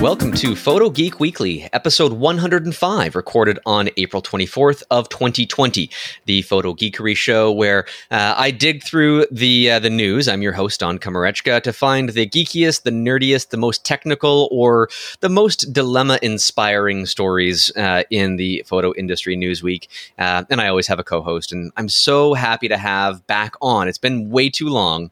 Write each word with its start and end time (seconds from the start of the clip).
Welcome 0.00 0.32
to 0.36 0.56
Photo 0.56 0.88
Geek 0.88 1.20
Weekly, 1.20 1.68
episode 1.74 2.14
105, 2.14 3.14
recorded 3.14 3.58
on 3.66 3.90
April 3.98 4.22
24th 4.22 4.82
of 4.90 5.10
2020, 5.10 5.90
the 6.24 6.40
Photo 6.40 6.72
Geekery 6.72 7.14
show 7.14 7.52
where 7.52 7.84
uh, 8.10 8.32
I 8.34 8.50
dig 8.50 8.82
through 8.82 9.26
the 9.30 9.72
uh, 9.72 9.78
the 9.78 9.90
news. 9.90 10.26
I'm 10.26 10.40
your 10.40 10.54
host 10.54 10.80
Don 10.80 10.98
Komarechka 10.98 11.62
to 11.64 11.72
find 11.74 12.08
the 12.08 12.26
geekiest, 12.26 12.84
the 12.84 12.90
nerdiest, 12.90 13.50
the 13.50 13.58
most 13.58 13.84
technical, 13.84 14.48
or 14.50 14.88
the 15.20 15.28
most 15.28 15.70
dilemma-inspiring 15.70 17.04
stories 17.04 17.70
uh, 17.76 18.04
in 18.08 18.36
the 18.36 18.64
photo 18.66 18.94
industry 18.94 19.36
news 19.36 19.62
week. 19.62 19.90
Uh, 20.18 20.44
and 20.48 20.62
I 20.62 20.68
always 20.68 20.86
have 20.86 20.98
a 20.98 21.04
co-host, 21.04 21.52
and 21.52 21.72
I'm 21.76 21.90
so 21.90 22.32
happy 22.32 22.68
to 22.68 22.78
have 22.78 23.26
back 23.26 23.52
on. 23.60 23.86
It's 23.86 23.98
been 23.98 24.30
way 24.30 24.48
too 24.48 24.70
long 24.70 25.10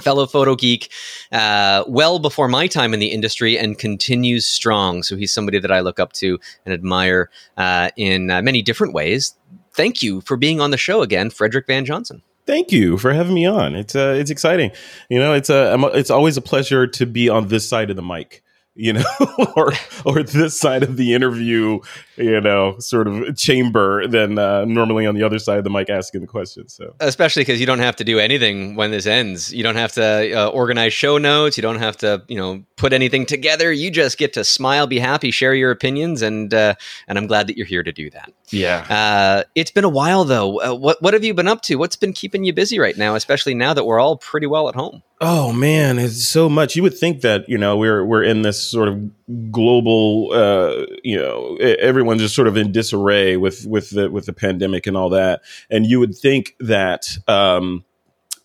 fellow 0.00 0.26
photo 0.26 0.54
geek, 0.54 0.90
uh, 1.32 1.84
well 1.86 2.18
before 2.18 2.48
my 2.48 2.66
time 2.66 2.94
in 2.94 3.00
the 3.00 3.08
industry, 3.08 3.58
and 3.58 3.78
continues 3.78 4.46
strong. 4.46 5.02
So 5.02 5.16
he's 5.16 5.32
somebody 5.32 5.58
that 5.58 5.70
I 5.70 5.80
look 5.80 6.00
up 6.00 6.12
to 6.14 6.38
and 6.64 6.74
admire 6.74 7.30
uh, 7.56 7.90
in 7.96 8.30
uh, 8.30 8.42
many 8.42 8.62
different 8.62 8.94
ways. 8.94 9.34
Thank 9.72 10.02
you 10.02 10.20
for 10.22 10.36
being 10.36 10.60
on 10.60 10.70
the 10.70 10.76
show 10.76 11.02
again, 11.02 11.30
Frederick 11.30 11.66
Van 11.66 11.84
Johnson. 11.84 12.22
Thank 12.46 12.72
you 12.72 12.98
for 12.98 13.12
having 13.12 13.34
me 13.34 13.46
on. 13.46 13.76
It's 13.76 13.94
uh, 13.94 14.16
it's 14.18 14.30
exciting. 14.30 14.72
You 15.08 15.20
know, 15.20 15.32
it's 15.34 15.50
a 15.50 15.76
it's 15.94 16.10
always 16.10 16.36
a 16.36 16.42
pleasure 16.42 16.86
to 16.86 17.06
be 17.06 17.28
on 17.28 17.48
this 17.48 17.68
side 17.68 17.90
of 17.90 17.96
the 17.96 18.02
mic 18.02 18.42
you 18.80 18.94
know, 18.94 19.04
or 19.56 19.72
or 20.06 20.22
this 20.22 20.58
side 20.58 20.82
of 20.82 20.96
the 20.96 21.12
interview, 21.12 21.80
you 22.16 22.40
know, 22.40 22.76
sort 22.78 23.06
of 23.06 23.36
chamber 23.36 24.06
than 24.06 24.38
uh, 24.38 24.64
normally 24.64 25.06
on 25.06 25.14
the 25.14 25.22
other 25.22 25.38
side 25.38 25.58
of 25.58 25.64
the 25.64 25.70
mic 25.70 25.90
asking 25.90 26.22
the 26.22 26.26
questions. 26.26 26.74
So 26.74 26.94
especially 27.00 27.42
because 27.42 27.60
you 27.60 27.66
don't 27.66 27.80
have 27.80 27.96
to 27.96 28.04
do 28.04 28.18
anything 28.18 28.76
when 28.76 28.90
this 28.90 29.06
ends. 29.06 29.52
You 29.52 29.62
don't 29.62 29.76
have 29.76 29.92
to 29.92 30.32
uh, 30.32 30.48
organize 30.48 30.94
show 30.94 31.18
notes. 31.18 31.58
You 31.58 31.62
don't 31.62 31.78
have 31.78 31.98
to, 31.98 32.22
you 32.28 32.38
know, 32.38 32.64
put 32.76 32.94
anything 32.94 33.26
together. 33.26 33.70
You 33.70 33.90
just 33.90 34.16
get 34.16 34.32
to 34.32 34.44
smile, 34.44 34.86
be 34.86 34.98
happy, 34.98 35.30
share 35.30 35.54
your 35.54 35.70
opinions, 35.70 36.22
and 36.22 36.52
uh, 36.54 36.74
and 37.06 37.18
I'm 37.18 37.26
glad 37.26 37.48
that 37.48 37.58
you're 37.58 37.66
here 37.66 37.82
to 37.82 37.92
do 37.92 38.08
that. 38.10 38.32
Yeah. 38.52 38.86
Uh, 38.88 39.44
it's 39.54 39.70
been 39.70 39.84
a 39.84 39.88
while 39.88 40.24
though. 40.24 40.60
Uh, 40.60 40.74
what 40.74 41.00
what 41.00 41.14
have 41.14 41.24
you 41.24 41.34
been 41.34 41.48
up 41.48 41.62
to? 41.62 41.76
What's 41.76 41.96
been 41.96 42.12
keeping 42.12 42.44
you 42.44 42.52
busy 42.52 42.78
right 42.78 42.96
now, 42.96 43.14
especially 43.14 43.54
now 43.54 43.74
that 43.74 43.84
we're 43.84 44.00
all 44.00 44.16
pretty 44.16 44.46
well 44.46 44.68
at 44.68 44.74
home? 44.74 45.02
Oh 45.20 45.52
man, 45.52 45.98
it's 45.98 46.26
so 46.26 46.48
much. 46.48 46.76
You 46.76 46.82
would 46.82 46.96
think 46.96 47.20
that 47.20 47.48
you 47.48 47.58
know 47.58 47.76
we're 47.76 48.04
we're 48.04 48.22
in 48.22 48.42
this 48.42 48.62
sort 48.62 48.88
of 48.88 49.50
global, 49.50 50.30
uh, 50.32 50.86
you 51.04 51.18
know, 51.18 51.56
everyone's 51.56 52.22
just 52.22 52.34
sort 52.34 52.48
of 52.48 52.56
in 52.56 52.72
disarray 52.72 53.36
with 53.36 53.66
with 53.66 53.90
the 53.90 54.10
with 54.10 54.26
the 54.26 54.32
pandemic 54.32 54.86
and 54.86 54.96
all 54.96 55.10
that, 55.10 55.42
and 55.70 55.86
you 55.86 56.00
would 56.00 56.16
think 56.16 56.54
that. 56.60 57.06
Um, 57.28 57.84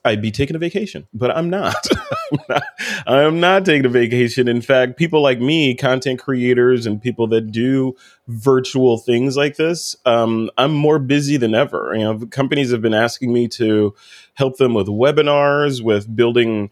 I'd 0.06 0.22
be 0.22 0.32
taking 0.32 0.56
a 0.56 0.60
vacation, 0.60 1.08
but 1.14 1.36
I'm 1.36 1.50
not. 1.50 1.76
I'm 3.08 3.40
not. 3.40 3.56
Not 3.56 3.64
taking 3.64 3.86
a 3.86 3.90
vacation. 3.90 4.50
In 4.50 4.60
fact, 4.62 4.98
people 4.98 5.22
like 5.22 5.40
me, 5.40 5.76
content 5.76 6.20
creators 6.20 6.86
and 6.86 7.02
people 7.02 7.26
that 7.28 7.52
do 7.52 7.96
virtual 8.28 8.98
things 8.98 9.38
like 9.38 9.56
this, 9.56 9.96
um, 10.06 10.50
I'm 10.58 10.74
more 10.74 11.00
busy 11.00 11.38
than 11.38 11.56
ever. 11.56 11.94
You 11.96 12.04
know, 12.04 12.26
companies 12.28 12.72
have 12.72 12.82
been 12.82 12.94
asking 12.94 13.32
me 13.32 13.48
to 13.50 13.96
help 14.34 14.58
them 14.58 14.74
with 14.74 14.88
webinars, 14.88 15.82
with 15.82 16.14
building 16.14 16.70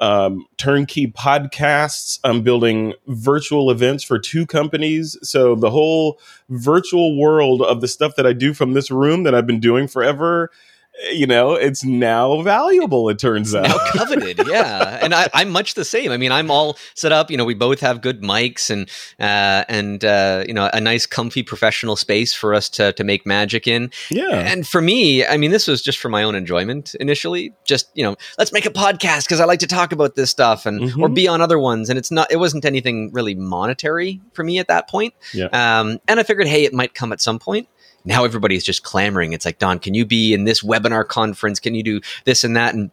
um, 0.00 0.44
turnkey 0.56 1.06
podcasts. 1.06 2.18
I'm 2.24 2.42
building 2.42 2.94
virtual 3.06 3.70
events 3.70 4.02
for 4.02 4.18
two 4.18 4.44
companies. 4.44 5.16
So 5.22 5.54
the 5.54 5.70
whole 5.70 6.18
virtual 6.48 7.16
world 7.16 7.62
of 7.62 7.80
the 7.80 7.88
stuff 7.88 8.16
that 8.16 8.26
I 8.26 8.32
do 8.32 8.54
from 8.54 8.72
this 8.72 8.90
room 8.90 9.22
that 9.22 9.34
I've 9.36 9.46
been 9.46 9.60
doing 9.60 9.86
forever 9.86 10.50
you 11.12 11.26
know, 11.26 11.52
it's 11.52 11.84
now 11.84 12.40
valuable. 12.42 13.08
It 13.08 13.18
turns 13.18 13.54
out 13.54 13.64
now 13.64 13.78
coveted, 13.92 14.46
yeah. 14.46 15.00
And 15.02 15.14
I, 15.14 15.28
am 15.34 15.50
much 15.50 15.74
the 15.74 15.84
same. 15.84 16.12
I 16.12 16.16
mean, 16.16 16.32
I'm 16.32 16.50
all 16.50 16.78
set 16.94 17.12
up. 17.12 17.30
You 17.30 17.36
know, 17.36 17.44
we 17.44 17.54
both 17.54 17.80
have 17.80 18.00
good 18.00 18.22
mics 18.22 18.70
and 18.70 18.88
uh, 19.18 19.64
and 19.68 20.04
uh, 20.04 20.44
you 20.46 20.54
know 20.54 20.70
a 20.72 20.80
nice, 20.80 21.06
comfy, 21.06 21.42
professional 21.42 21.96
space 21.96 22.32
for 22.32 22.54
us 22.54 22.68
to 22.70 22.92
to 22.92 23.04
make 23.04 23.26
magic 23.26 23.66
in. 23.66 23.90
Yeah. 24.10 24.38
And 24.38 24.66
for 24.66 24.80
me, 24.80 25.26
I 25.26 25.36
mean, 25.36 25.50
this 25.50 25.66
was 25.66 25.82
just 25.82 25.98
for 25.98 26.08
my 26.08 26.22
own 26.22 26.34
enjoyment 26.34 26.94
initially. 26.96 27.52
Just 27.64 27.90
you 27.94 28.04
know, 28.04 28.16
let's 28.38 28.52
make 28.52 28.66
a 28.66 28.70
podcast 28.70 29.24
because 29.24 29.40
I 29.40 29.44
like 29.44 29.60
to 29.60 29.66
talk 29.66 29.92
about 29.92 30.14
this 30.14 30.30
stuff 30.30 30.64
and 30.64 30.80
mm-hmm. 30.80 31.02
or 31.02 31.08
be 31.08 31.26
on 31.26 31.40
other 31.40 31.58
ones. 31.58 31.90
And 31.90 31.98
it's 31.98 32.10
not. 32.10 32.30
It 32.30 32.36
wasn't 32.36 32.64
anything 32.64 33.10
really 33.12 33.34
monetary 33.34 34.20
for 34.32 34.44
me 34.44 34.58
at 34.58 34.68
that 34.68 34.88
point. 34.88 35.14
Yeah. 35.32 35.46
Um, 35.46 35.98
and 36.06 36.20
I 36.20 36.22
figured, 36.22 36.46
hey, 36.46 36.64
it 36.64 36.72
might 36.72 36.94
come 36.94 37.12
at 37.12 37.20
some 37.20 37.38
point 37.38 37.68
now 38.04 38.24
everybody's 38.24 38.64
just 38.64 38.82
clamoring. 38.82 39.32
It's 39.32 39.44
like, 39.44 39.58
Don, 39.58 39.78
can 39.78 39.94
you 39.94 40.04
be 40.04 40.34
in 40.34 40.44
this 40.44 40.62
webinar 40.62 41.06
conference? 41.06 41.60
Can 41.60 41.74
you 41.74 41.82
do 41.82 42.00
this 42.24 42.44
and 42.44 42.56
that? 42.56 42.74
And 42.74 42.90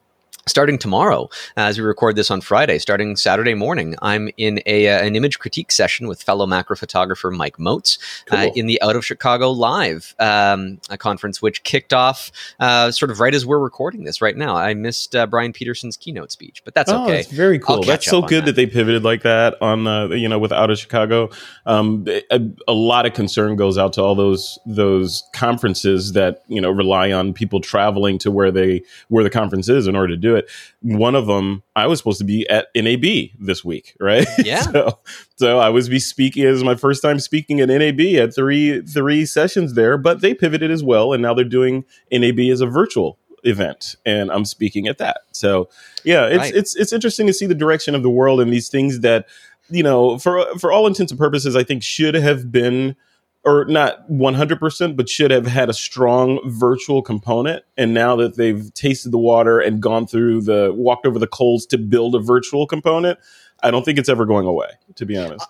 starting 0.47 0.77
tomorrow 0.77 1.23
uh, 1.57 1.61
as 1.61 1.77
we 1.77 1.83
record 1.83 2.15
this 2.15 2.31
on 2.31 2.41
friday 2.41 2.79
starting 2.79 3.15
saturday 3.15 3.53
morning 3.53 3.95
i'm 4.01 4.29
in 4.37 4.61
a, 4.65 4.87
uh, 4.87 5.05
an 5.05 5.15
image 5.15 5.39
critique 5.39 5.71
session 5.71 6.07
with 6.07 6.21
fellow 6.21 6.45
macro 6.45 6.75
photographer 6.75 7.29
mike 7.29 7.59
moats 7.59 7.97
uh, 8.31 8.35
cool. 8.35 8.49
uh, 8.49 8.51
in 8.55 8.65
the 8.65 8.81
out 8.81 8.95
of 8.95 9.05
chicago 9.05 9.51
live 9.51 10.15
um, 10.19 10.79
a 10.89 10.97
conference 10.97 11.41
which 11.41 11.63
kicked 11.63 11.93
off 11.93 12.31
uh, 12.59 12.91
sort 12.91 13.11
of 13.11 13.19
right 13.19 13.35
as 13.35 13.45
we're 13.45 13.59
recording 13.59 14.03
this 14.03 14.21
right 14.21 14.37
now 14.37 14.55
i 14.55 14.73
missed 14.73 15.15
uh, 15.15 15.27
bryan 15.27 15.53
peterson's 15.53 15.95
keynote 15.95 16.31
speech 16.31 16.63
but 16.65 16.73
that's 16.73 16.91
oh, 16.91 17.03
okay 17.03 17.17
that's 17.17 17.31
very 17.31 17.59
cool 17.59 17.83
that's 17.83 18.05
so 18.05 18.21
good 18.21 18.41
that. 18.41 18.47
that. 18.47 18.55
they 18.55 18.65
pivoted 18.65 19.03
like 19.03 19.21
that 19.21 19.61
on 19.61 20.11
you 20.11 20.27
know 20.27 20.39
with 20.39 20.51
out 20.51 20.69
of 20.69 20.79
chicago 20.79 21.29
um, 21.65 22.05
a, 22.07 22.41
a, 22.67 22.73
lot 22.73 23.05
of 23.05 23.13
concern 23.13 23.55
goes 23.55 23.77
out 23.77 23.93
to 23.93 24.01
all 24.01 24.15
those 24.15 24.57
those 24.65 25.23
conferences 25.33 26.13
that 26.13 26.43
you 26.47 26.59
know 26.59 26.71
rely 26.71 27.11
on 27.11 27.33
people 27.33 27.61
traveling 27.61 28.17
to 28.17 28.31
where 28.31 28.51
they 28.51 28.81
where 29.09 29.23
the 29.23 29.29
conference 29.29 29.69
is 29.69 29.87
in 29.87 29.95
order 29.95 30.07
to 30.07 30.17
do 30.17 30.30
it. 30.35 30.49
One 30.81 31.15
of 31.15 31.27
them, 31.27 31.63
I 31.75 31.87
was 31.87 31.99
supposed 31.99 32.19
to 32.19 32.25
be 32.25 32.47
at 32.49 32.67
NAB 32.75 33.31
this 33.39 33.63
week, 33.63 33.95
right? 33.99 34.27
Yeah. 34.43 34.61
so, 34.61 34.99
so 35.35 35.59
I 35.59 35.69
was 35.69 35.87
be 35.87 35.99
speaking 35.99 36.45
as 36.45 36.63
my 36.63 36.75
first 36.75 37.01
time 37.01 37.19
speaking 37.19 37.59
at 37.61 37.69
NAB 37.69 37.99
at 38.17 38.33
three 38.33 38.81
three 38.81 39.25
sessions 39.25 39.73
there, 39.75 39.97
but 39.97 40.21
they 40.21 40.33
pivoted 40.33 40.71
as 40.71 40.83
well, 40.83 41.13
and 41.13 41.21
now 41.21 41.33
they're 41.33 41.45
doing 41.45 41.85
NAB 42.11 42.39
as 42.39 42.61
a 42.61 42.65
virtual 42.65 43.19
event 43.43 43.95
and 44.05 44.31
I'm 44.31 44.45
speaking 44.45 44.87
at 44.87 44.97
that. 44.99 45.21
So 45.31 45.69
yeah, 46.03 46.25
it's 46.25 46.37
right. 46.37 46.55
it's 46.55 46.75
it's 46.75 46.93
interesting 46.93 47.27
to 47.27 47.33
see 47.33 47.45
the 47.45 47.55
direction 47.55 47.95
of 47.95 48.03
the 48.03 48.09
world 48.09 48.39
and 48.39 48.51
these 48.51 48.69
things 48.69 49.01
that 49.01 49.27
you 49.69 49.83
know 49.83 50.17
for 50.17 50.45
for 50.59 50.71
all 50.71 50.87
intents 50.87 51.11
and 51.11 51.19
purposes 51.19 51.55
I 51.55 51.63
think 51.63 51.83
should 51.83 52.15
have 52.15 52.51
been 52.51 52.95
or 53.43 53.65
not 53.65 54.09
100%, 54.09 54.95
but 54.95 55.09
should 55.09 55.31
have 55.31 55.47
had 55.47 55.69
a 55.69 55.73
strong 55.73 56.39
virtual 56.45 57.01
component. 57.01 57.63
And 57.77 57.93
now 57.93 58.15
that 58.17 58.37
they've 58.37 58.73
tasted 58.73 59.11
the 59.11 59.17
water 59.17 59.59
and 59.59 59.81
gone 59.81 60.07
through 60.07 60.41
the 60.41 60.71
walked 60.75 61.05
over 61.05 61.17
the 61.17 61.27
coals 61.27 61.65
to 61.67 61.77
build 61.77 62.15
a 62.15 62.19
virtual 62.19 62.67
component, 62.67 63.19
I 63.63 63.71
don't 63.71 63.83
think 63.83 63.97
it's 63.97 64.09
ever 64.09 64.25
going 64.25 64.45
away, 64.45 64.69
to 64.95 65.05
be 65.05 65.17
honest 65.17 65.47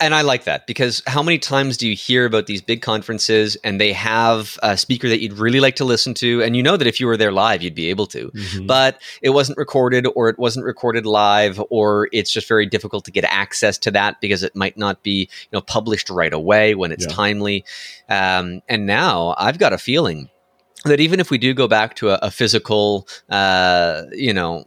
and 0.00 0.14
I 0.14 0.22
like 0.22 0.44
that 0.44 0.66
because 0.66 1.02
how 1.06 1.22
many 1.22 1.38
times 1.38 1.76
do 1.76 1.88
you 1.88 1.94
hear 1.94 2.26
about 2.26 2.46
these 2.46 2.60
big 2.60 2.82
conferences 2.82 3.56
and 3.62 3.80
they 3.80 3.92
have 3.92 4.58
a 4.62 4.76
speaker 4.76 5.08
that 5.08 5.20
you'd 5.20 5.34
really 5.34 5.60
like 5.60 5.76
to 5.76 5.84
listen 5.84 6.14
to, 6.14 6.42
and 6.42 6.56
you 6.56 6.62
know 6.62 6.76
that 6.76 6.86
if 6.86 6.98
you 6.98 7.06
were 7.06 7.16
there 7.16 7.32
live, 7.32 7.62
you'd 7.62 7.74
be 7.74 7.90
able 7.90 8.06
to, 8.08 8.30
mm-hmm. 8.30 8.66
but 8.66 9.00
it 9.22 9.30
wasn't 9.30 9.56
recorded 9.56 10.06
or 10.16 10.28
it 10.28 10.38
wasn't 10.38 10.64
recorded 10.64 11.06
live 11.06 11.62
or 11.70 12.08
it's 12.12 12.32
just 12.32 12.48
very 12.48 12.66
difficult 12.66 13.04
to 13.04 13.12
get 13.12 13.24
access 13.24 13.78
to 13.78 13.90
that 13.92 14.20
because 14.20 14.42
it 14.42 14.56
might 14.56 14.76
not 14.76 15.02
be 15.02 15.28
you 15.30 15.48
know 15.52 15.60
published 15.60 16.10
right 16.10 16.32
away 16.32 16.74
when 16.74 16.90
it's 16.90 17.06
yeah. 17.06 17.12
timely. 17.12 17.64
Um, 18.08 18.62
and 18.68 18.86
now 18.86 19.34
I've 19.38 19.58
got 19.58 19.72
a 19.72 19.78
feeling 19.78 20.28
that 20.84 21.00
even 21.00 21.20
if 21.20 21.30
we 21.30 21.38
do 21.38 21.54
go 21.54 21.68
back 21.68 21.94
to 21.96 22.10
a, 22.10 22.18
a 22.22 22.30
physical, 22.30 23.08
uh, 23.30 24.02
you 24.12 24.32
know, 24.32 24.66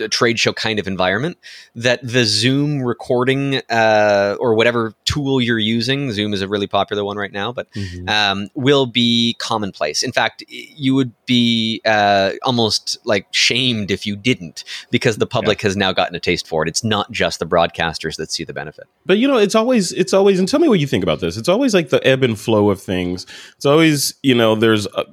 a 0.00 0.08
trade 0.08 0.38
show 0.38 0.52
kind 0.52 0.78
of 0.78 0.86
environment 0.86 1.38
that 1.74 2.00
the 2.02 2.24
zoom 2.24 2.82
recording 2.82 3.60
uh, 3.70 4.36
or 4.40 4.54
whatever 4.54 4.94
tool 5.04 5.40
you're 5.40 5.58
using 5.58 6.10
zoom 6.12 6.32
is 6.32 6.42
a 6.42 6.48
really 6.48 6.66
popular 6.66 7.04
one 7.04 7.16
right 7.16 7.32
now 7.32 7.52
but 7.52 7.70
mm-hmm. 7.72 8.08
um, 8.08 8.48
will 8.54 8.86
be 8.86 9.36
commonplace. 9.38 10.02
In 10.02 10.12
fact 10.12 10.42
you 10.48 10.94
would 10.94 11.12
be 11.26 11.80
uh, 11.84 12.32
almost 12.42 12.98
like 13.04 13.26
shamed 13.30 13.90
if 13.90 14.06
you 14.06 14.16
didn't 14.16 14.64
because 14.90 15.18
the 15.18 15.26
public 15.26 15.62
yeah. 15.62 15.68
has 15.68 15.76
now 15.76 15.92
gotten 15.92 16.14
a 16.14 16.20
taste 16.20 16.46
for 16.46 16.62
it. 16.62 16.68
It's 16.68 16.84
not 16.84 17.10
just 17.10 17.38
the 17.38 17.46
broadcasters 17.46 18.16
that 18.16 18.30
see 18.30 18.44
the 18.44 18.52
benefit. 18.52 18.84
But 19.06 19.18
you 19.18 19.28
know 19.28 19.38
it's 19.38 19.54
always 19.54 19.92
it's 19.92 20.12
always 20.12 20.38
and 20.38 20.48
tell 20.48 20.60
me 20.60 20.68
what 20.68 20.80
you 20.80 20.86
think 20.86 21.02
about 21.02 21.20
this. 21.20 21.36
It's 21.36 21.48
always 21.48 21.74
like 21.74 21.90
the 21.90 22.04
ebb 22.06 22.22
and 22.22 22.38
flow 22.38 22.70
of 22.70 22.80
things. 22.80 23.26
It's 23.56 23.66
always 23.66 24.14
you 24.22 24.34
know 24.34 24.54
there's 24.54 24.86
a, 24.86 25.04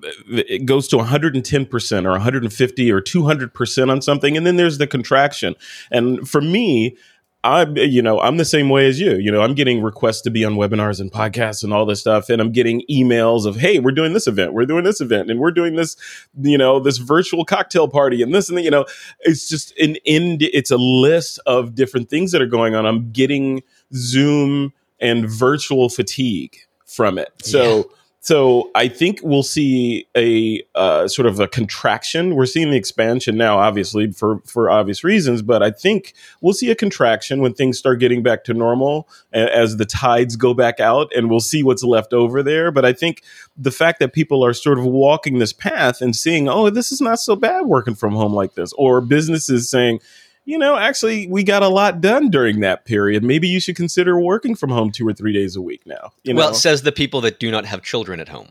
it 0.47 0.65
goes 0.65 0.87
to 0.89 0.97
110% 0.97 2.05
or 2.05 2.11
150 2.11 2.91
or 2.91 3.01
200% 3.01 3.91
on 3.91 4.01
something 4.01 4.37
and 4.37 4.45
then 4.45 4.55
there's 4.55 4.77
the 4.77 4.87
contraction. 4.87 5.55
And 5.91 6.27
for 6.29 6.41
me, 6.41 6.95
I'm, 7.43 7.75
you 7.75 8.03
know, 8.03 8.19
I'm 8.19 8.37
the 8.37 8.45
same 8.45 8.69
way 8.69 8.87
as 8.87 8.99
you. 8.99 9.15
You 9.15 9.31
know, 9.31 9.41
I'm 9.41 9.55
getting 9.55 9.81
requests 9.81 10.21
to 10.21 10.29
be 10.29 10.45
on 10.45 10.55
webinars 10.55 10.99
and 11.01 11.11
podcasts 11.11 11.63
and 11.63 11.73
all 11.73 11.87
this 11.87 11.99
stuff, 11.99 12.29
and 12.29 12.39
I'm 12.39 12.51
getting 12.51 12.83
emails 12.89 13.45
of, 13.45 13.55
"Hey, 13.55 13.79
we're 13.79 13.91
doing 13.93 14.13
this 14.13 14.27
event, 14.27 14.53
we're 14.53 14.67
doing 14.67 14.83
this 14.83 15.01
event, 15.01 15.31
and 15.31 15.39
we're 15.39 15.51
doing 15.51 15.75
this, 15.75 15.95
you 16.39 16.57
know, 16.57 16.79
this 16.79 16.97
virtual 16.97 17.43
cocktail 17.43 17.87
party, 17.87 18.21
and 18.21 18.33
this 18.33 18.47
and 18.47 18.59
the, 18.59 18.61
you 18.61 18.69
know, 18.69 18.85
it's 19.21 19.49
just 19.49 19.75
an 19.79 19.97
end. 20.05 20.43
It's 20.43 20.69
a 20.69 20.77
list 20.77 21.39
of 21.47 21.73
different 21.73 22.09
things 22.09 22.31
that 22.31 22.43
are 22.43 22.47
going 22.47 22.75
on. 22.75 22.85
I'm 22.85 23.11
getting 23.11 23.63
Zoom 23.93 24.71
and 24.99 25.27
virtual 25.27 25.89
fatigue 25.89 26.57
from 26.85 27.17
it. 27.17 27.29
So. 27.41 27.77
Yeah 27.77 27.83
so 28.23 28.69
I 28.75 28.87
think 28.87 29.19
we'll 29.23 29.41
see 29.41 30.07
a 30.15 30.61
uh, 30.75 31.07
sort 31.07 31.25
of 31.25 31.39
a 31.39 31.47
contraction. 31.47 32.35
We're 32.35 32.45
seeing 32.45 32.69
the 32.69 32.77
expansion 32.77 33.35
now, 33.35 33.57
obviously 33.57 34.11
for 34.11 34.41
for 34.45 34.69
obvious 34.69 35.03
reasons, 35.03 35.41
but 35.41 35.63
I 35.63 35.71
think 35.71 36.13
we'll 36.39 36.53
see 36.53 36.69
a 36.69 36.75
contraction 36.75 37.41
when 37.41 37.55
things 37.55 37.79
start 37.79 37.99
getting 37.99 38.21
back 38.21 38.43
to 38.43 38.53
normal 38.53 39.09
as 39.33 39.77
the 39.77 39.85
tides 39.85 40.35
go 40.35 40.53
back 40.53 40.79
out, 40.79 41.11
and 41.15 41.31
we'll 41.31 41.39
see 41.39 41.63
what's 41.63 41.83
left 41.83 42.13
over 42.13 42.43
there. 42.43 42.71
But 42.71 42.85
I 42.85 42.93
think 42.93 43.23
the 43.57 43.71
fact 43.71 43.99
that 43.99 44.13
people 44.13 44.45
are 44.45 44.53
sort 44.53 44.77
of 44.77 44.85
walking 44.85 45.39
this 45.39 45.51
path 45.51 45.99
and 45.99 46.15
seeing, 46.15 46.47
oh, 46.47 46.69
this 46.69 46.91
is 46.91 47.01
not 47.01 47.17
so 47.17 47.35
bad 47.35 47.65
working 47.65 47.95
from 47.95 48.13
home 48.13 48.33
like 48.33 48.53
this, 48.53 48.71
or 48.73 49.01
businesses 49.01 49.67
saying 49.67 49.99
you 50.45 50.57
know, 50.57 50.75
actually, 50.75 51.27
we 51.27 51.43
got 51.43 51.63
a 51.63 51.67
lot 51.67 52.01
done 52.01 52.29
during 52.29 52.61
that 52.61 52.85
period. 52.85 53.23
Maybe 53.23 53.47
you 53.47 53.59
should 53.59 53.75
consider 53.75 54.19
working 54.19 54.55
from 54.55 54.71
home 54.71 54.91
two 54.91 55.07
or 55.07 55.13
three 55.13 55.33
days 55.33 55.55
a 55.55 55.61
week 55.61 55.81
now. 55.85 56.11
You 56.23 56.33
know? 56.33 56.39
Well, 56.39 56.53
says 56.53 56.81
the 56.81 56.91
people 56.91 57.21
that 57.21 57.39
do 57.39 57.51
not 57.51 57.65
have 57.65 57.83
children 57.83 58.19
at 58.19 58.29
home. 58.29 58.49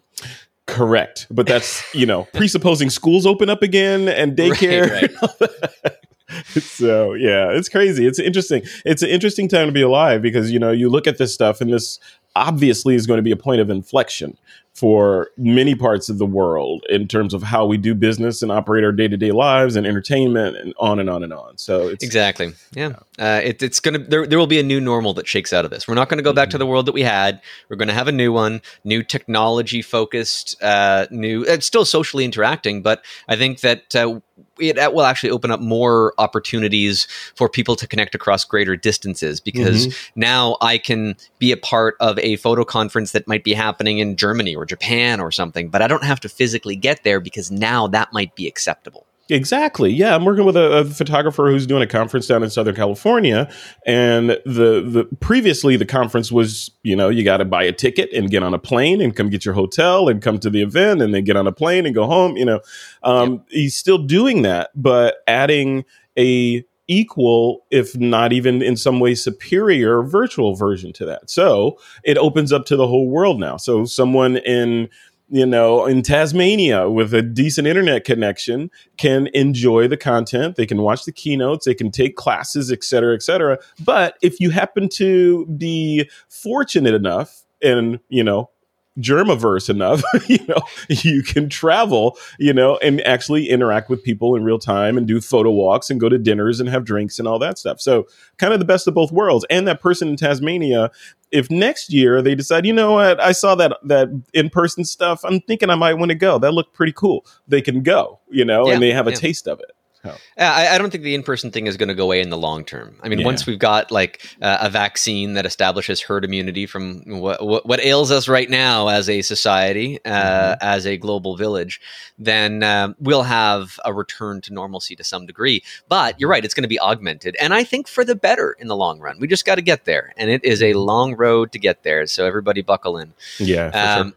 Correct. 0.67 1.27
But 1.31 1.47
that's, 1.47 1.83
you 1.95 2.07
know, 2.07 2.29
presupposing 2.33 2.91
schools 2.91 3.27
open 3.27 3.51
up 3.51 3.63
again 3.63 4.09
and 4.09 4.37
daycare. 4.37 4.91
Right, 4.91 5.41
right. 5.83 5.93
so 6.61 7.15
yeah, 7.15 7.51
it's 7.51 7.69
crazy. 7.69 8.07
It's 8.07 8.19
interesting. 8.19 8.63
It's 8.85 9.03
an 9.03 9.09
interesting 9.09 9.49
time 9.49 9.67
to 9.67 9.73
be 9.73 9.83
alive 9.83 10.23
because 10.23 10.51
you 10.53 10.59
know 10.59 10.71
you 10.71 10.89
look 10.89 11.07
at 11.07 11.19
this 11.19 11.35
stuff 11.35 11.61
and 11.61 11.73
this 11.73 11.99
obviously 12.37 12.95
is 12.95 13.07
going 13.07 13.19
to 13.19 13.23
be 13.23 13.33
a 13.33 13.37
point 13.37 13.61
of 13.61 13.71
inflection 13.71 14.37
for 14.73 15.31
many 15.37 15.75
parts 15.75 16.09
of 16.09 16.19
the 16.19 16.25
world 16.25 16.87
in 16.89 17.07
terms 17.07 17.35
of 17.35 17.43
how 17.43 17.67
we 17.67 17.77
do 17.77 17.95
business 17.95 18.41
and 18.41 18.53
operate 18.53 18.85
our 18.85 18.93
day-to-day 18.93 19.33
lives 19.33 19.77
and 19.77 19.87
entertainment 19.87 20.57
and 20.57 20.73
on 20.79 21.01
and 21.01 21.11
on 21.11 21.23
and 21.23 21.33
on. 21.33 21.59
So 21.59 21.89
exactly. 21.89 22.53
Yeah, 22.73 22.95
Uh, 23.19 23.41
it, 23.43 23.63
it's 23.63 23.81
gonna 23.81 23.99
there, 23.99 24.27
there 24.27 24.39
will 24.39 24.47
be 24.47 24.61
a 24.61 24.63
new 24.63 24.81
normal 24.81 25.13
that 25.15 25.27
shakes 25.27 25.53
out 25.53 25.65
of 25.65 25.71
this. 25.71 25.89
We're 25.89 25.95
not 25.95 26.09
going 26.09 26.19
to 26.19 26.23
go 26.23 26.33
back 26.33 26.49
mm-hmm. 26.49 26.53
to 26.53 26.59
the 26.59 26.67
world 26.67 26.87
that 26.87 26.93
we 26.93 27.03
had. 27.03 27.43
We're 27.69 27.77
going 27.77 27.89
to 27.89 27.95
have 27.95 28.09
a 28.09 28.13
new 28.13 28.33
one 28.33 28.63
new 28.85 29.03
technology 29.03 29.83
focused 29.83 30.57
uh, 30.63 31.07
new 31.11 31.45
it's 31.45 31.67
still 31.67 31.85
socially 31.85 32.25
interacting 32.25 32.83
but 32.83 33.05
i 33.29 33.37
think 33.37 33.61
that 33.61 33.95
uh, 33.95 34.21
it 34.61 34.95
will 34.95 35.05
actually 35.05 35.31
open 35.31 35.51
up 35.51 35.61
more 35.61 36.15
opportunities 36.19 37.07
for 37.35 37.49
people 37.49 37.77
to 37.77 37.87
connect 37.87 38.15
across 38.15 38.45
greater 38.45 38.77
distances 38.77 39.41
because 39.41 39.87
mm-hmm. 39.87 40.21
now 40.21 40.57
I 40.61 40.79
can 40.79 41.17
be 41.39 41.53
a 41.53 41.57
part 41.57 41.97
of 42.01 42.19
a 42.19 42.37
photo 42.37 42.65
conference 42.65 43.13
that 43.13 43.27
might 43.27 43.45
be 43.45 43.55
happening 43.55 43.99
in 43.99 44.17
Germany 44.17 44.55
or 44.55 44.65
Japan 44.65 45.21
or 45.21 45.31
something, 45.31 45.69
but 45.69 45.83
I 45.83 45.89
don't 45.89 46.05
have 46.05 46.21
to 46.21 46.29
physically 46.29 46.77
get 46.77 47.05
there 47.05 47.21
because 47.21 47.51
now 47.51 47.87
that 47.89 48.13
might 48.13 48.35
be 48.35 48.47
acceptable. 48.47 49.07
Exactly. 49.31 49.93
Yeah, 49.93 50.15
I'm 50.15 50.25
working 50.25 50.45
with 50.45 50.57
a, 50.57 50.79
a, 50.79 50.85
photographer 50.85 51.51
who's 51.51 51.67
doing 51.67 51.83
a 51.83 51.87
conference 51.87 52.27
down 52.27 52.43
in 52.43 52.51
Southern 52.51 52.75
California, 52.75 53.51
and 53.87 54.31
the 54.45 54.83
the 54.85 55.09
previously 55.21 55.77
the 55.77 55.87
conference 55.87 56.33
was 56.33 56.71
you 56.83 56.97
know 56.97 57.09
you 57.09 57.23
got 57.23 57.37
to 57.37 57.45
buy 57.45 57.63
a 57.63 57.73
ticket 57.73 58.13
and 58.13 58.31
get 58.31 58.43
on 58.43 58.55
a 58.55 58.59
plane 58.59 59.01
and 59.01 59.15
come 59.15 59.31
get 59.31 59.45
your 59.45 59.55
hotel 59.55 60.09
and 60.09 60.21
come 60.21 60.39
to 60.39 60.51
the 60.51 60.63
event 60.63 61.01
and 61.01 61.15
then 61.15 61.23
get 61.25 61.37
on 61.37 61.47
a 61.47 61.53
plane 61.53 61.87
and 61.87 61.95
go 61.95 62.07
home. 62.07 62.37
You 62.37 62.45
know, 62.45 62.61
um, 63.05 63.33
yep. 63.33 63.47
he's 63.51 63.77
still 63.77 63.99
doing 63.99 64.43
that, 64.43 64.71
but 64.75 65.19
adding 65.29 65.85
a 66.19 66.65
equal, 66.91 67.65
if 67.71 67.97
not 67.97 68.33
even 68.33 68.61
in 68.63 68.77
some 68.77 68.99
way 68.99 69.15
superior, 69.15 70.03
virtual 70.03 70.57
version 70.57 70.93
to 70.93 71.07
that. 71.07 71.31
So 71.31 71.79
it 72.03 72.19
opens 72.19 72.53
up 72.53 72.67
to 72.67 72.77
the 72.77 72.89
whole 72.89 73.09
world 73.09 73.39
now. 73.39 73.57
So 73.57 73.85
someone 73.85 74.39
in 74.39 74.89
you 75.31 75.47
know, 75.47 75.87
in 75.87 76.03
Tasmania 76.03 76.91
with 76.91 77.15
a 77.15 77.23
decent 77.23 77.67
internet 77.69 78.05
connection 78.05 78.71
can 78.97 79.29
enjoy 79.29 79.87
the 79.87 79.97
content. 79.97 80.57
They 80.57 80.67
can 80.67 80.83
watch 80.83 81.05
the 81.05 81.13
keynotes, 81.13 81.65
they 81.65 81.75
can 81.75 81.91
take 81.91 82.17
classes, 82.17 82.73
et 82.73 82.83
cetera, 82.83 83.15
et 83.15 83.23
cetera. 83.23 83.59
But 83.85 84.17
if 84.23 84.41
you 84.41 84.51
happen 84.51 84.89
to 84.95 85.47
be 85.47 86.11
fortunate 86.29 86.95
enough 86.95 87.45
and, 87.63 88.01
you 88.09 88.25
know, 88.25 88.51
germaverse 88.99 89.71
enough, 89.71 90.03
you 90.29 90.45
know, 90.47 90.61
you 90.89 91.23
can 91.23 91.49
travel, 91.49 92.19
you 92.39 92.53
know, 92.53 92.77
and 92.79 93.01
actually 93.07 93.49
interact 93.49 93.89
with 93.89 94.03
people 94.03 94.35
in 94.35 94.45
real 94.45 94.59
time 94.59 94.99
and 94.99 95.07
do 95.07 95.21
photo 95.21 95.51
walks 95.51 95.91
and 95.91 96.01
go 96.01 96.09
to 96.09 96.19
dinners 96.19 96.61
and 96.61 96.69
have 96.69 96.85
drinks 96.85 97.19
and 97.19 97.29
all 97.29 97.39
that 97.39 97.59
stuff. 97.59 97.81
So, 97.81 98.07
kind 98.39 98.53
of 98.53 98.59
the 98.59 98.65
best 98.65 98.87
of 98.87 98.95
both 98.95 99.13
worlds. 99.13 99.47
And 99.51 99.67
that 99.69 99.81
person 99.81 100.09
in 100.09 100.17
Tasmania, 100.17 100.91
if 101.31 101.51
next 101.51 101.93
year 101.93 102.21
they 102.23 102.35
decide, 102.35 102.67
you 102.67 102.73
know 102.73 102.93
what, 102.93 103.21
I 103.21 103.33
saw 103.33 103.55
that 103.57 103.79
that 103.85 104.09
in 104.33 104.51
person 104.51 104.85
stuff, 104.85 105.25
I'm 105.25 105.41
thinking 105.41 105.71
I 105.71 105.77
might 105.77 105.95
want 105.95 106.11
to 106.11 106.17
go. 106.17 106.39
That 106.39 106.53
looked 106.53 106.75
pretty 106.75 106.93
cool. 106.93 107.25
They 107.47 107.63
can 107.63 107.83
go, 107.83 108.21
you 108.29 108.45
know, 108.45 108.67
yeah, 108.67 108.75
and 108.75 108.83
they 108.83 108.93
have 108.93 109.07
a 109.07 109.11
yeah. 109.11 109.17
taste 109.17 109.47
of 109.47 109.61
it. 109.61 109.73
Oh. 110.05 110.17
I, 110.39 110.69
I, 110.69 110.79
don't 110.79 110.91
think 110.91 111.05
the 111.05 111.15
in-person 111.15 111.51
thing 111.51 111.67
is 111.67 111.77
going 111.77 111.91
to 111.91 111.95
go 111.95 112.05
away 112.05 112.23
in 112.23 112.31
the 112.31 112.39
long 112.39 112.65
term. 112.65 112.97
I 113.03 113.09
mean, 113.09 113.19
yeah. 113.19 113.27
once 113.27 113.47
we've 113.47 113.59
got 113.59 113.91
like 113.91 114.27
uh, 114.41 114.59
a 114.63 114.71
vaccine 114.71 115.35
that 115.35 115.45
establishes 115.45 116.01
herd 116.01 116.25
immunity 116.25 116.65
from 116.65 117.03
what, 117.07 117.45
what, 117.45 117.67
what 117.67 117.81
ails 117.81 118.11
us 118.11 118.27
right 118.27 118.49
now 118.49 118.89
as 118.89 119.11
a 119.11 119.21
society, 119.21 119.99
uh, 120.07 120.11
mm-hmm. 120.11 120.59
as 120.63 120.87
a 120.87 120.97
global 120.97 121.37
village, 121.37 121.83
then 122.19 122.63
uh, 122.63 122.95
we'll 122.99 123.25
have 123.25 123.79
a 123.85 123.93
return 123.93 124.41
to 124.43 124.55
normalcy 124.55 124.97
to 124.97 125.05
some 125.05 125.27
degree. 125.27 125.63
But 125.89 126.19
you're 126.19 126.31
right; 126.31 126.45
it's 126.45 126.55
going 126.55 126.63
to 126.63 126.69
be 126.69 126.81
augmented, 126.81 127.37
and 127.39 127.53
I 127.53 127.65
think 127.65 127.87
for 127.87 128.05
the 128.05 128.15
better 128.15 128.57
in 128.59 128.69
the 128.69 128.77
long 128.77 129.01
run. 129.01 129.19
We 129.21 129.27
just 129.27 129.45
got 129.45 129.57
to 129.57 129.63
get 129.63 129.85
there, 129.85 130.15
and 130.17 130.31
it 130.31 130.43
is 130.45 130.63
a 130.63 130.71
mm-hmm. 130.71 130.79
long 130.79 131.17
road 131.17 131.53
to 131.53 131.59
get 131.59 131.83
there. 131.83 132.07
So 132.07 132.25
everybody, 132.25 132.63
buckle 132.63 132.97
in. 132.97 133.13
Yeah. 133.39 133.67
Um, 133.69 134.09
sure. 134.09 134.17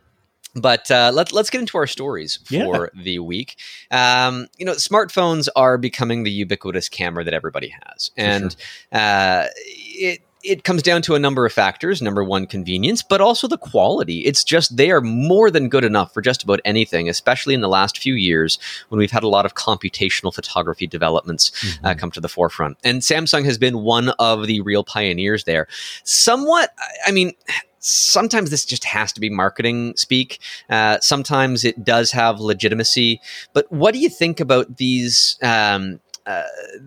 But 0.56 0.92
uh, 0.92 1.12
let, 1.14 1.34
let's 1.34 1.50
get 1.50 1.62
into 1.62 1.78
our 1.78 1.88
stories 1.88 2.38
for 2.46 2.92
yeah. 2.94 3.04
the 3.04 3.20
week. 3.20 3.58
Um, 3.90 4.48
you 4.58 4.66
know, 4.66 4.74
smartphones 4.74 5.48
are 5.56 5.78
becoming 5.78 6.24
the 6.24 6.32
ubiquitous 6.32 6.90
camera 6.90 7.24
that 7.24 7.34
everybody 7.34 7.74
has. 7.84 8.12
And 8.16 8.56
sure. 8.92 9.02
uh, 9.02 9.48
it, 9.56 10.22
it 10.44 10.64
comes 10.64 10.84
down 10.84 11.02
to 11.04 11.16
a 11.16 11.20
number 11.20 11.46
of 11.46 11.54
factors. 11.54 12.02
Number 12.02 12.24
one, 12.24 12.46
convenience, 12.46 13.02
but 13.02 13.22
also 13.22 13.48
the 13.48 13.58
quality. 13.58 14.20
It's 14.20 14.44
just 14.44 14.78
they 14.78 14.92
are 14.92 15.02
more 15.02 15.50
than 15.50 15.70
good 15.70 15.84
enough 15.84 16.14
for 16.14 16.22
just 16.22 16.44
about 16.44 16.60
anything, 16.66 17.10
especially 17.10 17.54
in 17.54 17.62
the 17.62 17.70
last 17.70 17.98
few 17.98 18.14
years 18.14 18.60
when 18.90 19.00
we've 19.00 19.12
had 19.12 19.24
a 19.24 19.30
lot 19.30 19.46
of 19.46 19.56
computational 19.56 20.34
photography 20.34 20.86
developments 20.86 21.52
uh, 21.52 21.68
mm-hmm. 21.68 21.86
uh, 21.86 21.94
come 21.96 22.12
to 22.12 22.22
the 22.22 22.30
forefront. 22.30 22.78
And 22.84 23.02
Samsung 23.02 23.46
has 23.46 23.58
been 23.58 23.80
one 23.80 24.10
of 24.20 24.46
the 24.46 24.62
real 24.62 24.84
pioneers 24.84 25.46
there. 25.46 25.68
Somewhat, 26.04 26.76
I 27.08 27.12
mean, 27.12 27.32
sometimes 27.84 28.50
this 28.50 28.66
just 28.66 28.86
has 28.86 29.12
to 29.14 29.20
be 29.20 29.30
marketing 29.30 29.94
speak. 29.96 30.40
Uh, 30.70 31.00
sometimes 31.02 31.64
it 31.64 31.84
does 31.84 32.12
have 32.12 32.40
legitimacy. 32.40 33.22
But 33.54 33.72
what 33.72 33.94
do 33.94 34.00
you 34.00 34.10
think 34.10 34.40
about 34.40 34.78
these? 34.78 35.38
Um, 35.44 36.00
uh, 36.26 36.44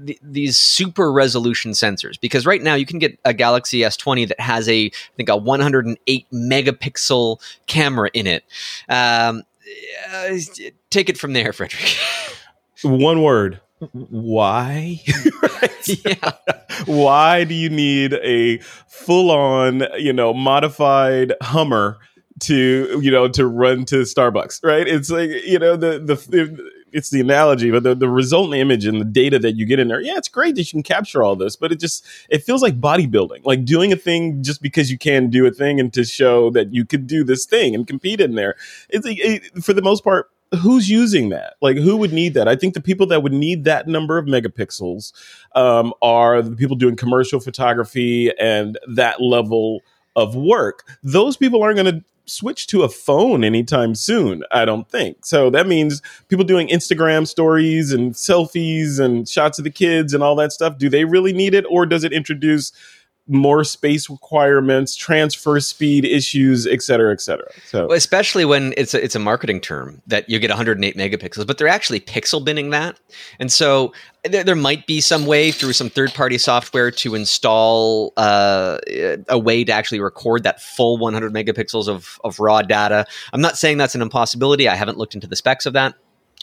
th- 0.07 0.19
these 0.23 0.57
super 0.57 1.13
resolution 1.13 1.73
sensors 1.73 2.19
because 2.19 2.47
right 2.47 2.63
now 2.63 2.75
you 2.75 2.87
can 2.87 2.99
get 2.99 3.19
a 3.27 3.35
Galaxy 3.35 3.81
S20 3.81 4.29
that 4.29 4.41
has 4.41 4.67
a 4.67 4.87
I 4.87 4.91
think 5.19 5.29
a 5.29 5.37
108 5.37 6.27
megapixel 6.33 7.39
camera 7.67 8.09
in 8.15 8.27
it. 8.27 8.45
Um, 8.89 9.43
uh, 10.11 10.39
take 10.89 11.11
it 11.11 11.19
from 11.19 11.35
there, 11.35 11.53
Frederick. 11.53 11.97
One 12.83 13.23
word: 13.23 13.61
why? 13.93 15.01
yeah. 16.05 16.33
why 16.87 17.45
do 17.45 17.55
you 17.55 17.69
need 17.69 18.15
a 18.15 18.59
full 18.89 19.31
on, 19.31 19.85
you 19.97 20.13
know, 20.13 20.33
modified 20.35 21.33
Hummer 21.43 21.99
to, 22.41 23.01
you 23.03 23.11
know, 23.11 23.29
to 23.29 23.47
run 23.47 23.85
to 23.87 24.03
Starbucks, 24.03 24.65
right? 24.65 24.87
It's 24.87 25.11
like, 25.11 25.31
you 25.45 25.59
know, 25.59 25.77
the, 25.77 25.99
the, 25.99 26.71
it's 26.93 27.11
the 27.11 27.21
analogy, 27.21 27.71
but 27.71 27.83
the, 27.83 27.95
the 27.95 28.09
resultant 28.09 28.55
image 28.55 28.87
and 28.87 29.01
the 29.01 29.05
data 29.05 29.39
that 29.39 29.57
you 29.57 29.67
get 29.67 29.79
in 29.79 29.89
there, 29.89 30.01
yeah, 30.01 30.17
it's 30.17 30.29
great 30.29 30.55
that 30.55 30.63
you 30.63 30.71
can 30.71 30.83
capture 30.83 31.23
all 31.23 31.37
this, 31.37 31.57
but 31.57 31.73
it 31.73 31.81
just, 31.81 32.05
it 32.29 32.43
feels 32.43 32.63
like 32.63 32.81
bodybuilding, 32.81 33.45
like 33.45 33.65
doing 33.65 33.93
a 33.93 33.97
thing 33.97 34.43
just 34.43 34.63
because 34.63 34.91
you 34.91 34.99
can 34.99 35.29
do 35.29 35.47
a 35.47 35.51
thing 35.51 35.81
and 35.81 35.93
to 35.93 36.05
show 36.05 36.51
that 36.51 36.73
you 36.73 36.85
could 36.85 37.07
do 37.07 37.25
this 37.25 37.45
thing 37.45 37.75
and 37.75 37.87
compete 37.87 38.21
in 38.21 38.35
there. 38.35 38.57
It's 38.89 39.07
it, 39.09 39.63
for 39.63 39.73
the 39.73 39.83
most 39.83 40.05
part, 40.05 40.31
who's 40.55 40.89
using 40.89 41.31
that? 41.31 41.55
Like, 41.61 41.77
who 41.77 41.97
would 41.97 42.13
need 42.13 42.35
that? 42.35 42.49
I 42.49 42.57
think 42.57 42.75
the 42.75 42.81
people 42.81 43.07
that 43.09 43.23
would 43.23 43.33
need 43.33 43.65
that 43.65 43.89
number 43.89 44.19
of 44.19 44.27
megapixels 44.27 45.13
um, 45.55 45.93
are 46.03 46.43
the 46.43 46.57
people 46.57 46.77
doing 46.77 46.97
commercial 46.97 47.41
photography 47.41 48.33
and 48.39 48.79
that 48.89 49.21
level 49.21 49.81
of 50.15 50.35
work. 50.35 50.87
Those 51.03 51.37
people 51.37 51.63
aren't 51.63 51.77
going 51.77 51.95
to 52.01 52.05
switch 52.27 52.67
to 52.69 52.83
a 52.83 52.89
phone 52.89 53.45
anytime 53.45 53.95
soon, 53.95 54.43
I 54.51 54.65
don't 54.65 54.89
think. 54.89 55.25
So 55.25 55.49
that 55.51 55.67
means 55.67 56.03
people 56.29 56.45
doing 56.45 56.69
Instagram 56.69 57.27
stories 57.27 57.93
and 57.93 58.15
selfies 58.15 58.99
and 58.99 59.29
shots 59.29 59.59
of 59.59 59.65
the 59.65 59.71
kids 59.71 60.13
and 60.13 60.23
all 60.23 60.35
that 60.37 60.53
stuff, 60.53 60.79
do 60.79 60.89
they 60.89 61.05
really 61.05 61.33
need 61.33 61.55
it? 61.55 61.65
Or 61.71 61.87
does 61.87 62.03
it 62.05 62.13
introduce 62.13 62.73
more 63.29 63.65
space 63.65 64.09
requirements, 64.09 64.95
transfer 64.95 65.59
speed 65.61 66.05
issues, 66.05 66.67
et 66.67 66.83
cetera, 66.83 67.13
et 67.13 67.21
cetera. 67.21 67.49
So, 67.67 67.87
well, 67.89 67.97
especially 67.97 68.45
when 68.45 68.73
it's 68.77 68.95
a, 68.95 69.03
it's 69.03 69.15
a 69.15 69.19
marketing 69.19 69.61
term 69.61 70.01
that 70.07 70.29
you 70.29 70.39
get 70.39 70.51
108 70.51 70.97
megapixels, 70.97 71.47
but 71.47 71.59
they're 71.59 71.69
actually 71.69 72.01
pixel 72.01 72.45
binning 72.45 72.71
that, 72.71 72.99
and 73.41 73.51
so 73.51 73.93
there, 74.25 74.45
there 74.45 74.57
might 74.57 74.87
be 74.87 75.01
some 75.01 75.27
way 75.27 75.51
through 75.51 75.73
some 75.73 75.91
third 75.91 76.15
party 76.15 76.39
software 76.39 76.91
to 76.91 77.15
install 77.15 78.13
uh, 78.17 78.79
a 79.29 79.39
way 79.39 79.65
to 79.65 79.73
actually 79.73 80.01
record 80.01 80.43
that 80.45 80.61
full 80.61 80.99
100 80.99 81.33
megapixels 81.33 81.89
of 81.89 82.21
of 82.25 82.39
raw 82.39 82.63
data. 82.63 83.07
I'm 83.33 83.41
not 83.41 83.57
saying 83.57 83.79
that's 83.79 83.95
an 83.95 84.03
impossibility. 84.03 84.69
I 84.69 84.75
haven't 84.75 84.99
looked 84.99 85.15
into 85.15 85.27
the 85.27 85.37
specs 85.37 85.67
of 85.67 85.73
that. 85.75 85.95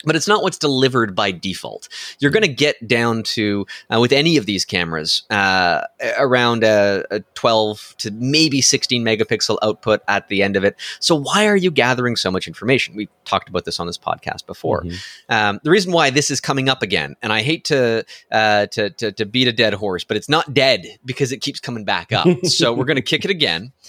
But 0.04 0.16
it's 0.16 0.28
not 0.28 0.44
what's 0.44 0.58
delivered 0.58 1.16
by 1.16 1.32
default. 1.32 1.90
You're 2.20 2.32
going 2.32 2.44
to 2.44 2.54
get 2.54 2.88
down 2.88 3.24
to 3.24 3.66
uh, 3.94 4.00
with 4.00 4.12
any 4.12 4.38
of 4.38 4.46
these 4.46 4.66
cameras 4.66 5.24
uh, 5.30 5.82
around 6.18 6.64
a, 6.64 7.06
a, 7.10 7.20
12 7.36 7.96
to 8.00 8.12
maybe 8.12 8.62
16 8.62 9.04
megapixel 9.04 9.58
output 9.64 10.02
at 10.08 10.28
the 10.28 10.44
end 10.44 10.56
of 10.56 10.64
it. 10.64 10.76
So 11.00 11.16
why 11.16 11.48
are 11.48 11.58
you 11.58 11.72
gathering 11.72 12.16
so 12.16 12.30
much 12.30 12.48
information? 12.48 12.96
We 12.96 13.10
talked 13.26 13.50
about 13.50 13.66
this 13.66 13.80
on 13.80 13.88
this 13.88 13.98
podcast 13.98 14.46
before. 14.46 14.84
Mm-hmm. 14.84 15.34
Um, 15.34 15.60
the 15.64 15.72
reason 15.72 15.92
why 15.92 16.10
this 16.10 16.30
is 16.30 16.40
coming 16.40 16.70
up 16.70 16.82
again, 16.82 17.16
and 17.22 17.32
I 17.32 17.42
hate 17.42 17.66
to, 17.66 18.06
uh, 18.32 18.68
to, 18.68 18.90
to 18.90 19.12
to 19.14 19.26
beat 19.26 19.48
a 19.48 19.52
dead 19.52 19.74
horse, 19.74 20.04
but 20.04 20.18
it's 20.18 20.30
not 20.30 20.54
dead 20.54 20.86
because 21.06 21.32
it 21.32 21.42
keeps 21.42 21.60
coming 21.60 21.86
back 21.86 22.12
up. 22.12 22.28
so 22.46 22.74
we're 22.74 22.86
going 22.86 22.96
to 22.96 23.02
kick 23.02 23.26
it 23.26 23.32
again. 23.32 23.72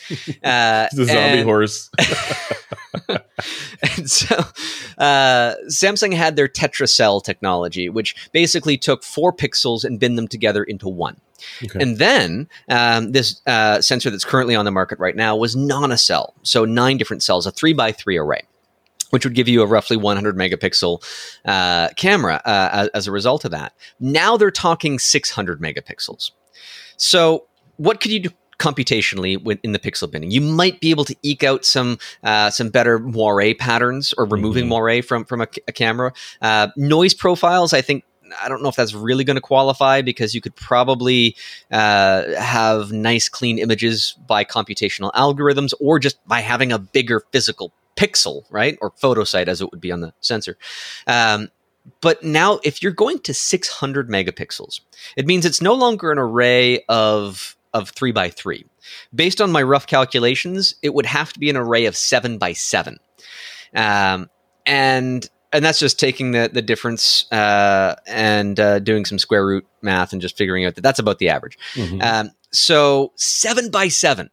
Uh, 0.43 0.89
the 0.93 1.07
zombie 1.07 1.39
and, 1.39 1.45
horse. 1.45 1.91
and 3.97 4.11
so 4.11 4.37
uh, 4.99 5.55
Samsung 6.05 6.15
had 6.15 6.37
their 6.37 6.49
tetracell 6.49 7.23
technology, 7.23 7.89
which 7.89 8.31
basically 8.33 8.77
took 8.77 9.03
four 9.03 9.33
pixels 9.33 9.85
and 9.85 9.99
bin 9.99 10.17
them 10.17 10.29
together 10.29 10.65
into 10.65 10.89
one. 10.89 11.21
Okay. 11.63 11.81
And 11.81 11.99
then 11.99 12.49
um, 12.69 13.13
this 13.13 13.43
uh, 13.47 13.81
sensor 13.81 14.11
that's 14.11 14.25
currently 14.25 14.55
on 14.55 14.65
the 14.65 14.71
market 14.71 14.99
right 14.99 15.17
now 15.17 15.37
was 15.37 15.55
Nonacell, 15.55 16.33
so 16.43 16.65
nine 16.65 16.97
different 16.97 17.23
cells, 17.23 17.47
a 17.47 17.51
three 17.51 17.73
by 17.73 17.93
three 17.93 18.17
array 18.17 18.43
which 19.11 19.25
would 19.25 19.35
give 19.35 19.47
you 19.47 19.63
a 19.63 19.67
roughly 19.67 19.97
100 19.97 20.37
megapixel 20.37 21.01
uh, 21.45 21.89
camera 21.91 22.41
uh, 22.45 22.69
as, 22.73 22.89
as, 22.89 23.07
a 23.07 23.13
result 23.13 23.45
of 23.45 23.53
that. 23.53 23.73
Now 24.01 24.37
they're 24.37 24.51
talking 24.51 24.99
600 24.99 25.61
megapixels. 25.61 26.33
So, 26.97 27.45
what 27.77 28.01
could 28.01 28.11
you 28.11 28.19
do 28.21 28.31
computationally 28.59 29.59
in 29.63 29.73
the 29.73 29.79
pixel 29.79 30.11
binning. 30.11 30.31
You 30.31 30.41
might 30.41 30.81
be 30.81 30.91
able 30.91 31.05
to 31.07 31.17
eke 31.23 31.45
out 31.45 31.65
some 31.65 31.99
uh, 32.23 32.51
some 32.51 32.71
better 32.71 32.99
moire 32.99 33.55
patterns 33.55 34.15
or 34.17 34.27
removing 34.27 34.65
mm-hmm. 34.65 34.71
moire 34.71 35.03
from 35.03 35.25
from 35.25 35.41
a, 35.41 35.49
a 35.69 35.73
camera. 35.73 36.13
Uh, 36.41 36.69
noise 36.77 37.15
profiles, 37.15 37.73
I 37.73 37.81
think. 37.81 38.05
I 38.43 38.49
don't 38.49 38.63
know 38.63 38.69
if 38.69 38.77
that's 38.77 38.95
really 38.95 39.23
going 39.23 39.37
to 39.37 39.43
qualify 39.43 40.01
because 40.01 40.35
you 40.35 40.41
could 40.41 40.57
probably 40.57 41.37
uh, 41.71 42.35
have 42.35 42.91
nice, 42.91 43.29
clean 43.29 43.59
images 43.59 44.17
by 44.27 44.45
computational 44.45 45.13
algorithms 45.13 45.73
or 45.79 45.99
just 45.99 46.27
by 46.27 46.41
having 46.41 46.73
a 46.73 46.79
bigger 46.79 47.23
physical 47.33 47.73
pixel, 47.97 48.45
right? 48.51 48.79
Or 48.81 48.91
photosite, 48.93 49.47
as 49.47 49.61
it 49.61 49.71
would 49.71 49.81
be 49.81 49.93
on 49.93 50.01
the 50.01 50.15
sensor. 50.21 50.57
Um, 51.07 51.51
but 52.01 52.23
now, 52.23 52.61
if 52.65 52.83
you're 52.83 52.93
going 52.93 53.19
to 53.21 53.35
600 53.35 54.09
megapixels, 54.09 54.81
it 55.17 55.27
means 55.27 55.45
it's 55.45 55.61
no 55.61 55.75
longer 55.75 56.11
an 56.11 56.19
array 56.19 56.83
of 56.89 57.57
of 57.75 57.91
three 57.91 58.13
by 58.13 58.31
three. 58.31 58.65
Based 59.15 59.41
on 59.41 59.53
my 59.53 59.63
rough 59.63 59.87
calculations, 59.87 60.77
it 60.83 60.95
would 60.95 61.07
have 61.07 61.33
to 61.35 61.39
be 61.41 61.51
an 61.51 61.57
array 61.57 61.85
of 61.85 61.97
seven 61.97 62.39
by 62.39 62.53
seven. 62.53 62.99
Um, 63.75 64.31
and 64.65 65.29
and 65.53 65.65
that's 65.65 65.79
just 65.79 66.01
taking 66.01 66.31
the 66.31 66.49
the 66.53 66.63
difference 66.63 67.31
uh, 67.33 67.97
and 68.07 68.59
uh, 68.59 68.79
doing 68.79 69.05
some 69.05 69.19
square 69.19 69.45
root 69.45 69.67
math 69.83 70.13
and 70.13 70.23
just 70.23 70.37
figuring 70.37 70.65
out 70.65 70.77
that 70.77 70.83
that's 70.83 70.99
about 70.99 71.19
the 71.19 71.29
average. 71.29 71.59
Mm-hmm. 71.75 72.01
Um, 72.01 72.31
so 72.53 73.13
seven 73.17 73.71
by 73.71 73.89
seven. 73.89 74.31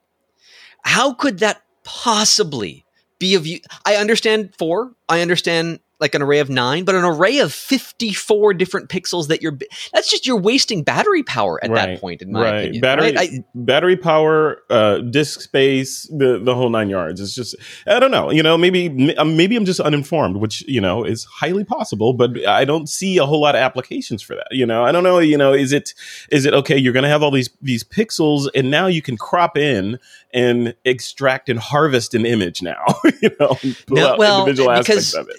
How 0.83 1.13
could 1.13 1.39
that 1.39 1.62
possibly 1.83 2.86
be 3.19 3.36
of 3.36 3.45
you? 3.45 3.60
I 3.86 3.95
understand 3.95 4.55
four. 4.57 4.93
I 5.10 5.21
understand 5.21 5.79
like 6.01 6.15
an 6.15 6.24
array 6.24 6.39
of 6.39 6.50
nine, 6.50 6.84
but 6.84 6.96
an 6.96 7.03
array 7.03 7.38
of 7.38 7.53
54 7.53 8.55
different 8.55 8.89
pixels 8.89 9.27
that 9.27 9.43
you're, 9.43 9.58
that's 9.93 10.10
just, 10.10 10.25
you're 10.25 10.39
wasting 10.39 10.81
battery 10.81 11.22
power 11.22 11.63
at 11.63 11.70
right. 11.70 11.93
that 11.93 12.01
point, 12.01 12.24
in 12.24 12.31
my 12.31 12.41
right. 12.41 12.55
opinion. 12.55 12.81
Battery, 12.81 13.13
right? 13.13 13.31
I, 13.34 13.43
battery 13.53 13.96
power, 13.96 14.58
uh, 14.72 14.98
disk 14.98 15.41
space, 15.41 16.08
the, 16.08 16.41
the 16.43 16.55
whole 16.55 16.72
nine 16.72 16.89
yards. 16.89 17.22
It's 17.22 17.36
just, 17.36 17.55
I 17.86 18.00
don't 18.00 18.10
know, 18.10 18.31
you 18.31 18.41
know, 18.41 18.58
maybe, 18.58 19.15
um, 19.15 19.38
maybe 19.38 19.55
I'm 19.55 19.63
just 19.63 19.79
uninformed, 19.79 20.38
which, 20.38 20.67
you 20.67 20.81
know, 20.81 21.03
is 21.03 21.24
highly 21.25 21.63
possible, 21.63 22.13
but 22.13 22.48
I 22.48 22.65
don't 22.65 22.89
see 22.89 23.20
a 23.20 23.25
whole 23.27 23.41
lot 23.41 23.53
of 23.53 23.62
applications 23.62 24.24
for 24.24 24.36
that. 24.36 24.48
You 24.50 24.65
know, 24.65 24.84
I 24.84 24.91
don't 24.91 25.03
know, 25.03 25.20
you 25.20 25.38
know, 25.38 25.53
is 25.53 25.72
it, 25.72 25.93
is 26.31 26.46
it 26.46 26.55
okay? 26.55 26.77
You're 26.77 26.93
going 26.93 27.03
to 27.03 27.10
have 27.10 27.22
all 27.22 27.31
these, 27.31 27.51
these 27.62 27.84
pixels 27.84 28.50
and 28.55 28.72
now 28.72 28.88
you 28.88 29.03
can 29.03 29.17
crop 29.17 29.55
in 29.55 30.00
and 30.34 30.74
extract 30.84 31.48
and 31.48 31.60
harvest 31.60 32.15
an 32.15 32.25
image 32.25 32.63
now, 32.63 32.84
you 33.22 33.29
know, 33.39 33.55
no, 33.89 34.15
well, 34.17 34.39
individual 34.39 34.72
aspects 34.72 35.13
of 35.13 35.29
it 35.29 35.38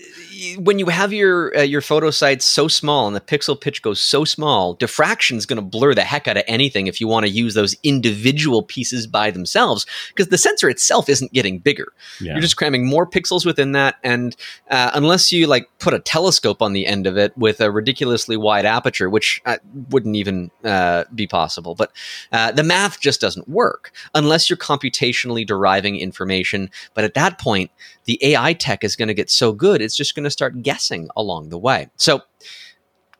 when 0.58 0.78
you 0.78 0.86
have 0.86 1.12
your 1.12 1.56
uh, 1.56 1.62
your 1.62 1.80
photo 1.80 2.10
sites 2.10 2.44
so 2.44 2.68
small 2.68 3.06
and 3.06 3.14
the 3.14 3.20
pixel 3.20 3.60
pitch 3.60 3.82
goes 3.82 4.00
so 4.00 4.24
small, 4.24 4.74
diffraction 4.74 5.36
is 5.36 5.46
going 5.46 5.56
to 5.56 5.62
blur 5.62 5.94
the 5.94 6.02
heck 6.02 6.26
out 6.28 6.36
of 6.36 6.44
anything 6.46 6.86
if 6.86 7.00
you 7.00 7.08
want 7.08 7.26
to 7.26 7.32
use 7.32 7.54
those 7.54 7.76
individual 7.82 8.62
pieces 8.62 9.06
by 9.06 9.30
themselves 9.30 9.86
because 10.08 10.28
the 10.28 10.38
sensor 10.38 10.68
itself 10.68 11.08
isn't 11.08 11.32
getting 11.32 11.58
bigger. 11.58 11.92
Yeah. 12.20 12.32
You're 12.32 12.40
just 12.40 12.56
cramming 12.56 12.86
more 12.86 13.06
pixels 13.06 13.46
within 13.46 13.72
that, 13.72 13.96
and 14.02 14.36
uh, 14.70 14.90
unless 14.94 15.32
you 15.32 15.46
like 15.46 15.68
put 15.78 15.94
a 15.94 15.98
telescope 15.98 16.62
on 16.62 16.72
the 16.72 16.86
end 16.86 17.06
of 17.06 17.16
it 17.16 17.36
with 17.36 17.60
a 17.60 17.70
ridiculously 17.70 18.36
wide 18.36 18.64
aperture, 18.64 19.10
which 19.10 19.40
uh, 19.46 19.58
wouldn't 19.90 20.16
even 20.16 20.50
uh, 20.64 21.04
be 21.14 21.26
possible, 21.26 21.74
but 21.74 21.92
uh, 22.32 22.50
the 22.52 22.62
math 22.62 23.00
just 23.00 23.20
doesn't 23.20 23.48
work 23.48 23.92
unless 24.14 24.50
you're 24.50 24.56
computationally 24.56 25.46
deriving 25.46 25.96
information. 25.96 26.70
But 26.94 27.04
at 27.04 27.14
that 27.14 27.38
point, 27.38 27.70
the 28.04 28.18
AI 28.22 28.52
tech 28.54 28.82
is 28.82 28.96
going 28.96 29.08
to 29.08 29.14
get 29.14 29.30
so 29.30 29.52
good, 29.52 29.80
it's 29.80 29.96
just 29.96 30.14
going 30.14 30.24
to 30.24 30.30
start 30.32 30.62
guessing 30.62 31.08
along 31.16 31.50
the 31.50 31.58
way. 31.58 31.88
So, 31.96 32.22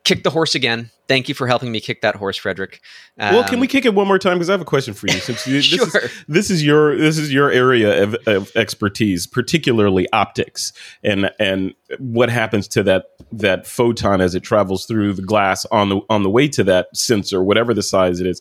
kick 0.05 0.25
the 0.25 0.31
horse 0.31 0.55
again. 0.55 0.91
Thank 1.09 1.29
you 1.29 1.35
for 1.35 1.47
helping 1.47 1.71
me 1.71 1.81
kick 1.81 2.01
that 2.03 2.17
horse, 2.17 2.37
Frederick. 2.37 2.81
Um, 3.19 3.35
well, 3.35 3.45
can 3.45 3.61
we 3.61 3.67
kick 3.67 3.85
it 3.85 3.95
one 3.95 4.07
more 4.07 4.19
time? 4.19 4.39
Because 4.39 4.49
I 4.49 4.55
have 4.55 4.61
a 4.61 4.67
question 4.67 4.95
for 4.95 5.07
you. 5.07 5.13
Since 5.21 5.47
you, 5.47 5.55
this, 5.55 5.65
sure. 5.65 6.01
is, 6.01 6.25
this 6.27 6.51
is 6.51 6.65
your 6.65 6.97
this 6.97 7.19
is 7.19 7.33
your 7.33 7.51
area 7.51 8.03
of, 8.03 8.17
of, 8.27 8.51
expertise, 8.57 9.27
particularly 9.27 10.09
optics, 10.13 10.73
and 11.03 11.31
and 11.39 11.75
what 11.99 12.31
happens 12.31 12.67
to 12.69 12.83
that 12.85 13.07
that 13.31 13.67
photon 13.67 14.21
as 14.21 14.35
it 14.35 14.41
travels 14.41 14.87
through 14.87 15.13
the 15.13 15.23
glass 15.23 15.65
on 15.67 15.89
the 15.89 16.01
on 16.09 16.23
the 16.23 16.31
way 16.31 16.49
to 16.49 16.65
that 16.65 16.89
sensor, 16.97 17.43
whatever 17.43 17.75
the 17.75 17.83
size 17.83 18.21
it 18.21 18.27
is 18.27 18.41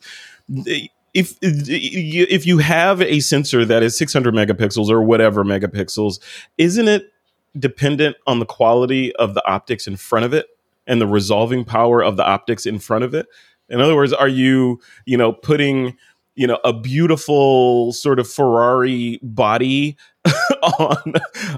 if 1.14 1.38
if 1.42 2.46
you 2.46 2.58
have 2.60 3.02
a 3.02 3.20
sensor 3.20 3.66
that 3.66 3.84
is 3.84 3.98
600 3.98 4.34
megapixels 4.34 4.90
or 4.90 5.02
whatever 5.02 5.44
megapixels, 5.44 6.20
isn't 6.58 6.88
it 6.88 7.12
dependent 7.58 8.18
on 8.28 8.40
the 8.40 8.46
quality 8.46 9.16
of 9.16 9.34
the 9.34 9.48
optics 9.48 9.88
in 9.88 9.98
front 9.98 10.26
of 10.26 10.34
it 10.34 10.48
and 10.88 11.02
the 11.02 11.08
resolving 11.08 11.66
power 11.66 12.04
of 12.04 12.18
the 12.18 12.26
optics 12.26 12.66
in 12.66 12.80
front 12.80 13.04
of 13.04 13.14
it? 13.14 13.28
In 13.70 13.80
other 13.80 13.96
words, 13.96 14.14
are 14.14 14.28
you 14.28 14.80
you 15.06 15.18
know 15.18 15.32
putting 15.32 15.98
you 16.36 16.48
know 16.48 16.60
a 16.64 16.74
beautiful 16.74 17.94
sort 17.94 18.20
of 18.20 18.30
Ferrari 18.30 19.20
body 19.22 19.98
on 20.64 21.14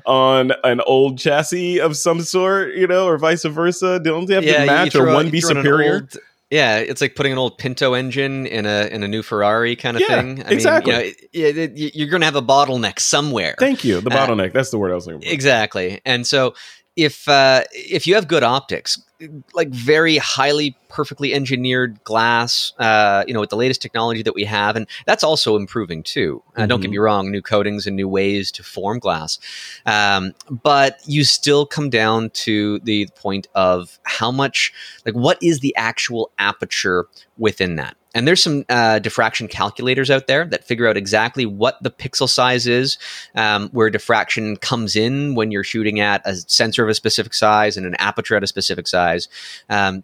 on 0.06 0.52
an 0.64 0.82
old 0.82 1.18
chassis 1.18 1.80
of 1.80 1.98
some 1.98 2.22
sort, 2.22 2.76
you 2.76 2.88
know, 2.88 3.08
or 3.08 3.18
vice 3.18 3.44
versa? 3.44 4.00
Don't 4.00 4.28
they 4.28 4.36
have 4.36 4.44
yeah, 4.44 4.60
to 4.60 4.66
match 4.66 4.96
or 4.96 5.08
one 5.08 5.30
be 5.30 5.42
superior? 5.42 5.96
Old, 5.96 6.18
yeah, 6.54 6.78
it's 6.78 7.02
like 7.02 7.16
putting 7.16 7.32
an 7.32 7.40
old 7.40 7.58
Pinto 7.58 7.96
engine 7.96 8.46
in 8.46 8.68
a 8.68 8.86
in 8.86 9.02
a 9.02 9.08
new 9.08 9.24
Ferrari 9.24 9.76
kind 9.76 9.98
of 9.98 10.02
yeah, 10.02 10.22
thing. 10.22 10.44
I 10.44 10.52
exactly. 10.52 10.94
Mean, 10.94 11.14
you 11.32 11.54
know, 11.54 11.68
you're 11.74 12.10
going 12.10 12.22
to 12.22 12.26
have 12.26 12.36
a 12.36 12.44
bottleneck 12.44 13.00
somewhere. 13.00 13.56
Thank 13.58 13.84
you. 13.84 14.02
The 14.02 14.12
uh, 14.12 14.28
bottleneck. 14.28 14.50
Uh, 14.50 14.54
That's 14.54 14.70
the 14.70 14.78
word 14.78 14.92
I 14.92 14.96
was 14.96 15.08
looking 15.08 15.22
for. 15.22 15.34
Exactly. 15.34 16.00
And 16.06 16.28
so 16.28 16.54
if 16.96 17.28
uh, 17.28 17.64
if 17.72 18.06
you 18.06 18.16
have 18.16 18.28
good 18.28 18.44
optics, 18.44 19.02
like 19.54 19.70
very 19.70 20.18
highly 20.18 20.78
perfectly 20.90 21.34
engineered 21.34 22.04
glass, 22.04 22.74
uh, 22.78 23.24
you 23.28 23.34
know, 23.34 23.40
with 23.40 23.50
the 23.50 23.56
latest 23.56 23.82
technology 23.82 24.22
that 24.22 24.36
we 24.36 24.44
have, 24.44 24.76
and 24.76 24.88
that's 25.06 25.24
also 25.24 25.56
improving 25.56 26.04
too. 26.04 26.44
Uh, 26.56 26.62
mm-hmm. 26.62 26.68
Don't 26.68 26.82
get 26.82 26.88
mm-hmm. 26.88 26.92
me 26.92 26.98
wrong, 27.00 27.32
new 27.32 27.42
coatings 27.42 27.88
and 27.88 27.96
new 27.96 28.08
ways 28.08 28.52
to 28.52 28.64
form 28.64 29.00
glass, 29.00 29.40
um, 29.86 30.34
but 30.50 31.00
you 31.06 31.24
still 31.24 31.66
come 31.66 31.90
down 31.90 32.30
to 32.32 32.80
the 32.80 33.08
point 33.16 33.48
of 33.56 33.98
how 34.04 34.32
much, 34.32 34.72
like, 35.06 35.16
what 35.16 35.42
is 35.42 35.62
the 35.62 35.76
actual 35.76 36.32
aperture 36.38 37.08
within 37.38 37.76
that? 37.78 37.98
And 38.14 38.28
there's 38.28 38.44
some 38.44 38.66
uh, 38.70 39.00
diffraction 39.00 39.48
calculators 39.48 40.12
out 40.12 40.28
there 40.28 40.46
that 40.46 40.64
figure 40.64 40.88
out 40.88 40.98
exactly 40.98 41.46
what 41.46 41.82
the 41.82 41.92
pixel 41.92 42.30
size 42.30 42.68
is, 42.68 42.98
um, 43.36 43.70
where 43.70 43.90
diffraction 43.90 44.58
comes 44.58 44.96
in 44.96 45.36
when 45.36 45.52
you're 45.52 45.64
shooting 45.64 46.00
at 46.00 46.22
a 46.26 46.36
sensor 46.36 46.84
of 46.84 46.90
a 46.90 46.94
specific 46.94 47.34
size 47.34 47.78
and 47.78 47.86
an 47.86 47.96
aperture 47.96 48.36
at 48.36 48.44
a 48.44 48.48
specific 48.48 48.88
size. 48.88 49.28
Um, 49.70 50.04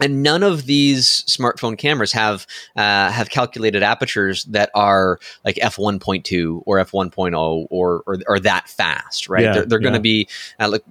and 0.00 0.22
none 0.22 0.42
of 0.42 0.66
these 0.66 1.24
smartphone 1.24 1.76
cameras 1.76 2.12
have 2.12 2.46
uh, 2.76 3.10
have 3.10 3.28
calculated 3.30 3.82
apertures 3.82 4.44
that 4.44 4.70
are 4.74 5.18
like 5.44 5.58
f 5.60 5.76
1.2 5.76 6.62
or 6.64 6.78
f 6.78 6.92
1.0 6.92 7.66
or, 7.70 8.02
or 8.06 8.18
or 8.26 8.40
that 8.40 8.68
fast, 8.68 9.28
right? 9.28 9.44
Yeah, 9.44 9.52
they're, 9.52 9.66
they're 9.66 9.78
going 9.78 9.94
to 9.94 10.00
be 10.00 10.28
uh, 10.58 10.68
like 10.68 10.84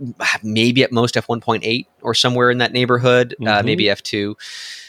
maybe 0.43 0.83
at 0.83 0.91
most 0.91 1.17
f 1.17 1.27
1.8 1.27 1.87
or 2.01 2.13
somewhere 2.13 2.51
in 2.51 2.59
that 2.59 2.71
neighborhood, 2.71 3.33
uh, 3.33 3.43
mm-hmm. 3.43 3.47
uh, 3.47 3.63
maybe 3.63 3.89
f 3.89 4.03
2. 4.03 4.37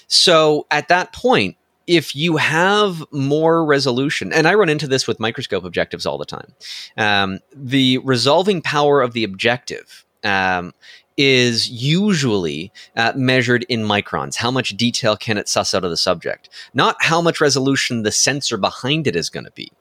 So 0.06 0.66
at 0.70 0.88
that 0.88 1.12
point, 1.12 1.56
if 1.90 2.14
you 2.14 2.36
have 2.36 3.04
more 3.10 3.64
resolution, 3.64 4.32
and 4.32 4.46
I 4.46 4.54
run 4.54 4.68
into 4.68 4.86
this 4.86 5.08
with 5.08 5.18
microscope 5.18 5.64
objectives 5.64 6.06
all 6.06 6.18
the 6.18 6.24
time, 6.24 6.54
um, 6.96 7.40
the 7.52 7.98
resolving 7.98 8.62
power 8.62 9.02
of 9.02 9.12
the 9.12 9.24
objective 9.24 10.06
um, 10.22 10.72
is 11.16 11.68
usually 11.68 12.72
uh, 12.94 13.12
measured 13.16 13.66
in 13.68 13.80
microns. 13.80 14.36
How 14.36 14.52
much 14.52 14.76
detail 14.76 15.16
can 15.16 15.36
it 15.36 15.48
suss 15.48 15.74
out 15.74 15.82
of 15.82 15.90
the 15.90 15.96
subject? 15.96 16.48
Not 16.74 16.94
how 17.00 17.20
much 17.20 17.40
resolution 17.40 18.04
the 18.04 18.12
sensor 18.12 18.56
behind 18.56 19.08
it 19.08 19.16
is 19.16 19.28
going 19.28 19.46
to 19.46 19.50
be. 19.50 19.72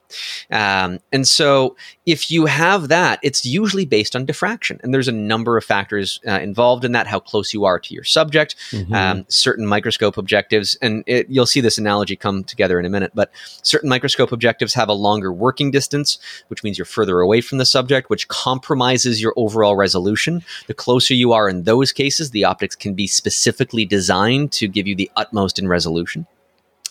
Um, 0.51 0.99
and 1.11 1.27
so, 1.27 1.75
if 2.05 2.31
you 2.31 2.47
have 2.47 2.87
that, 2.87 3.19
it's 3.21 3.45
usually 3.45 3.85
based 3.85 4.15
on 4.15 4.25
diffraction. 4.25 4.79
And 4.81 4.93
there's 4.93 5.07
a 5.07 5.11
number 5.13 5.57
of 5.57 5.63
factors 5.63 6.19
uh, 6.27 6.39
involved 6.39 6.83
in 6.83 6.93
that 6.93 7.05
how 7.05 7.19
close 7.19 7.53
you 7.53 7.65
are 7.65 7.79
to 7.79 7.93
your 7.93 8.03
subject, 8.03 8.55
mm-hmm. 8.71 8.93
um, 8.93 9.25
certain 9.29 9.65
microscope 9.65 10.17
objectives. 10.17 10.75
And 10.81 11.03
it, 11.05 11.27
you'll 11.29 11.45
see 11.45 11.61
this 11.61 11.77
analogy 11.77 12.15
come 12.15 12.43
together 12.43 12.79
in 12.79 12.85
a 12.85 12.89
minute. 12.89 13.11
But 13.13 13.31
certain 13.61 13.89
microscope 13.89 14.31
objectives 14.31 14.73
have 14.73 14.89
a 14.89 14.93
longer 14.93 15.31
working 15.31 15.69
distance, 15.69 16.17
which 16.47 16.63
means 16.63 16.77
you're 16.77 16.85
further 16.85 17.19
away 17.19 17.41
from 17.41 17.59
the 17.59 17.65
subject, 17.65 18.09
which 18.09 18.27
compromises 18.27 19.21
your 19.21 19.33
overall 19.35 19.75
resolution. 19.75 20.43
The 20.65 20.73
closer 20.73 21.13
you 21.13 21.33
are 21.33 21.47
in 21.47 21.63
those 21.63 21.91
cases, 21.91 22.31
the 22.31 22.43
optics 22.43 22.75
can 22.75 22.95
be 22.95 23.05
specifically 23.07 23.85
designed 23.85 24.51
to 24.53 24.67
give 24.67 24.87
you 24.87 24.95
the 24.95 25.11
utmost 25.15 25.59
in 25.59 25.67
resolution. 25.67 26.25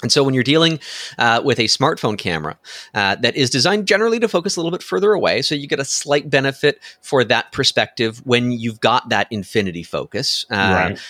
And 0.02 0.12
so, 0.12 0.22
when 0.22 0.34
you're 0.34 0.44
dealing 0.44 0.78
uh, 1.18 1.42
with 1.44 1.58
a 1.58 1.64
smartphone 1.64 2.16
camera 2.16 2.56
uh, 2.94 3.16
that 3.16 3.36
is 3.36 3.50
designed 3.50 3.86
generally 3.86 4.20
to 4.20 4.28
focus 4.28 4.56
a 4.56 4.60
little 4.60 4.70
bit 4.70 4.82
further 4.82 5.12
away, 5.12 5.42
so 5.42 5.54
you 5.54 5.66
get 5.66 5.80
a 5.80 5.84
slight 5.84 6.30
benefit 6.30 6.80
for 7.00 7.24
that 7.24 7.50
perspective 7.52 8.24
when 8.24 8.52
you've 8.52 8.80
got 8.80 9.08
that 9.08 9.26
infinity 9.30 9.82
focus. 9.82 10.46
Uh, 10.50 10.54
right. 10.54 11.00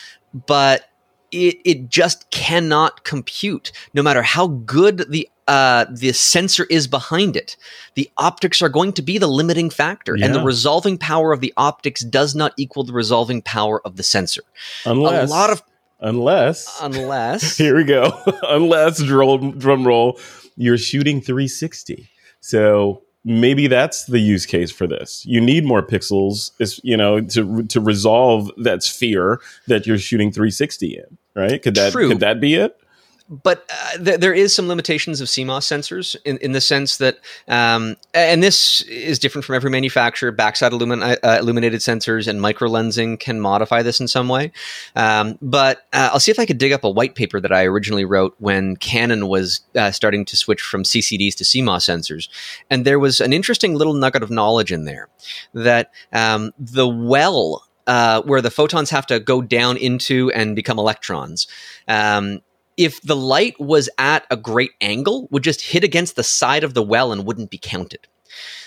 But 0.47 0.89
it, 1.31 1.59
it 1.65 1.89
just 1.89 2.31
cannot 2.31 3.05
compute, 3.05 3.73
no 3.93 4.03
matter 4.03 4.23
how 4.23 4.47
good 4.47 5.11
the 5.11 5.29
uh, 5.47 5.87
the 5.91 6.13
sensor 6.13 6.67
is 6.69 6.87
behind 6.87 7.35
it. 7.35 7.57
The 7.95 8.11
optics 8.19 8.61
are 8.61 8.69
going 8.69 8.93
to 8.93 9.03
be 9.03 9.17
the 9.17 9.27
limiting 9.27 9.71
factor, 9.71 10.15
yeah. 10.15 10.27
and 10.27 10.35
the 10.35 10.43
resolving 10.43 10.99
power 10.99 11.33
of 11.33 11.41
the 11.41 11.55
optics 11.57 12.05
does 12.05 12.35
not 12.35 12.53
equal 12.59 12.85
the 12.85 12.93
resolving 12.93 13.41
power 13.41 13.81
of 13.87 13.97
the 13.97 14.03
sensor. 14.03 14.43
Unless 14.85 15.31
a 15.31 15.33
lot 15.33 15.51
of 15.51 15.63
Unless, 16.01 16.79
unless 16.81 17.57
here 17.59 17.77
we 17.77 17.85
go. 17.85 18.13
unless 18.43 19.03
drum 19.03 19.59
drum 19.59 19.87
roll, 19.87 20.19
you're 20.57 20.79
shooting 20.79 21.21
360. 21.21 22.09
So 22.41 23.03
maybe 23.25 23.67
that's 23.67 24.05
the 24.05 24.19
use 24.19 24.47
case 24.47 24.71
for 24.71 24.87
this. 24.87 25.25
You 25.27 25.41
need 25.41 25.65
more 25.65 25.83
pixels, 25.83 26.53
is 26.59 26.81
you 26.85 26.97
know, 26.97 27.21
to 27.21 27.65
to 27.65 27.81
resolve 27.81 28.51
that 28.59 28.83
sphere 28.83 29.41
that 29.67 29.87
you're 29.87 29.99
shooting 29.99 30.31
360 30.31 30.97
in, 30.97 31.19
right? 31.35 31.63
Could 31.63 31.75
that 31.75 31.93
True. 31.93 32.09
could 32.09 32.21
that 32.21 32.41
be 32.41 32.55
it? 32.55 32.81
But 33.29 33.69
uh, 33.71 33.99
th- 34.03 34.21
there 34.21 34.33
is 34.33 34.55
some 34.55 34.69
limitations 34.69 35.21
of 35.21 35.29
CMOS 35.29 35.65
sensors 35.65 36.17
in, 36.25 36.39
in 36.39 36.53
the 36.53 36.61
sense 36.61 36.97
that, 36.97 37.19
um, 37.47 37.97
and 38.15 38.43
this 38.43 38.81
is 38.83 39.19
different 39.19 39.45
from 39.45 39.55
every 39.55 39.71
manufacturer. 39.71 40.33
Backside 40.33 40.73
illumin- 40.73 41.19
uh, 41.23 41.39
illuminated 41.39 41.81
sensors 41.81 42.27
and 42.27 42.41
micro 42.41 42.69
lensing 42.69 43.21
can 43.21 43.41
modify 43.41 43.83
this 43.83 44.01
in 44.01 44.09
some 44.09 44.29
way. 44.29 44.51
Um, 44.97 45.39
but 45.43 45.87
uh, 45.93 46.11
I'll 46.13 46.21
see 46.21 46.31
if 46.31 46.39
I 46.39 46.47
could 46.47 46.59
dig 46.59 46.73
up 46.73 46.85
a 46.85 46.91
white 46.91 47.15
paper 47.15 47.39
that 47.41 47.53
I 47.53 47.65
originally 47.65 48.05
wrote 48.05 48.35
when 48.39 48.77
Canon 48.77 49.29
was 49.29 49.61
uh, 49.77 49.91
starting 49.91 50.25
to 50.25 50.37
switch 50.37 50.63
from 50.63 50.83
CCDs 50.83 51.35
to 51.37 51.45
CMOS 51.45 51.89
sensors, 51.89 52.29
and 52.71 52.85
there 52.85 52.99
was 52.99 53.21
an 53.21 53.33
interesting 53.33 53.75
little 53.75 53.95
nugget 53.95 54.23
of 54.23 54.31
knowledge 54.31 54.73
in 54.73 54.85
there 54.85 55.09
that 55.53 55.93
um, 56.13 56.53
the 56.59 56.89
well 56.89 57.65
uh, 57.89 58.21
where 58.23 58.43
the 58.43 58.51
photons 58.51 58.91
have 58.91 59.07
to 59.07 59.19
go 59.19 59.41
down 59.41 59.77
into 59.79 60.31
and 60.33 60.55
become 60.55 60.79
electrons. 60.79 61.47
Um, 61.89 62.41
if 62.79 63.03
the 63.03 63.17
light 63.17 63.61
was 63.61 63.91
at 63.99 64.25
a 64.31 64.37
great 64.37 64.71
angle, 64.81 65.29
would 65.31 65.43
just 65.43 65.61
hit 65.61 65.85
against 65.85 66.17
the 66.17 66.23
side 66.23 66.65
of 66.65 66.73
the 66.73 66.83
well 66.83 67.13
and 67.13 67.27
wouldn't 67.27 67.51
be 67.51 67.59
counted. 67.59 68.07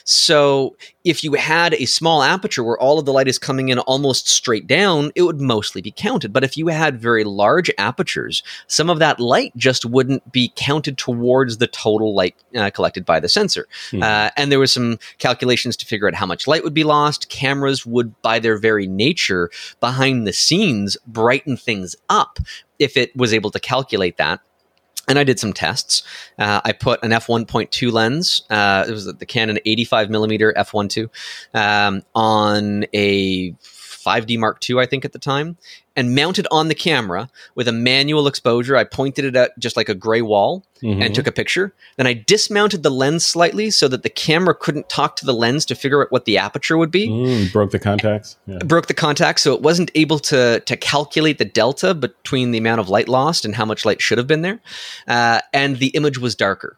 So 0.03 0.75
if 1.03 1.23
you 1.23 1.33
had 1.33 1.73
a 1.75 1.85
small 1.85 2.21
aperture 2.23 2.63
where 2.63 2.77
all 2.77 2.99
of 2.99 3.05
the 3.05 3.13
light 3.13 3.27
is 3.27 3.39
coming 3.39 3.69
in 3.69 3.79
almost 3.79 4.27
straight 4.27 4.67
down, 4.67 5.11
it 5.15 5.23
would 5.23 5.41
mostly 5.41 5.81
be 5.81 5.91
counted. 5.91 6.31
But 6.31 6.43
if 6.43 6.57
you 6.57 6.67
had 6.67 7.01
very 7.01 7.23
large 7.23 7.71
apertures, 7.77 8.43
some 8.67 8.89
of 8.89 8.99
that 8.99 9.19
light 9.19 9.55
just 9.55 9.85
wouldn't 9.85 10.31
be 10.31 10.51
counted 10.55 10.97
towards 10.97 11.57
the 11.57 11.67
total 11.67 12.13
light 12.15 12.35
uh, 12.55 12.69
collected 12.69 13.05
by 13.05 13.19
the 13.19 13.29
sensor. 13.29 13.67
Mm-hmm. 13.91 14.03
Uh, 14.03 14.29
and 14.37 14.51
there 14.51 14.59
was 14.59 14.71
some 14.71 14.99
calculations 15.17 15.75
to 15.77 15.85
figure 15.85 16.07
out 16.07 16.15
how 16.15 16.25
much 16.25 16.47
light 16.47 16.63
would 16.63 16.73
be 16.73 16.83
lost. 16.83 17.29
Cameras 17.29 17.85
would, 17.85 18.19
by 18.21 18.39
their 18.39 18.57
very 18.57 18.87
nature, 18.87 19.49
behind 19.79 20.27
the 20.27 20.33
scenes, 20.33 20.97
brighten 21.07 21.57
things 21.57 21.95
up 22.09 22.39
if 22.79 22.97
it 22.97 23.15
was 23.15 23.33
able 23.33 23.51
to 23.51 23.59
calculate 23.59 24.17
that 24.17 24.39
and 25.11 25.19
I 25.19 25.23
did 25.25 25.39
some 25.39 25.51
tests. 25.51 26.03
Uh, 26.39 26.61
I 26.63 26.71
put 26.71 27.03
an 27.03 27.11
f1.2 27.11 27.91
lens. 27.91 28.43
Uh, 28.49 28.85
it 28.87 28.91
was 28.91 29.05
the 29.05 29.25
Canon 29.25 29.59
85 29.65 30.09
millimeter 30.09 30.53
f1.2 30.57 31.09
um, 31.53 32.01
on 32.15 32.85
a 32.93 33.53
5D 34.03 34.37
Mark 34.37 34.61
II, 34.69 34.79
I 34.79 34.85
think, 34.85 35.05
at 35.05 35.13
the 35.13 35.19
time, 35.19 35.57
and 35.95 36.15
mounted 36.15 36.47
on 36.51 36.67
the 36.67 36.75
camera 36.75 37.29
with 37.55 37.67
a 37.67 37.71
manual 37.71 38.27
exposure. 38.27 38.75
I 38.75 38.83
pointed 38.83 39.25
it 39.25 39.35
at 39.35 39.57
just 39.59 39.75
like 39.75 39.89
a 39.89 39.95
gray 39.95 40.21
wall 40.21 40.65
mm-hmm. 40.81 41.01
and 41.01 41.13
took 41.13 41.27
a 41.27 41.31
picture. 41.31 41.73
Then 41.97 42.07
I 42.07 42.13
dismounted 42.13 42.83
the 42.83 42.89
lens 42.89 43.25
slightly 43.25 43.69
so 43.69 43.87
that 43.87 44.03
the 44.03 44.09
camera 44.09 44.55
couldn't 44.55 44.89
talk 44.89 45.15
to 45.17 45.25
the 45.25 45.33
lens 45.33 45.65
to 45.65 45.75
figure 45.75 46.01
out 46.01 46.11
what 46.11 46.25
the 46.25 46.37
aperture 46.37 46.77
would 46.77 46.91
be. 46.91 47.09
Mm, 47.09 47.51
broke 47.51 47.71
the 47.71 47.79
contacts. 47.79 48.37
Yeah. 48.47 48.59
Broke 48.59 48.87
the 48.87 48.93
contacts, 48.93 49.41
so 49.41 49.53
it 49.53 49.61
wasn't 49.61 49.91
able 49.95 50.19
to 50.19 50.59
to 50.61 50.77
calculate 50.77 51.37
the 51.37 51.45
delta 51.45 51.93
between 51.93 52.51
the 52.51 52.57
amount 52.57 52.79
of 52.79 52.89
light 52.89 53.07
lost 53.07 53.45
and 53.45 53.55
how 53.55 53.65
much 53.65 53.85
light 53.85 54.01
should 54.01 54.17
have 54.17 54.27
been 54.27 54.41
there. 54.41 54.59
Uh, 55.07 55.41
and 55.53 55.77
the 55.77 55.87
image 55.87 56.17
was 56.17 56.35
darker 56.35 56.77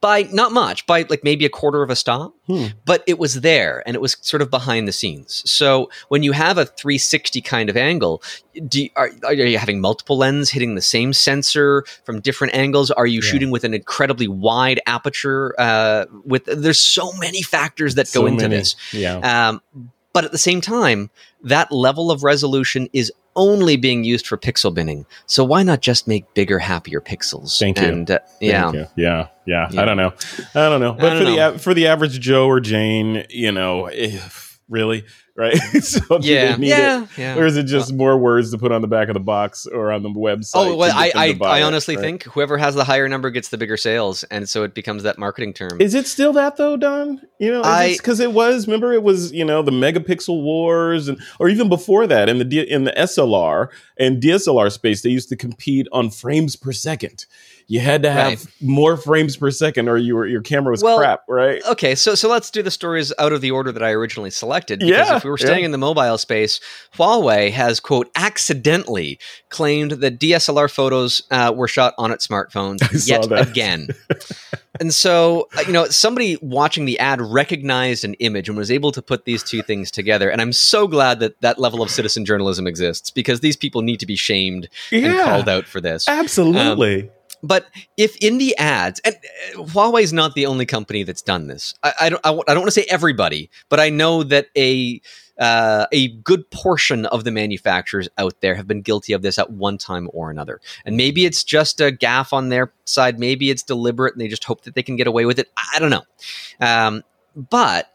by 0.00 0.22
not 0.32 0.52
much, 0.52 0.86
by 0.86 1.04
like 1.08 1.24
maybe 1.24 1.44
a 1.44 1.48
quarter 1.48 1.82
of 1.82 1.90
a 1.90 1.96
stop, 1.96 2.34
hmm. 2.46 2.66
but 2.84 3.02
it 3.06 3.18
was 3.18 3.40
there 3.40 3.82
and 3.86 3.94
it 3.94 4.00
was 4.00 4.16
sort 4.20 4.42
of 4.42 4.50
behind 4.50 4.86
the 4.86 4.92
scenes. 4.92 5.42
So 5.50 5.90
when 6.08 6.22
you 6.22 6.32
have 6.32 6.58
a 6.58 6.66
360 6.66 7.40
kind 7.40 7.68
of 7.68 7.76
angle, 7.76 8.22
do 8.66 8.82
you, 8.82 8.90
are, 8.96 9.10
are 9.24 9.34
you 9.34 9.58
having 9.58 9.80
multiple 9.80 10.16
lens 10.18 10.50
hitting 10.50 10.74
the 10.74 10.82
same 10.82 11.12
sensor 11.12 11.84
from 12.04 12.20
different 12.20 12.54
angles? 12.54 12.90
Are 12.90 13.06
you 13.06 13.20
yeah. 13.22 13.30
shooting 13.30 13.50
with 13.50 13.64
an 13.64 13.74
incredibly 13.74 14.28
wide 14.28 14.80
aperture? 14.86 15.54
Uh, 15.58 16.06
with 16.24 16.44
there's 16.46 16.80
so 16.80 17.12
many 17.14 17.42
factors 17.42 17.94
that 17.96 18.08
so 18.08 18.22
go 18.22 18.26
into 18.26 18.44
many. 18.44 18.56
this. 18.56 18.76
Yeah. 18.92 19.18
Um, 19.18 19.60
but 20.12 20.24
at 20.24 20.32
the 20.32 20.38
same 20.38 20.60
time, 20.60 21.10
that 21.42 21.70
level 21.70 22.10
of 22.10 22.24
resolution 22.24 22.88
is 22.92 23.12
only 23.36 23.76
being 23.76 24.04
used 24.04 24.26
for 24.26 24.36
pixel 24.36 24.74
binning. 24.74 25.06
So 25.26 25.44
why 25.44 25.62
not 25.62 25.80
just 25.80 26.08
make 26.08 26.32
bigger, 26.34 26.58
happier 26.58 27.00
pixels? 27.00 27.58
Thank 27.58 27.80
you. 27.80 27.86
And, 27.86 28.10
uh, 28.10 28.18
yeah. 28.40 28.72
You. 28.72 28.86
yeah. 28.96 29.28
yeah, 29.46 29.68
yeah, 29.70 29.82
I 29.82 29.84
don't 29.84 29.96
know. 29.96 30.12
I 30.54 30.68
don't 30.68 30.80
know. 30.80 30.92
But 30.92 31.10
don't 31.10 31.18
for 31.18 31.24
know. 31.24 31.52
the 31.52 31.58
for 31.58 31.74
the 31.74 31.86
average 31.86 32.20
Joe 32.20 32.46
or 32.46 32.60
Jane, 32.60 33.24
you 33.30 33.52
know, 33.52 33.86
if, 33.86 34.60
really, 34.68 35.04
right? 35.36 35.56
so 35.82 36.18
yeah, 36.20 36.56
yeah, 36.58 37.06
yeah. 37.16 37.36
Or 37.36 37.46
is 37.46 37.56
it 37.56 37.64
just 37.64 37.90
well, 37.90 37.98
more 37.98 38.18
words 38.18 38.50
to 38.50 38.58
put 38.58 38.72
on 38.72 38.82
the 38.82 38.88
back 38.88 39.08
of 39.08 39.14
the 39.14 39.20
box 39.20 39.66
or 39.66 39.92
on 39.92 40.02
the 40.02 40.10
website? 40.10 40.52
Oh, 40.54 40.76
well, 40.76 40.92
I 40.94 41.12
I, 41.14 41.38
I 41.42 41.62
honestly 41.62 41.96
right? 41.96 42.02
think 42.02 42.22
whoever 42.24 42.58
has 42.58 42.74
the 42.74 42.84
higher 42.84 43.08
number 43.08 43.30
gets 43.30 43.48
the 43.48 43.58
bigger 43.58 43.76
sales, 43.76 44.24
and 44.24 44.48
so 44.48 44.62
it 44.62 44.74
becomes 44.74 45.02
that 45.02 45.18
marketing 45.18 45.52
term. 45.52 45.80
Is 45.80 45.94
it 45.94 46.06
still 46.06 46.32
that 46.34 46.56
though, 46.56 46.76
Don? 46.76 47.20
You 47.38 47.52
know, 47.52 47.62
because 47.96 48.20
it 48.20 48.32
was. 48.32 48.66
Remember, 48.66 48.92
it 48.92 49.02
was 49.02 49.32
you 49.32 49.44
know 49.44 49.62
the 49.62 49.70
megapixel 49.70 50.42
wars, 50.42 51.08
and 51.08 51.18
or 51.38 51.48
even 51.48 51.68
before 51.68 52.06
that 52.06 52.28
in 52.28 52.38
the 52.38 52.70
in 52.70 52.84
the 52.84 52.92
SLR 52.92 53.68
and 53.98 54.22
DSLR 54.22 54.70
space, 54.70 55.02
they 55.02 55.10
used 55.10 55.28
to 55.30 55.36
compete 55.36 55.86
on 55.92 56.10
frames 56.10 56.56
per 56.56 56.72
second 56.72 57.26
you 57.70 57.78
had 57.78 58.02
to 58.02 58.10
have 58.10 58.26
right. 58.26 58.46
more 58.60 58.96
frames 58.96 59.36
per 59.36 59.48
second 59.52 59.88
or 59.88 59.96
you 59.96 60.16
were, 60.16 60.26
your 60.26 60.40
camera 60.40 60.72
was 60.72 60.82
well, 60.82 60.98
crap, 60.98 61.22
right? 61.28 61.62
Okay, 61.68 61.94
so 61.94 62.16
so 62.16 62.28
let's 62.28 62.50
do 62.50 62.64
the 62.64 62.70
stories 62.70 63.12
out 63.16 63.32
of 63.32 63.42
the 63.42 63.52
order 63.52 63.70
that 63.70 63.80
I 63.80 63.92
originally 63.92 64.30
selected. 64.30 64.80
Because 64.80 64.90
yeah, 64.90 65.19
if 65.20 65.24
we 65.24 65.30
were 65.30 65.38
staying 65.38 65.60
yeah. 65.60 65.66
in 65.66 65.70
the 65.70 65.78
mobile 65.78 66.18
space, 66.18 66.60
Huawei 66.96 67.50
has 67.52 67.80
quote 67.80 68.10
accidentally 68.14 69.18
claimed 69.48 69.92
that 69.92 70.18
DSLR 70.18 70.70
photos 70.70 71.22
uh, 71.30 71.52
were 71.54 71.68
shot 71.68 71.94
on 71.98 72.10
its 72.10 72.26
smartphones 72.26 72.80
yet 73.08 73.30
again. 73.30 73.88
and 74.80 74.94
so 74.94 75.48
uh, 75.56 75.62
you 75.66 75.72
know 75.72 75.86
somebody 75.86 76.36
watching 76.40 76.84
the 76.84 76.98
ad 76.98 77.20
recognized 77.20 78.04
an 78.04 78.14
image 78.14 78.48
and 78.48 78.56
was 78.56 78.70
able 78.70 78.92
to 78.92 79.02
put 79.02 79.24
these 79.24 79.42
two 79.42 79.62
things 79.62 79.90
together. 79.90 80.30
And 80.30 80.40
i'm 80.40 80.52
so 80.52 80.86
glad 80.86 81.20
that 81.20 81.40
that 81.40 81.58
level 81.58 81.82
of 81.82 81.90
citizen 81.90 82.24
journalism 82.24 82.66
exists 82.66 83.10
because 83.10 83.40
these 83.40 83.56
people 83.56 83.82
need 83.82 84.00
to 84.00 84.06
be 84.06 84.16
shamed 84.16 84.68
yeah, 84.90 85.08
and 85.08 85.20
called 85.20 85.48
out 85.48 85.66
for 85.66 85.80
this. 85.80 86.08
Absolutely. 86.08 87.02
Um, 87.02 87.10
but 87.42 87.66
if 87.96 88.16
in 88.16 88.38
the 88.38 88.56
ads, 88.56 89.00
and 89.00 89.16
uh, 89.16 89.62
Huawei 89.62 90.02
is 90.02 90.12
not 90.12 90.34
the 90.34 90.46
only 90.46 90.66
company 90.66 91.02
that's 91.02 91.22
done 91.22 91.46
this. 91.46 91.74
I, 91.82 91.92
I 92.00 92.08
don't. 92.10 92.20
I, 92.24 92.30
I 92.30 92.54
don't 92.54 92.60
want 92.60 92.66
to 92.66 92.72
say 92.72 92.86
everybody, 92.88 93.50
but 93.68 93.80
I 93.80 93.90
know 93.90 94.22
that 94.24 94.48
a 94.56 95.00
uh, 95.38 95.86
a 95.90 96.08
good 96.08 96.50
portion 96.50 97.06
of 97.06 97.24
the 97.24 97.30
manufacturers 97.30 98.08
out 98.18 98.40
there 98.42 98.54
have 98.54 98.66
been 98.66 98.82
guilty 98.82 99.14
of 99.14 99.22
this 99.22 99.38
at 99.38 99.50
one 99.50 99.78
time 99.78 100.10
or 100.12 100.30
another. 100.30 100.60
And 100.84 100.96
maybe 100.96 101.24
it's 101.24 101.42
just 101.42 101.80
a 101.80 101.90
gaffe 101.90 102.32
on 102.32 102.50
their 102.50 102.74
side. 102.84 103.18
Maybe 103.18 103.50
it's 103.50 103.62
deliberate, 103.62 104.14
and 104.14 104.20
they 104.20 104.28
just 104.28 104.44
hope 104.44 104.62
that 104.64 104.74
they 104.74 104.82
can 104.82 104.96
get 104.96 105.06
away 105.06 105.24
with 105.24 105.38
it. 105.38 105.50
I 105.74 105.78
don't 105.78 105.90
know. 105.90 106.04
Um, 106.60 107.02
but 107.34 107.90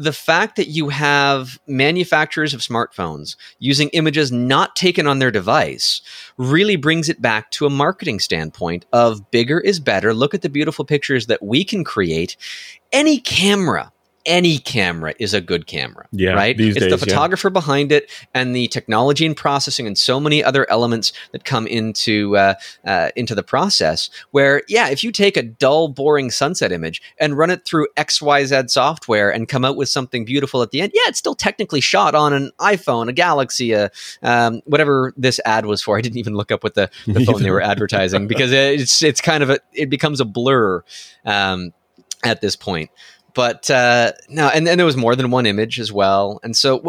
the 0.00 0.12
fact 0.14 0.56
that 0.56 0.68
you 0.68 0.88
have 0.88 1.60
manufacturers 1.66 2.54
of 2.54 2.60
smartphones 2.60 3.36
using 3.58 3.90
images 3.90 4.32
not 4.32 4.74
taken 4.74 5.06
on 5.06 5.18
their 5.18 5.30
device 5.30 6.00
really 6.38 6.76
brings 6.76 7.10
it 7.10 7.20
back 7.20 7.50
to 7.50 7.66
a 7.66 7.70
marketing 7.70 8.18
standpoint 8.18 8.86
of 8.94 9.30
bigger 9.30 9.60
is 9.60 9.78
better. 9.78 10.14
Look 10.14 10.32
at 10.32 10.40
the 10.40 10.48
beautiful 10.48 10.86
pictures 10.86 11.26
that 11.26 11.42
we 11.42 11.64
can 11.64 11.84
create. 11.84 12.38
Any 12.90 13.18
camera 13.18 13.92
any 14.26 14.58
camera 14.58 15.14
is 15.18 15.32
a 15.32 15.40
good 15.40 15.66
camera. 15.66 16.06
Yeah, 16.12 16.32
right. 16.32 16.58
it's 16.58 16.78
days, 16.78 16.84
the 16.84 16.90
yeah. 16.90 16.96
photographer 16.96 17.50
behind 17.50 17.90
it, 17.92 18.10
and 18.34 18.54
the 18.54 18.68
technology 18.68 19.24
and 19.24 19.36
processing, 19.36 19.86
and 19.86 19.96
so 19.96 20.20
many 20.20 20.44
other 20.44 20.68
elements 20.70 21.12
that 21.32 21.44
come 21.44 21.66
into 21.66 22.36
uh, 22.36 22.54
uh, 22.84 23.10
into 23.16 23.34
the 23.34 23.42
process. 23.42 24.10
Where, 24.30 24.62
yeah, 24.68 24.88
if 24.88 25.02
you 25.02 25.12
take 25.12 25.36
a 25.36 25.42
dull, 25.42 25.88
boring 25.88 26.30
sunset 26.30 26.72
image 26.72 27.00
and 27.18 27.36
run 27.36 27.50
it 27.50 27.64
through 27.64 27.88
X 27.96 28.20
Y 28.20 28.44
Z 28.44 28.62
software 28.68 29.32
and 29.32 29.48
come 29.48 29.64
out 29.64 29.76
with 29.76 29.88
something 29.88 30.24
beautiful 30.24 30.62
at 30.62 30.70
the 30.70 30.82
end, 30.82 30.92
yeah, 30.94 31.02
it's 31.06 31.18
still 31.18 31.34
technically 31.34 31.80
shot 31.80 32.14
on 32.14 32.32
an 32.32 32.50
iPhone, 32.60 33.08
a 33.08 33.12
Galaxy, 33.12 33.72
a 33.72 33.90
um, 34.22 34.60
whatever 34.66 35.14
this 35.16 35.40
ad 35.44 35.66
was 35.66 35.82
for. 35.82 35.96
I 35.96 36.00
didn't 36.00 36.18
even 36.18 36.34
look 36.34 36.52
up 36.52 36.62
what 36.62 36.74
the, 36.74 36.90
the 37.06 37.24
phone 37.24 37.42
they 37.42 37.50
were 37.50 37.62
advertising 37.62 38.26
because 38.26 38.52
it's 38.52 39.02
it's 39.02 39.20
kind 39.20 39.42
of 39.42 39.50
a 39.50 39.58
it 39.72 39.88
becomes 39.88 40.20
a 40.20 40.24
blur 40.24 40.84
um, 41.24 41.72
at 42.24 42.40
this 42.40 42.56
point. 42.56 42.90
But 43.34 43.70
uh, 43.70 44.12
no, 44.28 44.48
and 44.48 44.66
then 44.66 44.78
there 44.78 44.86
was 44.86 44.96
more 44.96 45.16
than 45.16 45.30
one 45.30 45.46
image 45.46 45.80
as 45.80 45.92
well, 45.92 46.40
and 46.42 46.56
so. 46.56 46.82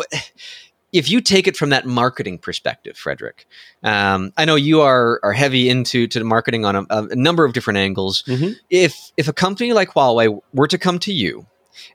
If 0.93 1.09
you 1.09 1.21
take 1.21 1.47
it 1.47 1.55
from 1.55 1.69
that 1.69 1.85
marketing 1.85 2.37
perspective, 2.37 2.97
Frederick, 2.97 3.47
um, 3.81 4.33
I 4.35 4.43
know 4.43 4.55
you 4.55 4.81
are 4.81 5.21
are 5.23 5.31
heavy 5.31 5.69
into 5.69 6.05
to 6.07 6.21
marketing 6.25 6.65
on 6.65 6.75
a, 6.75 6.85
a 6.89 7.15
number 7.15 7.45
of 7.45 7.53
different 7.53 7.77
angles. 7.77 8.23
Mhm. 8.27 8.57
If 8.69 9.13
if 9.15 9.29
a 9.29 9.31
company 9.31 9.71
like 9.71 9.91
Huawei 9.91 10.37
were 10.53 10.67
to 10.67 10.77
come 10.77 10.99
to 10.99 11.13
you 11.13 11.45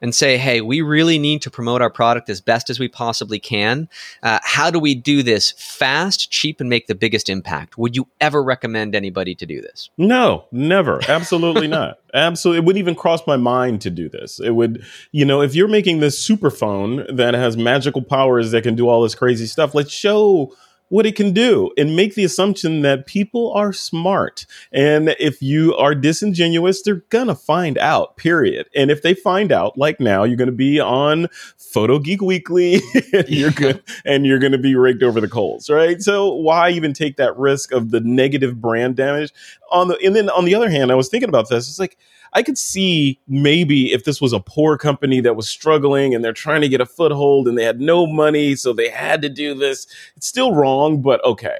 and 0.01 0.15
say, 0.15 0.37
"Hey, 0.37 0.61
we 0.61 0.81
really 0.81 1.19
need 1.19 1.43
to 1.43 1.51
promote 1.51 1.83
our 1.83 1.91
product 1.91 2.29
as 2.29 2.41
best 2.41 2.71
as 2.71 2.79
we 2.79 2.89
possibly 2.89 3.39
can. 3.39 3.89
Uh, 4.23 4.39
how 4.43 4.71
do 4.71 4.79
we 4.79 4.95
do 4.95 5.23
this 5.23 5.53
fast, 5.53 6.31
cheap, 6.31 6.61
and 6.61 6.69
make 6.69 6.87
the 6.87 6.95
biggest 6.95 7.29
impact?" 7.29 7.79
Would 7.79 7.97
you 7.97 8.09
ever 8.21 8.43
recommend 8.43 8.95
anybody 8.95 9.35
to 9.35 9.47
do 9.47 9.61
this? 9.61 9.91
No, 9.99 10.47
never. 10.53 11.01
Absolutely 11.09 11.69
not. 11.69 11.99
Absolutely. 12.15 12.59
It 12.59 12.65
wouldn't 12.65 12.81
even 12.81 12.95
cross 12.95 13.27
my 13.27 13.37
mind 13.37 13.81
to 13.83 13.91
do 13.91 14.09
this. 14.09 14.41
It 14.41 14.51
would, 14.51 14.85
you 15.12 15.25
know, 15.25 15.43
if 15.43 15.55
you're 15.55 15.69
making 15.69 16.01
this 16.01 16.19
super 16.19 16.51
phone 16.51 17.05
that 17.15 17.35
has 17.35 17.57
magical 17.57 18.03
powers 18.03 18.53
that 18.53 18.62
can 18.62 18.75
do 18.75 18.89
all 18.89 19.03
this 19.03 19.15
crazy 19.15 19.47
stuff, 19.47 19.75
let's 19.75 19.93
show 19.93 20.55
what 20.88 21.07
it 21.07 21.16
can 21.16 21.33
do 21.33 21.70
and 21.77 21.96
make 21.96 22.14
the 22.14 22.25
assumption 22.25 22.83
that 22.83 23.07
people 23.07 23.53
are 23.53 23.72
smart. 23.72 24.46
And 24.72 25.16
if 25.18 25.42
you 25.42 25.75
are 25.77 25.94
disingenuous, 25.94 26.83
they're 26.83 27.03
going 27.09 27.27
to 27.27 27.35
find 27.35 27.77
out, 27.79 28.16
period. 28.16 28.68
And 28.75 28.90
if 28.90 29.03
they 29.03 29.14
find 29.14 29.51
out, 29.51 29.77
like 29.77 29.99
now, 29.99 30.25
you're 30.25 30.37
going 30.37 30.46
to 30.46 30.53
be 30.53 30.79
on 30.79 31.29
Photo 31.59 31.99
Geek 31.99 32.22
Weekly 32.22 32.81
and 33.12 33.29
you're 33.29 33.51
good 33.51 33.83
and 34.05 34.27
you're 34.27 34.38
going 34.38 34.53
to 34.53 34.59
be 34.59 34.77
raked 34.77 35.03
over 35.03 35.20
the 35.20 35.29
coals, 35.29 35.68
right? 35.68 36.01
So 36.01 36.33
why 36.33 36.70
even 36.70 36.92
take 36.92 37.16
that 37.16 37.37
risk 37.37 37.72
of 37.72 37.90
the 37.90 38.01
negative 38.01 38.61
brand 38.61 38.96
damage? 38.96 39.33
On 39.72 39.88
the 39.88 39.99
and 40.05 40.14
then 40.14 40.31
on 40.31 40.44
the 40.44 40.55
other 40.55 40.70
hand, 40.70 40.92
I 40.92 40.94
was 40.94 41.09
thinking 41.09 41.29
about 41.29 41.49
this. 41.49 41.68
It's 41.68 41.81
like 41.81 41.99
I 42.33 42.43
could 42.43 42.59
see 42.59 43.19
maybe 43.29 43.93
if 43.93 44.05
this 44.05 44.21
was 44.21 44.33
a 44.33 44.41
poor 44.41 44.77
company 44.77 45.21
that 45.21 45.37
was 45.37 45.49
struggling 45.49 46.15
and 46.15 46.25
they're 46.25 46.33
trying 46.33 46.61
to 46.61 46.69
get 46.69 46.81
a 46.81 46.87
foothold 46.87 47.49
and 47.49 47.57
they 47.57 47.65
had 47.65 47.81
no 47.81 48.07
money, 48.07 48.57
so 48.57 48.73
they 48.73 48.89
had 48.89 49.23
to 49.23 49.29
do 49.29 49.55
this. 49.55 49.87
It's 50.17 50.27
still 50.27 50.55
wrong, 50.55 51.01
but 51.03 51.25
okay. 51.25 51.59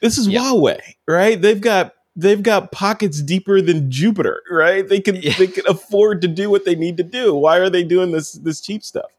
This 0.00 0.18
is 0.18 0.28
Yeah. 0.28 0.40
Huawei, 0.40 0.80
right? 1.06 1.40
They've 1.40 1.60
got 1.60 1.94
they've 2.14 2.42
got 2.42 2.72
pockets 2.72 3.22
deeper 3.22 3.62
than 3.62 3.90
Jupiter, 3.90 4.42
right? 4.50 4.86
They 4.86 5.00
can 5.00 5.16
Yeah. 5.16 5.34
they 5.38 5.46
can 5.46 5.66
afford 5.66 6.20
to 6.22 6.28
do 6.28 6.50
what 6.50 6.64
they 6.64 6.74
need 6.74 6.96
to 6.98 7.02
do. 7.02 7.34
Why 7.34 7.58
are 7.58 7.70
they 7.70 7.84
doing 7.84 8.12
this 8.12 8.32
this 8.32 8.60
cheap 8.60 8.82
stuff? 8.84 9.10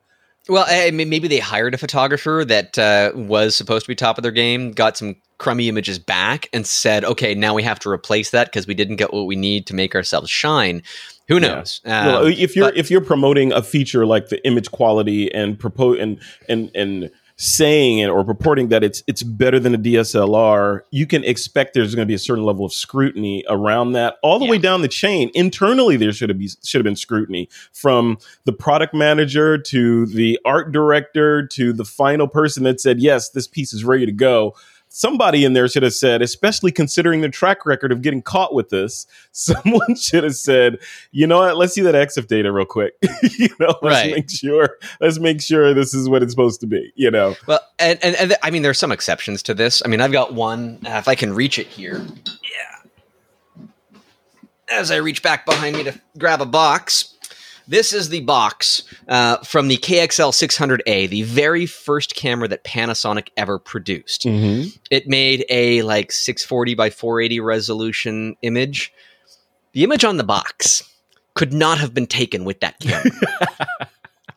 Well, 0.49 0.65
I 0.67 0.91
mean, 0.91 1.07
maybe 1.07 1.29
they 1.29 1.39
hired 1.39 1.73
a 1.73 1.77
photographer 1.77 2.43
that 2.45 2.77
uh, 2.77 3.11
was 3.15 3.55
supposed 3.55 3.85
to 3.85 3.87
be 3.87 3.95
top 3.95 4.17
of 4.17 4.23
their 4.23 4.31
game, 4.31 4.73
got 4.73 4.97
some 4.97 5.15
crummy 5.43 5.67
images 5.69 5.99
back, 5.99 6.49
and 6.53 6.65
said, 6.65 7.03
"Okay, 7.05 7.35
now 7.35 7.53
we 7.53 7.63
have 7.63 7.79
to 7.79 7.89
replace 7.89 8.31
that 8.31 8.47
because 8.47 8.65
we 8.67 8.73
didn't 8.73 8.95
get 8.95 9.13
what 9.13 9.25
we 9.25 9.35
need 9.35 9.67
to 9.67 9.75
make 9.75 9.93
ourselves 9.95 10.29
shine." 10.29 10.81
Who 11.27 11.35
Yeah. 11.35 11.39
knows? 11.55 11.81
Um, 11.85 12.05
well, 12.07 12.25
if 12.27 12.55
you're 12.55 12.67
but- 12.67 12.77
if 12.77 12.89
you're 12.91 13.01
promoting 13.01 13.51
a 13.53 13.61
feature 13.61 14.05
like 14.05 14.29
the 14.29 14.45
image 14.47 14.71
quality 14.71 15.33
and 15.33 15.57
propose 15.59 15.99
and 15.99 16.17
and 16.49 16.69
and 16.75 17.09
saying 17.35 17.97
it 17.97 18.09
or 18.09 18.23
purporting 18.23 18.67
that 18.67 18.83
it's 18.83 19.01
it's 19.07 19.23
better 19.23 19.59
than 19.59 19.73
a 19.73 19.77
DSLR, 19.77 20.83
you 20.91 21.07
can 21.07 21.23
expect 21.23 21.73
there's 21.73 21.95
going 21.95 22.05
to 22.05 22.09
be 22.09 22.13
a 22.13 22.19
certain 22.19 22.43
level 22.43 22.63
of 22.63 22.71
scrutiny 22.71 23.43
around 23.49 23.93
that 23.93 24.17
all 24.21 24.37
the 24.37 24.45
way 24.45 24.57
down 24.59 24.81
the 24.83 24.87
chain. 24.87 25.31
Internally, 25.33 25.97
there 25.97 26.11
should 26.11 26.29
have 26.29 26.37
be 26.37 26.49
should 26.63 26.79
have 26.79 26.83
been 26.85 26.95
scrutiny 26.95 27.49
from 27.71 28.17
the 28.45 28.53
product 28.53 28.93
manager 28.93 29.57
to 29.57 30.05
the 30.05 30.39
art 30.45 30.71
director 30.71 31.45
to 31.47 31.73
the 31.73 31.85
final 31.85 32.27
person 32.27 32.63
that 32.63 32.79
said 32.79 32.99
yes, 32.99 33.29
this 33.29 33.47
piece 33.47 33.73
is 33.73 33.83
ready 33.83 34.05
to 34.05 34.11
go. 34.11 34.53
Somebody 34.95 35.43
in 35.43 35.53
there 35.53 35.67
should 35.67 35.81
have 35.81 35.95
said, 35.95 36.21
especially 36.21 36.71
considering 36.71 37.21
the 37.21 37.27
track 37.29 37.65
record 37.65 37.91
of 37.91 38.03
getting 38.03 38.21
caught 38.21 38.53
with 38.53 38.69
this, 38.69 39.07
someone 39.31 39.95
should 39.95 40.23
have 40.23 40.35
said, 40.35 40.77
you 41.11 41.25
know 41.25 41.39
what? 41.39 41.57
Let's 41.57 41.73
see 41.73 41.81
that 41.81 41.95
EXIF 41.95 42.27
data 42.27 42.51
real 42.51 42.67
quick. 42.67 42.93
you 43.39 43.49
know, 43.59 43.75
let's 43.81 43.83
Right. 43.83 44.11
make 44.13 44.29
sure. 44.29 44.77
Let's 45.01 45.17
make 45.17 45.41
sure 45.41 45.73
this 45.73 45.95
is 45.95 46.07
what 46.07 46.21
it's 46.21 46.31
supposed 46.31 46.61
to 46.61 46.67
be. 46.67 46.93
You 46.95 47.09
know, 47.09 47.35
Well, 47.47 47.59
and, 47.79 47.97
and, 48.03 48.15
and 48.17 48.29
th- 48.29 48.39
I 48.43 48.51
mean, 48.51 48.61
there's 48.61 48.77
some 48.77 48.91
exceptions 48.91 49.41
to 49.43 49.55
this. 49.55 49.81
I 49.83 49.87
mean, 49.87 49.99
I've 49.99 50.11
got 50.11 50.35
one. 50.35 50.77
Uh, 50.85 50.91
if 50.91 51.07
I 51.07 51.15
can 51.15 51.33
reach 51.33 51.57
it 51.57 51.65
here, 51.65 51.99
yeah. 52.27 53.65
As 54.69 54.91
I 54.91 54.97
reach 54.97 55.23
back 55.23 55.43
behind 55.47 55.75
me 55.75 55.83
to 55.85 55.99
grab 56.19 56.39
a 56.39 56.45
box, 56.45 57.12
this 57.67 57.93
is 57.93 58.09
the 58.09 58.21
box 58.21 58.83
uh, 59.07 59.37
from 59.37 59.67
the 59.67 59.77
KXL 59.77 60.31
600A, 60.31 61.09
the 61.09 61.23
very 61.23 61.65
first 61.65 62.15
camera 62.15 62.47
that 62.47 62.63
Panasonic 62.63 63.29
ever 63.37 63.59
produced. 63.59 64.25
It 64.91 65.07
made 65.07 65.45
a 65.49 65.81
like 65.83 66.11
640 66.11 66.75
by 66.75 66.89
480 66.89 67.39
resolution 67.39 68.35
image. 68.41 68.93
The 69.73 69.83
image 69.83 70.03
on 70.03 70.17
the 70.17 70.23
box 70.23 70.83
could 71.35 71.51
not 71.53 71.79
have 71.79 71.93
been 71.93 72.05
taken 72.07 72.45
with 72.45 72.59
that 72.59 72.79
camera. 72.79 73.11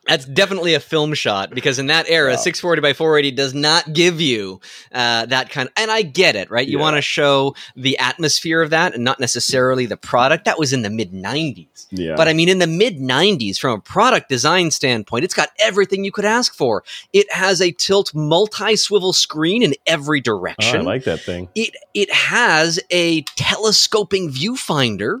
That's 0.07 0.25
definitely 0.25 0.73
a 0.73 0.79
film 0.79 1.13
shot 1.13 1.49
because 1.51 1.79
in 1.79 1.87
that 1.87 2.05
era, 2.09 2.31
Wow. 2.31 2.37
640 2.37 2.81
by 2.81 2.93
480 2.93 3.35
does 3.35 3.53
not 3.53 3.93
give 3.93 4.21
you 4.21 4.61
uh, 4.93 5.25
that 5.27 5.49
kind. 5.49 5.69
and 5.75 5.91
I 5.91 6.01
get 6.01 6.35
it, 6.35 6.49
right? 6.49 6.67
You 6.67 6.77
Yeah. 6.77 6.81
want 6.83 6.95
to 6.97 7.01
show 7.01 7.55
the 7.75 7.97
atmosphere 7.97 8.61
of 8.61 8.69
that 8.69 8.95
and 8.95 9.03
not 9.03 9.19
necessarily 9.19 9.85
the 9.85 9.97
product. 9.97 10.45
That 10.45 10.57
was 10.59 10.71
in 10.73 10.81
the 10.81 10.89
mid 10.89 11.11
90s. 11.13 11.87
yeah. 11.91 12.15
But 12.15 12.27
I 12.27 12.33
mean, 12.33 12.49
in 12.49 12.59
the 12.59 12.67
mid 12.67 12.99
90s, 12.99 13.57
from 13.59 13.71
a 13.73 13.81
product 13.81 14.29
design 14.29 14.71
standpoint, 14.71 15.23
it's 15.25 15.33
got 15.33 15.49
everything 15.59 16.03
you 16.03 16.11
could 16.11 16.25
ask 16.25 16.53
for. 16.53 16.83
It 17.13 17.31
has 17.33 17.61
a 17.61 17.71
tilt 17.71 18.13
multi 18.15 18.75
swivel 18.75 19.13
screen 19.13 19.61
in 19.63 19.73
every 19.85 20.21
Oh, 20.27 20.31
I 20.79 20.81
like 20.81 21.03
that 21.05 21.19
thing. 21.21 21.49
it 21.55 21.75
it 21.93 22.11
has 22.13 22.79
a 22.91 23.21
telescoping 23.35 24.31
viewfinder, 24.31 25.19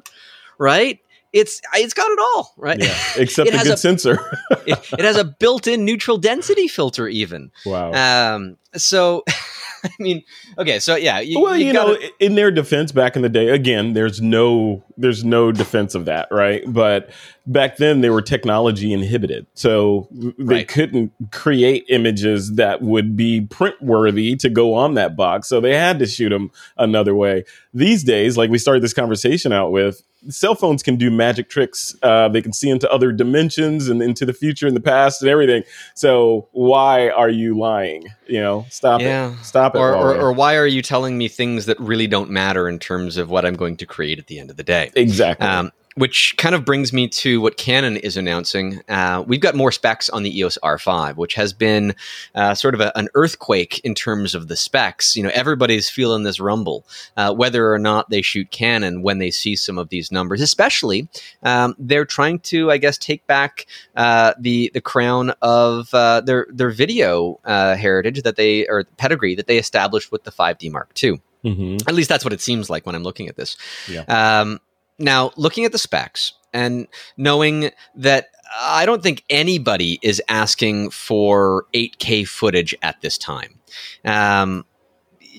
right? 0.57 0.99
It's 1.33 1.61
it's 1.75 1.93
got 1.93 2.09
it 2.09 2.19
all, 2.19 2.53
right? 2.57 2.79
Yeah, 2.81 2.97
except 3.17 3.49
a 3.49 3.51
good 3.51 3.67
a- 3.67 3.77
sensor. 3.77 4.19
it, 4.65 4.79
it 4.93 5.05
has 5.05 5.17
a 5.17 5.23
built-in 5.25 5.85
neutral 5.85 6.17
density 6.17 6.67
filter, 6.67 7.07
even. 7.07 7.51
wow. 7.65 7.91
Um, 8.35 8.57
so, 8.75 9.23
I 9.83 9.89
mean, 9.99 10.23
okay, 10.57 10.79
so 10.79 10.95
yeah, 10.95 11.19
you, 11.19 11.39
well, 11.41 11.57
you, 11.57 11.73
know, 11.73 11.93
gotta- 11.95 12.11
in 12.19 12.35
their 12.35 12.51
defense, 12.51 12.91
back 12.91 13.15
in 13.15 13.21
the 13.21 13.29
day, 13.29 13.49
again, 13.49 13.93
there's 13.93 14.21
no 14.21 14.83
there's 14.97 15.23
no 15.23 15.51
defense 15.51 15.95
of 15.95 16.05
that, 16.05 16.27
right? 16.31 16.63
But 16.65 17.09
back 17.47 17.77
then, 17.77 18.01
they 18.01 18.09
were 18.09 18.21
technology 18.21 18.91
inhibited, 18.93 19.47
so 19.53 20.07
they 20.11 20.43
Right. 20.55 20.67
couldn't 20.67 21.11
create 21.31 21.85
images 21.89 22.55
that 22.55 22.81
would 22.81 23.15
be 23.15 23.41
print 23.41 23.81
worthy 23.81 24.35
to 24.35 24.49
go 24.49 24.73
on 24.73 24.93
that 24.95 25.15
box. 25.15 25.47
So 25.47 25.59
they 25.61 25.75
had 25.75 25.97
to 25.99 26.05
shoot 26.05 26.29
them 26.29 26.51
another 26.77 27.15
way. 27.15 27.45
These 27.73 28.03
days, 28.03 28.37
like 28.37 28.49
we 28.49 28.57
started 28.57 28.83
this 28.83 28.93
conversation 28.93 29.51
out 29.53 29.71
with, 29.71 30.03
cell 30.29 30.55
phones 30.55 30.83
can 30.83 30.97
do 30.97 31.09
magic 31.09 31.47
tricks. 31.49 31.95
Uh, 32.03 32.27
they 32.27 32.41
can 32.41 32.51
see 32.51 32.69
into 32.69 32.91
other 32.91 33.11
dimensions 33.11 33.87
and 33.87 34.01
into 34.01 34.25
the 34.25 34.33
future 34.33 34.67
and 34.67 34.75
the 34.75 34.81
past 34.81 35.21
and 35.21 35.29
everything. 35.29 35.63
So 35.95 36.47
why 36.51 37.09
are 37.09 37.29
you 37.29 37.57
lying? 37.57 38.07
You 38.27 38.41
know, 38.41 38.65
stop 38.69 38.99
Yeah. 38.99 39.31
it. 39.33 39.45
Stop 39.45 39.75
it. 39.75 39.79
or, 39.79 39.95
or, 39.95 40.15
or 40.15 40.33
why 40.33 40.55
are 40.57 40.67
you 40.67 40.81
telling 40.81 41.17
me 41.17 41.27
things 41.27 41.65
that 41.67 41.79
really 41.79 42.07
don't 42.07 42.29
matter 42.29 42.67
in 42.67 42.77
terms 42.79 43.15
of 43.17 43.29
what 43.29 43.45
I'm 43.45 43.55
going 43.55 43.77
to 43.77 43.85
create 43.85 44.19
at 44.19 44.27
the 44.27 44.39
end 44.39 44.49
of 44.49 44.57
the 44.57 44.63
day? 44.63 44.91
exactly. 44.95 45.47
Um, 45.47 45.71
which 45.97 46.35
kind 46.37 46.53
of 46.53 46.63
brings 46.63 46.93
me 46.93 47.07
to 47.07 47.41
what 47.41 47.57
Canon 47.57 47.97
is 47.97 48.17
announcing. 48.17 48.81
Uh, 48.87 49.23
we've 49.25 49.41
got 49.41 49.55
more 49.55 49.71
specs 49.71 50.09
on 50.09 50.21
the 50.21 50.37
EOS 50.37 50.59
R5, 50.63 51.15
which 51.15 51.33
has 51.33 51.53
been 51.53 51.95
uh, 52.35 52.53
sort 52.53 52.75
of 52.75 52.81
a, 52.81 52.95
an 52.95 53.09
earthquake 53.15 53.79
in 53.79 53.95
terms 53.95 54.35
of 54.35 54.47
the 54.47 54.55
specs. 54.55 55.15
You 55.15 55.23
know, 55.23 55.31
everybody's 55.33 55.89
feeling 55.89 56.21
this 56.21 56.39
rumble, 56.39 56.85
uh, 57.17 57.33
whether 57.33 57.73
or 57.73 57.79
not 57.79 58.11
they 58.11 58.21
shoot 58.21 58.51
Canon 58.51 59.01
when 59.01 59.17
they 59.17 59.31
see 59.31 59.55
some 59.55 59.79
of 59.79 59.89
these 59.89 60.11
numbers. 60.11 60.39
Especially, 60.39 61.07
um, 61.41 61.75
they're 61.79 62.05
trying 62.05 62.39
to, 62.39 62.69
I 62.69 62.77
guess, 62.77 62.99
take 62.99 63.25
back 63.25 63.65
uh, 63.95 64.35
the 64.39 64.69
the 64.75 64.81
crown 64.81 65.31
of 65.41 65.91
uh, 65.95 66.21
their 66.21 66.45
their 66.51 66.69
video 66.69 67.39
uh, 67.43 67.75
heritage 67.75 68.21
that 68.21 68.35
they 68.35 68.67
or 68.67 68.83
pedigree 68.97 69.33
that 69.33 69.47
they 69.47 69.57
established 69.57 70.11
with 70.11 70.25
the 70.25 70.31
5D 70.31 70.71
Mark 70.71 70.91
II. 71.03 71.21
hmm 71.41 71.77
At 71.87 71.95
least 71.95 72.07
that's 72.07 72.23
what 72.23 72.33
it 72.33 72.41
seems 72.41 72.69
like 72.69 72.85
when 72.85 72.93
I'm 72.93 73.03
looking 73.03 73.27
at 73.27 73.35
this. 73.35 73.57
Yeah. 73.89 74.01
Um, 74.07 74.59
now, 74.99 75.31
looking 75.35 75.65
at 75.65 75.71
the 75.71 75.77
specs 75.77 76.33
and 76.53 76.87
knowing 77.17 77.71
that 77.95 78.29
I 78.59 78.85
don't 78.85 79.03
think 79.03 79.23
anybody 79.29 79.99
is 80.01 80.21
asking 80.29 80.91
for 80.91 81.65
8K 81.73 82.27
footage 82.27 82.73
at 82.81 83.01
this 83.01 83.17
time. 83.17 83.59
Um, 84.05 84.65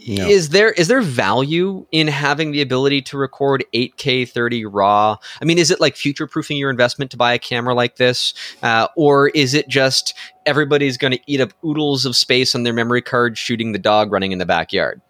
yeah. 0.08 0.26
is 0.26 0.50
there 0.50 0.70
is 0.70 0.88
there 0.88 1.00
value 1.00 1.86
in 1.92 2.08
having 2.08 2.52
the 2.52 2.62
ability 2.62 3.02
to 3.02 3.18
record 3.18 3.64
8K 3.74 4.28
30 4.28 4.66
RAW? 4.66 5.16
I 5.40 5.44
mean, 5.44 5.58
is 5.58 5.70
it 5.70 5.80
like 5.80 5.96
future 5.96 6.26
proofing 6.26 6.56
your 6.56 6.70
investment 6.70 7.10
to 7.10 7.16
buy 7.16 7.34
a 7.34 7.38
camera 7.38 7.74
like 7.74 7.96
this, 7.96 8.34
uh, 8.62 8.88
or 8.96 9.28
is 9.30 9.54
it 9.54 9.68
just 9.68 10.14
everybody's 10.46 10.96
going 10.96 11.12
to 11.12 11.20
eat 11.26 11.40
up 11.40 11.52
oodles 11.64 12.06
of 12.06 12.16
space 12.16 12.54
on 12.54 12.62
their 12.62 12.72
memory 12.72 13.02
card 13.02 13.36
shooting 13.36 13.72
the 13.72 13.78
dog 13.78 14.12
running 14.12 14.32
in 14.32 14.38
the 14.38 14.46
backyard? 14.46 15.00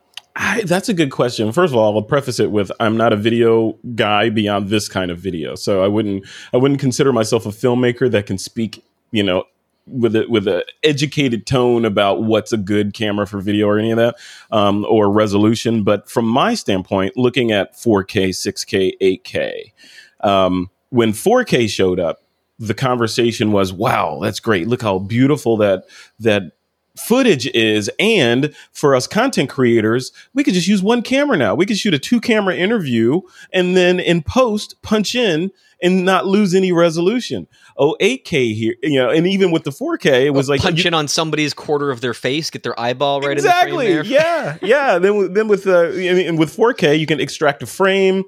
I, 0.41 0.63
that's 0.63 0.89
a 0.89 0.95
good 0.95 1.11
question. 1.11 1.51
First 1.51 1.73
of 1.73 1.79
all, 1.79 1.97
I'll 1.97 2.03
preface 2.03 2.39
it 2.39 2.53
with 2.53 2.71
I'm 2.79 2.97
not 2.97 3.13
a 3.13 3.17
video 3.17 3.77
guy 3.97 4.31
beyond 4.31 4.69
this 4.69 4.89
kind 4.89 5.11
of 5.11 5.19
video, 5.19 5.57
so 5.57 5.83
I 5.83 5.89
wouldn't 5.89 6.25
I 6.55 6.57
wouldn't 6.59 6.79
consider 6.79 7.13
myself 7.13 7.45
a 7.45 7.49
filmmaker 7.49 8.09
that 8.13 8.27
can 8.27 8.39
speak, 8.39 8.85
you 9.11 9.25
know, 9.25 9.45
with 9.89 10.15
a 10.15 10.27
with 10.29 10.47
a 10.47 10.65
educated 10.85 11.45
tone 11.45 11.85
about 11.85 12.23
what's 12.23 12.53
a 12.53 12.57
good 12.57 12.95
camera 12.95 13.27
for 13.27 13.41
video 13.41 13.67
or 13.67 13.81
any 13.81 13.91
of 13.91 13.97
that 13.97 14.15
um, 14.53 14.87
or 14.89 15.11
resolution. 15.11 15.83
But 15.83 16.09
from 16.09 16.27
my 16.27 16.55
standpoint, 16.55 17.17
looking 17.17 17.51
at 17.51 17.75
4K, 17.75 18.29
6K, 18.29 18.93
8K, 19.01 19.73
um, 20.21 20.71
when 20.91 21.13
4K 21.13 21.69
showed 21.69 21.99
up, 21.99 22.23
the 22.61 22.75
conversation 22.75 23.51
was, 23.51 23.73
"Wow, 23.73 24.21
that's 24.23 24.39
great! 24.39 24.69
Look 24.69 24.83
how 24.83 25.01
beautiful 25.01 25.57
that 25.57 25.85
that 26.21 26.53
footage 26.99 27.47
is. 27.49 27.91
And 27.99 28.55
for 28.73 28.95
us 28.95 29.07
content 29.07 29.51
creators, 29.51 30.13
we 30.35 30.45
could 30.45 30.55
just 30.55 30.69
use 30.69 30.83
one 30.83 31.03
camera 31.03 31.37
now. 31.37 31.55
We 31.55 31.67
could 31.67 31.79
shoot 31.79 31.95
a 31.95 31.99
two 31.99 32.21
camera 32.21 32.55
interview 32.55 33.21
and 33.53 33.77
then 33.77 34.01
in 34.01 34.23
post 34.23 34.81
punch 34.83 35.15
in 35.15 35.51
and 35.81 36.05
not 36.05 36.27
lose 36.27 36.55
any 36.55 36.73
resolution. 36.73 37.47
Oh, 37.77 37.97
8K 38.01 38.55
here, 38.55 38.75
you 38.83 38.99
know, 38.99 39.11
and 39.11 39.27
even 39.27 39.53
with 39.53 39.63
the 39.63 39.71
4K, 39.71 40.27
it 40.27 40.31
was 40.31 40.49
like 40.49 40.61
punch 40.61 40.83
you, 40.83 40.89
in 40.89 40.95
on 40.95 41.07
somebody's 41.07 41.55
quarter 41.55 41.91
of 41.91 42.01
their 42.01 42.15
face, 42.15 42.51
get 42.51 42.65
their 42.65 42.79
eyeball 42.79 43.21
right 43.21 43.33
exactly. 43.33 43.93
Yeah, 44.01 44.59
yeah. 44.61 44.99
Then, 44.99 45.33
then 45.33 45.47
with 45.47 45.67
uh, 45.67 45.91
and 45.91 46.39
with 46.39 46.57
4K, 46.57 46.99
you 46.99 47.07
can 47.07 47.21
extract 47.21 47.63
a 47.63 47.67
frame, 47.67 48.25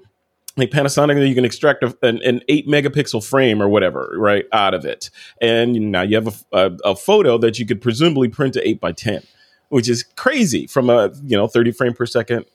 like 0.56 0.70
Panasonic, 0.70 1.26
you 1.26 1.34
can 1.34 1.44
extract 1.44 1.82
a, 1.82 1.96
an, 2.02 2.20
an, 2.22 2.40
eight 2.48 2.66
megapixel 2.66 3.24
frame 3.24 3.62
or 3.62 3.68
whatever, 3.68 4.14
right, 4.16 4.44
out 4.52 4.74
of 4.74 4.84
it, 4.84 5.10
and 5.40 5.92
now 5.92 6.02
you 6.02 6.16
have 6.16 6.44
a, 6.52 6.58
a, 6.58 6.90
a, 6.90 6.96
photo 6.96 7.38
that 7.38 7.58
you 7.58 7.66
could 7.66 7.80
presumably 7.80 8.28
print 8.28 8.54
to 8.54 8.68
eight 8.68 8.80
by 8.80 8.92
ten, 8.92 9.22
which 9.68 9.88
is 9.88 10.02
crazy 10.16 10.66
from 10.66 10.90
a 10.90 11.12
you 11.24 11.36
know 11.36 11.46
thirty 11.46 11.70
frame 11.70 11.94
per 11.94 12.06
second 12.06 12.46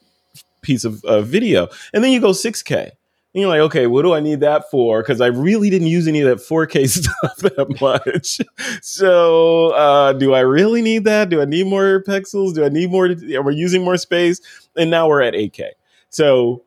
piece 0.62 0.84
of 0.84 1.04
uh, 1.06 1.22
video, 1.22 1.68
and 1.94 2.04
then 2.04 2.12
you 2.12 2.20
go 2.20 2.34
six 2.34 2.62
K. 2.62 2.92
And 3.34 3.42
you're 3.42 3.50
like, 3.50 3.60
okay, 3.60 3.86
what 3.86 4.04
do 4.04 4.14
I 4.14 4.22
need 4.22 4.40
that 4.40 4.72
for? 4.72 5.02
Because 5.02 5.20
I 5.20 5.28
really 5.28 5.70
didn't 5.70 5.90
use 5.90 6.08
any 6.08 6.22
of 6.22 6.30
that 6.30 6.48
4K 6.48 6.88
stuff 6.90 7.36
that 7.40 7.82
much. 7.82 8.40
so, 8.82 9.72
uh, 9.72 10.14
do 10.14 10.34
I 10.34 10.40
really 10.40 10.82
need 10.82 11.04
that? 11.04 11.28
Do 11.28 11.42
I 11.42 11.46
need 11.46 11.68
more 11.68 12.02
pixels? 12.08 12.54
Do 12.54 12.64
I 12.64 12.70
need 12.70 12.92
more? 12.92 13.08
Are 13.08 13.44
we 13.44 13.56
using 13.56 13.84
more 13.84 13.98
space? 13.98 14.40
And 14.78 14.90
now 14.90 15.10
we're 15.10 15.22
at 15.22 15.34
8K. 15.34 15.72
So 16.12 16.64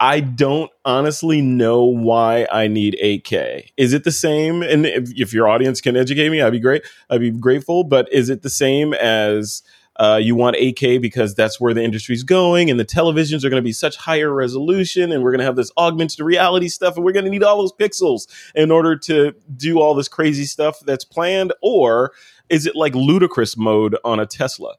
I 0.00 0.20
don't 0.20 0.70
honestly 0.84 1.40
know 1.40 1.82
why 1.82 2.46
I 2.52 2.68
need 2.68 2.96
8K. 3.02 3.70
Is 3.76 3.92
it 3.92 4.04
the 4.04 4.12
same? 4.12 4.62
And 4.62 4.86
if, 4.86 5.10
if, 5.16 5.32
your 5.32 5.48
audience 5.48 5.80
can 5.80 5.96
educate 5.96 6.30
me, 6.30 6.40
I'd 6.40 6.52
be 6.52 6.60
great. 6.60 6.82
I'd 7.10 7.20
be 7.20 7.30
grateful. 7.30 7.82
But 7.82 8.12
is 8.12 8.30
it 8.30 8.42
the 8.42 8.50
same 8.50 8.94
as 8.94 9.62
uh, 9.98 10.20
you 10.22 10.36
want 10.36 10.54
8K 10.54 11.00
because 11.00 11.34
that's 11.34 11.60
where 11.60 11.74
the 11.74 11.82
industry's 11.82 12.22
going, 12.22 12.70
and 12.70 12.78
the 12.78 12.84
televisions 12.84 13.44
are 13.44 13.50
going 13.50 13.60
to 13.60 13.66
be 13.66 13.72
such 13.72 13.96
higher 13.96 14.32
resolution, 14.32 15.10
and 15.10 15.24
we're 15.24 15.32
going 15.32 15.40
to 15.40 15.44
have 15.44 15.56
this 15.56 15.72
augmented 15.76 16.20
reality 16.20 16.68
stuff, 16.68 16.94
and 16.94 17.04
we're 17.04 17.12
going 17.12 17.24
to 17.24 17.30
need 17.30 17.42
all 17.42 17.58
those 17.58 17.72
pixels 17.72 18.28
in 18.54 18.70
order 18.70 18.94
to 18.96 19.34
do 19.56 19.80
all 19.80 19.94
this 19.94 20.08
crazy 20.08 20.44
stuff 20.44 20.78
that's 20.80 21.04
planned? 21.04 21.52
Or 21.60 22.12
is 22.48 22.66
it 22.66 22.76
like 22.76 22.94
ludicrous 22.94 23.56
mode 23.56 23.96
on 24.04 24.20
a 24.20 24.26
Tesla? 24.26 24.76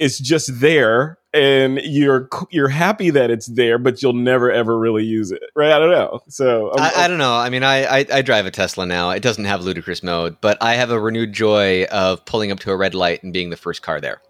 It's 0.00 0.18
just 0.18 0.60
there 0.60 1.20
and 1.32 1.80
you're 1.84 2.28
you're 2.50 2.68
happy 2.68 3.10
that 3.10 3.30
it's 3.30 3.46
there, 3.46 3.78
but 3.78 4.02
you'll 4.02 4.12
never 4.12 4.50
ever 4.50 4.78
really 4.78 5.04
use 5.04 5.30
it, 5.30 5.42
right? 5.54 5.70
I 5.70 5.78
don't 5.78 5.90
know. 5.90 6.20
So 6.28 6.70
I, 6.70 7.04
I, 7.04 7.08
don't 7.08 7.18
know. 7.18 7.34
I 7.34 7.50
mean, 7.50 7.62
I, 7.62 8.00
I, 8.00 8.06
I 8.12 8.22
drive 8.22 8.46
a 8.46 8.50
Tesla 8.50 8.86
now. 8.86 9.10
It 9.10 9.20
doesn't 9.20 9.44
have 9.44 9.62
ludicrous 9.62 10.02
mode, 10.02 10.36
but 10.40 10.58
I 10.60 10.74
have 10.74 10.90
a 10.90 10.98
renewed 10.98 11.32
joy 11.32 11.84
of 11.84 12.24
pulling 12.24 12.50
up 12.50 12.58
to 12.60 12.72
a 12.72 12.76
red 12.76 12.94
light 12.94 13.22
and 13.22 13.32
being 13.32 13.50
the 13.50 13.56
first 13.56 13.82
car 13.82 14.00
there. 14.00 14.20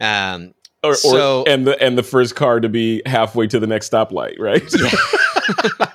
Um, 0.00 0.54
or, 0.82 0.92
or 0.92 0.96
so, 0.96 1.44
and 1.46 1.66
the 1.66 1.82
and 1.82 1.96
the 1.96 2.02
first 2.02 2.36
car 2.36 2.60
to 2.60 2.68
be 2.68 3.02
halfway 3.06 3.46
to 3.46 3.58
the 3.58 3.66
next 3.66 3.90
stoplight, 3.90 4.38
right? 4.38 4.62
Yeah. 4.72 5.86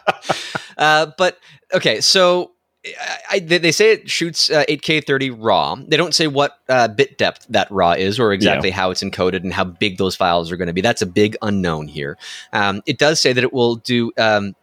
uh, 0.78 1.12
but 1.18 1.40
okay, 1.74 2.02
so 2.02 2.52
I, 3.30 3.40
they 3.40 3.74
say 3.74 3.92
it 3.92 4.10
shoots 4.10 4.50
uh, 4.50 4.64
8K 4.70 5.06
30 5.06 5.32
RAW. 5.32 5.76
They 5.86 5.98
don't 5.98 6.16
say 6.16 6.28
what 6.28 6.60
uh, 6.70 6.88
bit 6.88 7.18
depth 7.18 7.46
that 7.50 7.70
RAW 7.70 7.92
is 7.92 8.20
or 8.20 8.32
exactly 8.32 8.70
yeah. 8.70 8.76
how 8.76 8.92
it's 8.92 9.04
encoded 9.04 9.44
and 9.44 9.52
how 9.54 9.66
big 9.66 9.98
those 9.98 10.16
files 10.16 10.50
are 10.50 10.58
going 10.58 10.68
to 10.68 10.74
be. 10.74 10.82
That's 10.82 11.02
a 11.02 11.06
big 11.06 11.36
unknown 11.42 11.90
here. 11.90 12.18
Um, 12.54 12.82
it 12.86 12.98
does 12.98 13.20
say 13.20 13.34
that 13.34 13.44
it 13.44 13.52
will 13.52 13.76
do 13.76 14.14
um, 14.18 14.56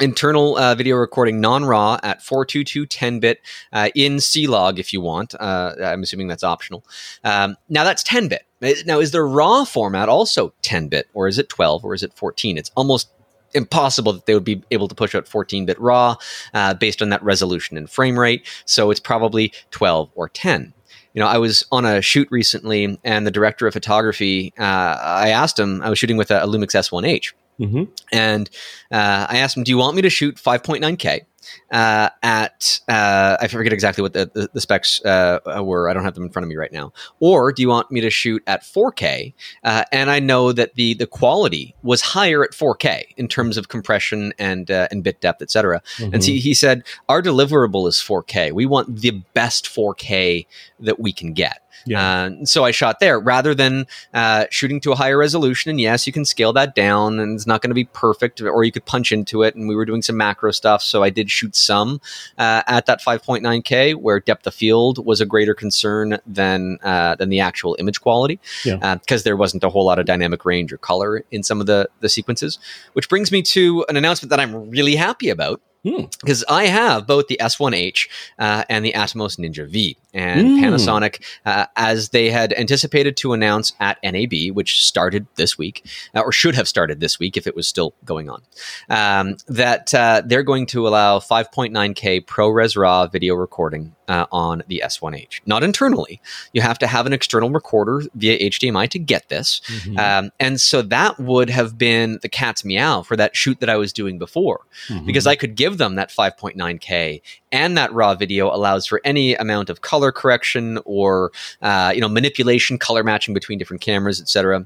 internal 0.00 0.56
uh, 0.56 0.74
video 0.74 0.96
recording 0.96 1.40
non-raw 1.40 1.98
at 2.02 2.22
422 2.22 2.86
10-bit 2.86 3.40
uh, 3.72 3.90
in 3.94 4.18
C-Log 4.18 4.78
if 4.78 4.92
you 4.94 5.02
want. 5.02 5.34
Uh, 5.38 5.74
I'm 5.82 6.02
assuming 6.02 6.28
that's 6.28 6.44
optional. 6.44 6.84
Um, 7.22 7.56
now 7.68 7.84
that's 7.84 8.02
10-bit. 8.02 8.46
Now 8.86 8.98
is 8.98 9.10
the 9.10 9.22
raw 9.22 9.64
format 9.64 10.08
also 10.08 10.54
10-bit 10.62 11.08
or 11.12 11.28
is 11.28 11.38
it 11.38 11.48
12 11.50 11.84
or 11.84 11.94
is 11.94 12.02
it 12.02 12.14
14? 12.14 12.56
It's 12.56 12.70
almost 12.76 13.10
impossible 13.54 14.12
that 14.12 14.26
they 14.26 14.34
would 14.34 14.44
be 14.44 14.62
able 14.70 14.88
to 14.88 14.94
push 14.94 15.14
out 15.14 15.28
14 15.28 15.66
bit 15.66 15.80
RAW 15.80 16.16
uh, 16.54 16.74
based 16.74 17.02
on 17.02 17.10
that 17.10 17.22
resolution 17.22 17.76
and 17.76 17.88
frame 17.90 18.18
rate. 18.18 18.46
So 18.64 18.90
it's 18.90 19.00
probably 19.00 19.52
12 19.70 20.10
or 20.14 20.28
10. 20.28 20.72
You 21.14 21.20
know, 21.20 21.26
I 21.26 21.38
was 21.38 21.64
on 21.72 21.84
a 21.84 22.02
shoot 22.02 22.28
recently, 22.30 22.98
and 23.02 23.26
the 23.26 23.30
director 23.30 23.66
of 23.66 23.72
photography, 23.72 24.52
uh, 24.58 24.62
I 24.62 25.30
asked 25.30 25.58
him, 25.58 25.82
I 25.82 25.90
was 25.90 25.98
shooting 25.98 26.16
with 26.16 26.30
a, 26.30 26.44
a 26.44 26.46
Lumix 26.46 26.74
S1H. 26.74 27.32
Mm-hmm. 27.58 27.84
And 28.12 28.48
uh, 28.92 29.26
I 29.28 29.38
asked 29.38 29.56
him, 29.56 29.64
Do 29.64 29.72
you 29.72 29.78
want 29.78 29.96
me 29.96 30.02
to 30.02 30.10
shoot 30.10 30.36
5.9K? 30.36 31.22
Uh, 31.70 32.10
at 32.22 32.80
uh, 32.88 33.36
I 33.40 33.48
forget 33.48 33.72
exactly 33.72 34.02
what 34.02 34.12
the, 34.12 34.30
the, 34.32 34.50
the 34.52 34.60
specs 34.60 35.04
uh, 35.04 35.40
were. 35.62 35.88
I 35.88 35.94
don't 35.94 36.04
have 36.04 36.14
them 36.14 36.24
in 36.24 36.30
front 36.30 36.44
of 36.44 36.48
me 36.48 36.56
right 36.56 36.72
now. 36.72 36.92
Or 37.20 37.52
do 37.52 37.62
you 37.62 37.68
want 37.68 37.90
me 37.90 38.00
to 38.00 38.10
shoot 38.10 38.42
at 38.46 38.62
4K? 38.62 39.34
Uh, 39.64 39.84
and 39.92 40.10
I 40.10 40.20
know 40.20 40.52
that 40.52 40.74
the 40.74 40.94
the 40.94 41.06
quality 41.06 41.74
was 41.82 42.00
higher 42.00 42.44
at 42.44 42.52
4K 42.52 43.04
in 43.16 43.28
terms 43.28 43.56
of 43.56 43.68
compression 43.68 44.32
and 44.38 44.70
uh, 44.70 44.88
and 44.90 45.04
bit 45.04 45.20
depth, 45.20 45.42
etc. 45.42 45.82
Mm-hmm. 45.96 46.14
And 46.14 46.24
so 46.24 46.32
he 46.32 46.54
said 46.54 46.84
our 47.08 47.22
deliverable 47.22 47.88
is 47.88 47.96
4K. 47.96 48.52
We 48.52 48.66
want 48.66 49.00
the 49.00 49.10
best 49.34 49.66
4K 49.66 50.46
that 50.80 51.00
we 51.00 51.12
can 51.12 51.32
get. 51.32 51.62
Yeah. 51.86 52.30
Uh, 52.40 52.44
so 52.44 52.64
I 52.64 52.70
shot 52.70 53.00
there 53.00 53.18
rather 53.18 53.54
than 53.54 53.86
uh, 54.14 54.46
shooting 54.50 54.80
to 54.80 54.92
a 54.92 54.94
higher 54.94 55.18
resolution. 55.18 55.70
And 55.70 55.80
yes, 55.80 56.06
you 56.06 56.12
can 56.12 56.24
scale 56.24 56.52
that 56.54 56.74
down, 56.74 57.18
and 57.18 57.34
it's 57.34 57.46
not 57.46 57.62
going 57.62 57.70
to 57.70 57.74
be 57.74 57.84
perfect, 57.84 58.40
or 58.40 58.64
you 58.64 58.72
could 58.72 58.84
punch 58.84 59.12
into 59.12 59.42
it. 59.42 59.54
And 59.54 59.68
we 59.68 59.76
were 59.76 59.84
doing 59.84 60.02
some 60.02 60.16
macro 60.16 60.50
stuff, 60.50 60.82
so 60.82 61.02
I 61.02 61.10
did 61.10 61.30
shoot 61.30 61.56
some 61.56 62.00
uh, 62.36 62.62
at 62.66 62.86
that 62.86 63.00
5.9K, 63.00 63.94
where 63.96 64.20
depth 64.20 64.46
of 64.46 64.54
field 64.54 65.04
was 65.04 65.20
a 65.20 65.26
greater 65.26 65.54
concern 65.54 66.18
than 66.26 66.78
uh, 66.82 67.14
than 67.16 67.28
the 67.28 67.40
actual 67.40 67.76
image 67.78 68.00
quality, 68.00 68.40
because 68.64 68.80
yeah. 68.82 69.16
Uh, 69.16 69.18
there 69.24 69.36
wasn't 69.36 69.64
a 69.64 69.68
whole 69.68 69.84
lot 69.84 69.98
of 69.98 70.06
dynamic 70.06 70.44
range 70.44 70.72
or 70.72 70.78
color 70.78 71.24
in 71.30 71.42
some 71.42 71.60
of 71.60 71.66
the 71.66 71.88
the 72.00 72.08
sequences. 72.08 72.58
Which 72.92 73.08
brings 73.08 73.32
me 73.32 73.42
to 73.42 73.84
an 73.88 73.96
announcement 73.96 74.30
that 74.30 74.40
I'm 74.40 74.70
really 74.70 74.96
happy 74.96 75.28
about 75.28 75.60
because 75.82 76.44
hmm. 76.46 76.54
I 76.54 76.66
have 76.66 77.06
both 77.06 77.28
the 77.28 77.38
S1H 77.40 78.08
uh, 78.38 78.64
and 78.68 78.84
the 78.84 78.92
Atomos 78.92 79.38
Ninja 79.38 79.68
V. 79.68 79.96
And 80.14 80.48
mm. 80.48 80.60
Panasonic, 80.60 81.22
uh, 81.44 81.66
as 81.76 82.08
they 82.08 82.30
had 82.30 82.54
anticipated 82.54 83.16
to 83.18 83.34
announce 83.34 83.74
at 83.78 83.98
NAB, 84.02 84.52
which 84.52 84.84
started 84.84 85.26
this 85.36 85.58
week, 85.58 85.84
uh, 86.14 86.20
or 86.20 86.32
should 86.32 86.54
have 86.54 86.66
started 86.66 86.98
this 86.98 87.18
week 87.18 87.36
if 87.36 87.46
it 87.46 87.54
was 87.54 87.68
still 87.68 87.94
going 88.06 88.30
on, 88.30 88.42
um, 88.88 89.36
that 89.48 89.92
uh, 89.92 90.22
they're 90.24 90.42
going 90.42 90.64
to 90.66 90.88
allow 90.88 91.18
5.9K 91.18 92.24
ProRes 92.24 92.76
RAW 92.76 93.06
video 93.06 93.34
recording 93.34 93.94
uh, 94.08 94.24
on 94.32 94.62
the 94.68 94.82
S1H. 94.84 95.40
Not 95.44 95.62
internally. 95.62 96.20
You 96.52 96.62
have 96.62 96.78
to 96.78 96.86
have 96.86 97.06
an 97.06 97.12
external 97.12 97.50
recorder 97.50 98.02
via 98.14 98.50
HDMI 98.50 98.88
to 98.88 98.98
get 98.98 99.28
this. 99.28 99.60
Mm-hmm. 99.66 99.98
Um, 99.98 100.32
and 100.40 100.60
so 100.60 100.80
that 100.82 101.20
would 101.20 101.50
have 101.50 101.76
been 101.76 102.18
the 102.22 102.28
cat's 102.28 102.64
meow 102.64 103.02
for 103.02 103.16
that 103.16 103.36
shoot 103.36 103.60
that 103.60 103.68
I 103.68 103.76
was 103.76 103.92
doing 103.92 104.18
before, 104.18 104.62
mm-hmm. 104.88 105.04
because 105.04 105.26
I 105.26 105.36
could 105.36 105.54
give 105.54 105.67
them 105.76 105.96
that 105.96 106.08
5.9K 106.08 107.20
and 107.52 107.76
that 107.76 107.92
raw 107.92 108.14
video 108.14 108.48
allows 108.54 108.86
for 108.86 109.02
any 109.04 109.34
amount 109.34 109.68
of 109.68 109.82
color 109.82 110.10
correction 110.10 110.78
or 110.86 111.32
uh, 111.60 111.92
you 111.94 112.00
know 112.00 112.08
manipulation, 112.08 112.78
color 112.78 113.04
matching 113.04 113.34
between 113.34 113.58
different 113.58 113.82
cameras, 113.82 114.20
etc 114.20 114.64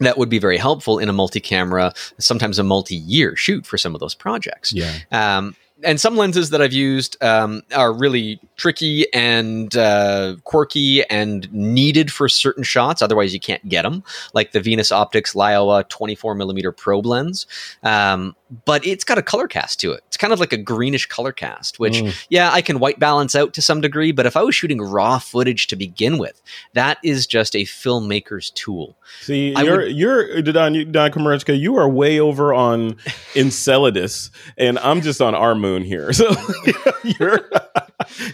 that 0.00 0.18
would 0.18 0.28
be 0.28 0.38
very 0.38 0.58
helpful 0.58 0.98
in 0.98 1.08
a 1.08 1.12
multi-camera, 1.12 1.92
sometimes 2.18 2.58
a 2.58 2.62
multi-year 2.62 3.34
shoot 3.34 3.64
for 3.64 3.78
some 3.78 3.94
of 3.94 4.00
those 4.00 4.14
projects. 4.14 4.72
Yeah. 4.72 4.92
Um, 5.10 5.56
and 5.84 6.00
some 6.00 6.16
lenses 6.16 6.50
that 6.50 6.62
I've 6.62 6.72
used 6.72 7.22
um, 7.22 7.62
are 7.74 7.92
really 7.92 8.40
tricky 8.56 9.12
and 9.12 9.76
uh, 9.76 10.36
quirky 10.44 11.04
and 11.10 11.52
needed 11.52 12.10
for 12.10 12.28
certain 12.28 12.64
shots. 12.64 13.02
Otherwise, 13.02 13.34
you 13.34 13.40
can't 13.40 13.66
get 13.68 13.82
them, 13.82 14.02
like 14.32 14.52
the 14.52 14.60
Venus 14.60 14.90
Optics 14.90 15.34
Laowa 15.34 15.86
24 15.88 16.34
millimeter 16.34 16.72
probe 16.72 17.06
lens. 17.06 17.46
Um, 17.82 18.34
but 18.64 18.86
it's 18.86 19.02
got 19.04 19.18
a 19.18 19.22
color 19.22 19.48
cast 19.48 19.80
to 19.80 19.92
it. 19.92 20.04
It's 20.06 20.16
kind 20.16 20.32
of 20.32 20.38
like 20.38 20.52
a 20.52 20.56
greenish 20.56 21.06
color 21.06 21.32
cast, 21.32 21.80
which, 21.80 21.94
mm. 21.94 22.26
yeah, 22.30 22.50
I 22.52 22.62
can 22.62 22.78
white 22.78 23.00
balance 23.00 23.34
out 23.34 23.52
to 23.54 23.62
some 23.62 23.80
degree. 23.80 24.12
But 24.12 24.24
if 24.24 24.36
I 24.36 24.42
was 24.42 24.54
shooting 24.54 24.80
raw 24.80 25.18
footage 25.18 25.66
to 25.68 25.76
begin 25.76 26.16
with, 26.16 26.40
that 26.74 26.98
is 27.02 27.26
just 27.26 27.56
a 27.56 27.64
filmmaker's 27.64 28.50
tool. 28.50 28.96
See, 29.20 29.54
I 29.54 29.62
you're, 29.62 29.78
would, 29.78 29.92
you're 29.96 30.42
Don, 30.42 30.92
Don 30.92 31.40
you 31.48 31.76
are 31.76 31.88
way 31.88 32.20
over 32.20 32.54
on 32.54 32.96
Enceladus, 33.34 34.30
and 34.56 34.78
I'm 34.78 35.00
just 35.00 35.20
on 35.20 35.34
our 35.34 35.54
moon 35.66 35.82
here. 35.82 36.12
So 36.16 36.34
you're. 37.04 37.40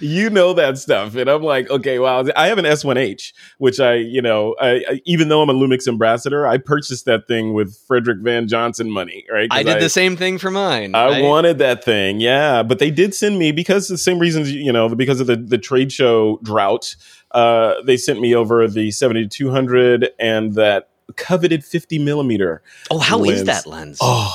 you 0.00 0.30
know 0.30 0.52
that 0.54 0.78
stuff. 0.78 1.14
And 1.16 1.28
I'm 1.28 1.42
like, 1.42 1.68
okay, 1.70 1.98
wow. 1.98 2.24
I 2.36 2.46
have 2.46 2.58
an 2.58 2.64
S1H, 2.64 3.32
which 3.58 3.80
I, 3.80 3.94
you 3.94 4.22
know, 4.22 4.54
I, 4.60 4.84
I, 4.88 5.00
even 5.04 5.28
though 5.28 5.42
I'm 5.42 5.50
a 5.50 5.54
Lumix 5.54 5.88
ambassador, 5.88 6.46
I 6.46 6.58
purchased 6.58 7.04
that 7.06 7.26
thing 7.26 7.54
with 7.54 7.76
Frederick 7.86 8.18
Van 8.20 8.46
Johnson 8.48 8.90
money, 8.90 9.24
right? 9.32 9.48
I 9.50 9.62
did 9.62 9.76
I, 9.76 9.80
the 9.80 9.88
same 9.88 10.16
thing 10.16 10.38
for 10.38 10.50
mine. 10.50 10.94
I 10.94 11.22
wanted 11.22 11.58
that 11.58 11.84
thing, 11.84 12.20
yeah. 12.20 12.62
But 12.62 12.78
they 12.78 12.90
did 12.90 13.14
send 13.14 13.38
me 13.38 13.52
because 13.52 13.88
the 13.88 13.98
same 13.98 14.18
reasons, 14.18 14.52
you 14.52 14.72
know, 14.72 14.88
because 14.94 15.20
of 15.20 15.26
the, 15.26 15.36
the 15.36 15.58
trade 15.58 15.92
show 15.92 16.38
drought. 16.42 16.94
Uh, 17.32 17.80
they 17.84 17.96
sent 17.96 18.20
me 18.20 18.34
over 18.34 18.68
the 18.68 18.90
7200 18.90 20.10
and 20.18 20.54
that 20.54 20.90
coveted 21.16 21.64
50 21.64 21.98
millimeter. 21.98 22.62
Oh, 22.90 22.98
how 22.98 23.18
lens. 23.18 23.40
is 23.40 23.46
that 23.46 23.66
lens? 23.66 23.98
Oh, 24.00 24.32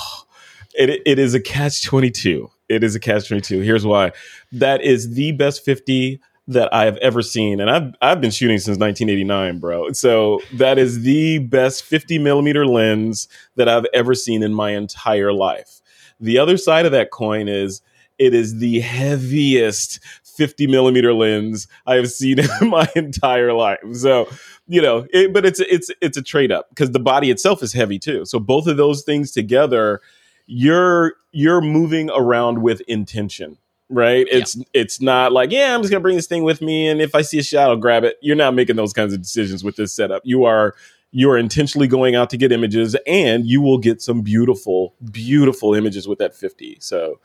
it, 0.73 1.01
it 1.05 1.19
is 1.19 1.33
a 1.33 1.39
catch 1.39 1.83
22 1.83 2.49
it 2.69 2.83
is 2.83 2.95
a 2.95 2.99
catch 2.99 3.27
22. 3.27 3.61
Here's 3.61 3.85
why. 3.85 4.11
That 4.51 4.81
is 4.81 5.13
the 5.13 5.31
best 5.33 5.63
50 5.63 6.19
that 6.47 6.73
I 6.73 6.85
have 6.85 6.97
ever 6.97 7.21
seen. 7.21 7.59
And 7.59 7.69
I've, 7.69 7.93
I've 8.01 8.21
been 8.21 8.31
shooting 8.31 8.57
since 8.57 8.77
1989, 8.77 9.59
bro. 9.59 9.91
So 9.91 10.39
that 10.53 10.77
is 10.77 11.01
the 11.01 11.39
best 11.39 11.83
50 11.83 12.19
millimeter 12.19 12.65
lens 12.65 13.27
that 13.55 13.67
I've 13.67 13.85
ever 13.93 14.13
seen 14.15 14.43
in 14.43 14.53
my 14.53 14.71
entire 14.71 15.33
life. 15.33 15.81
The 16.19 16.39
other 16.39 16.57
side 16.57 16.85
of 16.85 16.91
that 16.93 17.11
coin 17.11 17.47
is 17.47 17.81
it 18.17 18.33
is 18.33 18.59
the 18.59 18.79
heaviest 18.79 19.99
50 20.23 20.67
millimeter 20.67 21.13
lens 21.13 21.67
I 21.85 21.95
have 21.95 22.09
seen 22.09 22.39
in 22.61 22.69
my 22.69 22.89
entire 22.95 23.53
life. 23.53 23.79
So, 23.93 24.29
you 24.67 24.81
know, 24.81 25.05
it, 25.11 25.33
but 25.33 25.45
it's 25.45 25.59
it's 25.59 25.91
it's 26.01 26.17
a 26.17 26.21
trade 26.21 26.51
up 26.51 26.69
because 26.69 26.91
the 26.91 26.99
body 26.99 27.29
itself 27.29 27.61
is 27.61 27.73
heavy 27.73 27.99
too. 27.99 28.25
So 28.25 28.39
both 28.39 28.67
of 28.67 28.77
those 28.77 29.03
things 29.03 29.31
together 29.31 30.01
you're 30.47 31.13
you're 31.31 31.61
moving 31.61 32.09
around 32.09 32.61
with 32.61 32.81
intention 32.81 33.57
right? 33.89 34.27
It's 34.29 34.57
yeah. 34.57 34.63
it's 34.73 35.01
not 35.01 35.31
like 35.31 35.51
yeah 35.51 35.73
i'm 35.73 35.81
just 35.81 35.91
gonna 35.91 36.01
bring 36.01 36.17
this 36.17 36.27
thing 36.27 36.43
with 36.43 36.61
me 36.61 36.89
and 36.89 37.01
if 37.01 37.15
i 37.15 37.21
see 37.21 37.39
a 37.39 37.43
shot 37.43 37.69
i'll 37.69 37.77
grab 37.77 38.03
it. 38.03 38.17
You're 38.21 38.35
not 38.35 38.53
making 38.53 38.75
those 38.75 38.93
kinds 38.93 39.13
of 39.13 39.21
decisions 39.21 39.63
with 39.63 39.75
this 39.75 39.93
setup. 39.93 40.23
You 40.25 40.43
are 40.45 40.75
you 41.11 41.29
are 41.31 41.37
intentionally 41.37 41.87
going 41.87 42.15
out 42.15 42.29
to 42.31 42.37
get 42.37 42.51
images 42.51 42.95
and 43.05 43.45
you 43.45 43.61
will 43.61 43.77
get 43.77 44.01
some 44.01 44.21
beautiful 44.21 44.93
beautiful 45.11 45.73
images 45.73 46.07
with 46.07 46.19
that 46.19 46.35
50 46.35 46.77
so 46.81 47.19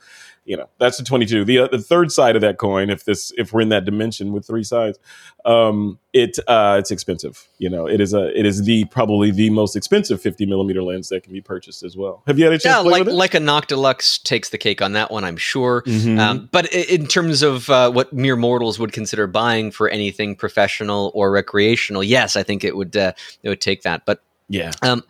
you 0.45 0.57
know 0.57 0.67
that's 0.79 0.97
the 0.97 1.03
22 1.03 1.45
the, 1.45 1.59
uh, 1.59 1.67
the 1.67 1.79
third 1.79 2.11
side 2.11 2.35
of 2.35 2.41
that 2.41 2.57
coin 2.57 2.89
if 2.89 3.05
this 3.05 3.31
if 3.37 3.53
we're 3.53 3.61
in 3.61 3.69
that 3.69 3.85
dimension 3.85 4.31
with 4.31 4.45
three 4.45 4.63
sides 4.63 4.99
um 5.45 5.99
it 6.13 6.37
uh 6.47 6.77
it's 6.79 6.91
expensive. 6.91 7.47
You 7.57 7.69
know 7.69 7.87
it 7.87 7.99
is 7.99 8.13
a 8.13 8.37
it 8.37 8.45
is 8.45 8.63
the 8.63 8.85
probably 8.85 9.31
the 9.31 9.49
most 9.49 9.75
expensive 9.75 10.21
50 10.21 10.45
millimeter 10.45 10.83
lens 10.83 11.09
that 11.09 11.23
can 11.23 11.33
be 11.33 11.41
purchased 11.41 11.81
as 11.83 11.97
well. 11.97 12.21
Have 12.27 12.37
you 12.37 12.45
had 12.45 12.53
a 12.53 12.59
chance 12.59 12.85
yeah, 12.85 12.91
like 12.91 13.05
like 13.07 13.33
a 13.33 13.39
Noctilux 13.39 14.21
takes 14.21 14.49
the 14.49 14.57
cake 14.57 14.81
on 14.81 14.93
that 14.93 15.11
one 15.11 15.23
i'm 15.23 15.37
sure. 15.37 15.81
Mm-hmm. 15.83 16.19
um, 16.19 16.49
but 16.51 16.71
in 16.71 17.07
terms 17.07 17.41
of 17.41 17.69
uh, 17.69 17.91
what 17.91 18.13
mere 18.13 18.35
mortals 18.35 18.77
would 18.77 18.91
consider 18.91 19.25
buying 19.27 19.71
for 19.71 19.89
anything 19.89 20.35
professional 20.35 21.11
or 21.15 21.31
recreational 21.31 22.03
yes 22.03 22.35
i 22.35 22.43
think 22.43 22.63
it 22.63 22.77
would 22.77 22.95
uh, 22.95 23.13
it 23.41 23.49
would 23.49 23.61
take 23.61 23.81
that. 23.83 24.05
But 24.05 24.23
yeah. 24.53 24.71
Um, 24.83 25.03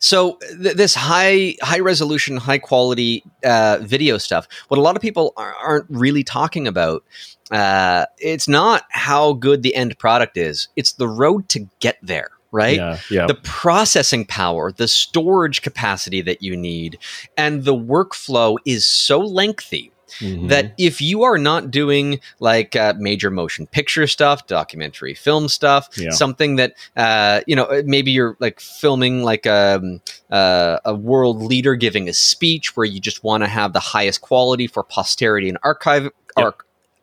so 0.00 0.38
th- 0.60 0.76
this 0.76 0.94
high 0.94 1.54
high 1.62 1.78
resolution, 1.78 2.36
high 2.36 2.58
quality 2.58 3.22
uh, 3.44 3.78
video 3.80 4.18
stuff. 4.18 4.48
What 4.68 4.78
a 4.78 4.80
lot 4.80 4.96
of 4.96 5.02
people 5.02 5.32
are, 5.36 5.54
aren't 5.54 5.86
really 5.88 6.24
talking 6.24 6.66
about. 6.66 7.04
Uh, 7.50 8.06
it's 8.18 8.48
not 8.48 8.84
how 8.90 9.34
good 9.34 9.62
the 9.62 9.74
end 9.74 9.96
product 9.98 10.36
is. 10.36 10.68
It's 10.76 10.92
the 10.92 11.08
road 11.08 11.48
to 11.50 11.68
get 11.78 11.98
there. 12.02 12.30
Right. 12.50 12.76
Yeah, 12.76 12.98
yeah. 13.10 13.26
The 13.26 13.34
processing 13.34 14.24
power, 14.24 14.72
the 14.72 14.88
storage 14.88 15.60
capacity 15.60 16.22
that 16.22 16.42
you 16.42 16.56
need, 16.56 16.98
and 17.36 17.64
the 17.64 17.74
workflow 17.74 18.56
is 18.64 18.86
so 18.86 19.20
lengthy 19.20 19.92
Mm-hmm. 20.20 20.48
That 20.48 20.74
if 20.78 21.00
you 21.00 21.22
are 21.22 21.38
not 21.38 21.70
doing 21.70 22.20
like 22.40 22.76
uh, 22.76 22.94
major 22.98 23.30
motion 23.30 23.66
picture 23.66 24.06
stuff, 24.06 24.46
documentary 24.46 25.14
film 25.14 25.48
stuff, 25.48 25.88
yeah. 25.96 26.10
something 26.10 26.56
that 26.56 26.74
uh, 26.96 27.40
you 27.46 27.56
know 27.56 27.64
uh, 27.64 27.82
maybe 27.84 28.10
you're 28.10 28.36
like 28.40 28.60
filming 28.60 29.22
like 29.22 29.46
a, 29.46 29.76
um, 29.76 30.00
uh, 30.30 30.78
a 30.84 30.94
world 30.94 31.42
leader 31.42 31.74
giving 31.74 32.08
a 32.08 32.12
speech 32.12 32.76
where 32.76 32.86
you 32.86 33.00
just 33.00 33.24
want 33.24 33.42
to 33.42 33.48
have 33.48 33.72
the 33.72 33.80
highest 33.80 34.20
quality 34.20 34.66
for 34.66 34.82
posterity 34.82 35.48
and 35.48 35.58
archive 35.62 36.10
yep. 36.36 36.54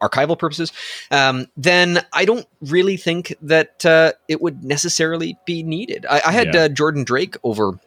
archival 0.01 0.37
purposes, 0.37 0.71
um, 1.11 1.47
then 1.57 2.05
I 2.13 2.25
don't 2.25 2.47
really 2.61 2.97
think 2.97 3.33
that 3.41 3.85
uh, 3.85 4.13
it 4.27 4.41
would 4.41 4.63
necessarily 4.63 5.37
be 5.45 5.63
needed. 5.63 6.05
I, 6.09 6.21
I 6.25 6.31
had 6.31 6.53
yeah. 6.53 6.61
uh, 6.61 6.67
Jordan 6.69 7.03
Drake 7.03 7.35
over 7.43 7.79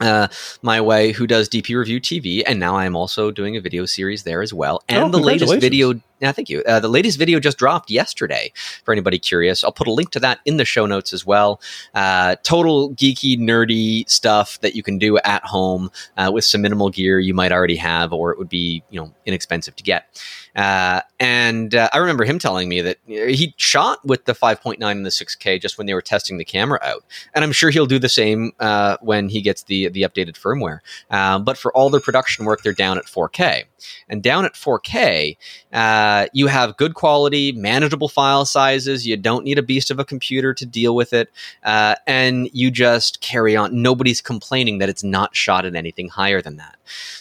uh, 0.00 0.28
my 0.62 0.80
way 0.80 1.12
who 1.12 1.26
does 1.26 1.48
DP 1.48 1.76
Review 1.76 2.00
TV, 2.00 2.42
and 2.46 2.60
now 2.60 2.76
I'm 2.76 2.96
also 2.96 3.30
doing 3.30 3.56
a 3.56 3.60
video 3.60 3.86
series 3.86 4.22
there 4.24 4.42
as 4.42 4.52
well. 4.52 4.82
And 4.88 5.04
oh, 5.04 5.08
the 5.08 5.18
latest 5.18 5.54
video, 5.60 6.00
yeah, 6.20 6.32
thank 6.32 6.48
you. 6.48 6.62
Uh, 6.62 6.80
the 6.80 6.88
latest 6.88 7.18
video 7.18 7.38
just 7.38 7.58
dropped 7.58 7.90
yesterday. 7.90 8.52
For 8.84 8.92
anybody 8.92 9.18
curious, 9.18 9.62
I'll 9.62 9.72
put 9.72 9.86
a 9.86 9.92
link 9.92 10.10
to 10.12 10.20
that 10.20 10.40
in 10.46 10.56
the 10.56 10.64
show 10.64 10.86
notes 10.86 11.12
as 11.12 11.26
well. 11.26 11.60
Uh, 11.94 12.36
total 12.42 12.90
geeky, 12.94 13.38
nerdy 13.38 14.08
stuff 14.08 14.58
that 14.60 14.74
you 14.74 14.82
can 14.82 14.98
do 14.98 15.18
at 15.18 15.44
home 15.44 15.90
uh, 16.16 16.30
with 16.32 16.44
some 16.44 16.62
minimal 16.62 16.88
gear 16.88 17.20
you 17.20 17.34
might 17.34 17.52
already 17.52 17.76
have, 17.76 18.12
or 18.12 18.32
it 18.32 18.38
would 18.38 18.48
be 18.48 18.82
you 18.90 18.98
know 18.98 19.12
inexpensive 19.26 19.76
to 19.76 19.82
get. 19.82 20.06
Uh, 20.54 21.02
and 21.20 21.74
uh, 21.74 21.90
I 21.92 21.98
remember 21.98 22.24
him 22.24 22.38
telling 22.38 22.68
me 22.70 22.80
that 22.80 22.96
he 23.06 23.52
shot 23.58 24.04
with 24.06 24.24
the 24.24 24.32
5.9 24.32 24.90
and 24.90 25.04
the 25.04 25.10
6K 25.10 25.60
just 25.60 25.76
when 25.76 25.86
they 25.86 25.92
were 25.92 26.00
testing 26.00 26.38
the 26.38 26.46
camera 26.46 26.78
out, 26.82 27.04
and 27.34 27.44
I'm 27.44 27.52
sure 27.52 27.68
he'll 27.68 27.86
do 27.86 27.98
the 27.98 28.08
same 28.08 28.52
uh, 28.58 28.96
when 29.02 29.28
he 29.28 29.42
gets 29.42 29.64
the 29.64 29.88
the 29.88 30.02
updated 30.02 30.32
firmware. 30.32 30.78
Uh, 31.10 31.38
but 31.38 31.58
for 31.58 31.72
all 31.76 31.90
their 31.90 32.00
production 32.00 32.46
work, 32.46 32.62
they're 32.62 32.72
down 32.72 32.96
at 32.96 33.04
4K, 33.04 33.64
and 34.08 34.22
down 34.22 34.44
at 34.44 34.54
4K, 34.54 35.36
uh, 35.72 36.26
you 36.32 36.46
have 36.46 36.76
good 36.76 36.94
quality, 36.94 37.52
manageable 37.52 38.08
file 38.08 38.44
sizes. 38.44 39.06
You 39.06 39.16
don't 39.16 39.44
need 39.44 39.58
a 39.58 39.62
beast 39.62 39.90
of 39.90 39.98
a 39.98 40.04
computer 40.04 40.54
to 40.54 40.66
deal 40.66 40.94
with 40.94 41.12
it, 41.12 41.30
uh, 41.62 41.96
and 42.06 42.48
you 42.52 42.70
just 42.70 43.20
carry 43.20 43.56
on. 43.56 43.82
Nobody's 43.82 44.20
complaining 44.20 44.78
that 44.78 44.88
it's 44.88 45.04
not 45.04 45.34
shot 45.34 45.64
at 45.64 45.74
anything 45.74 46.08
higher 46.08 46.40
than 46.40 46.56
that. 46.56 46.76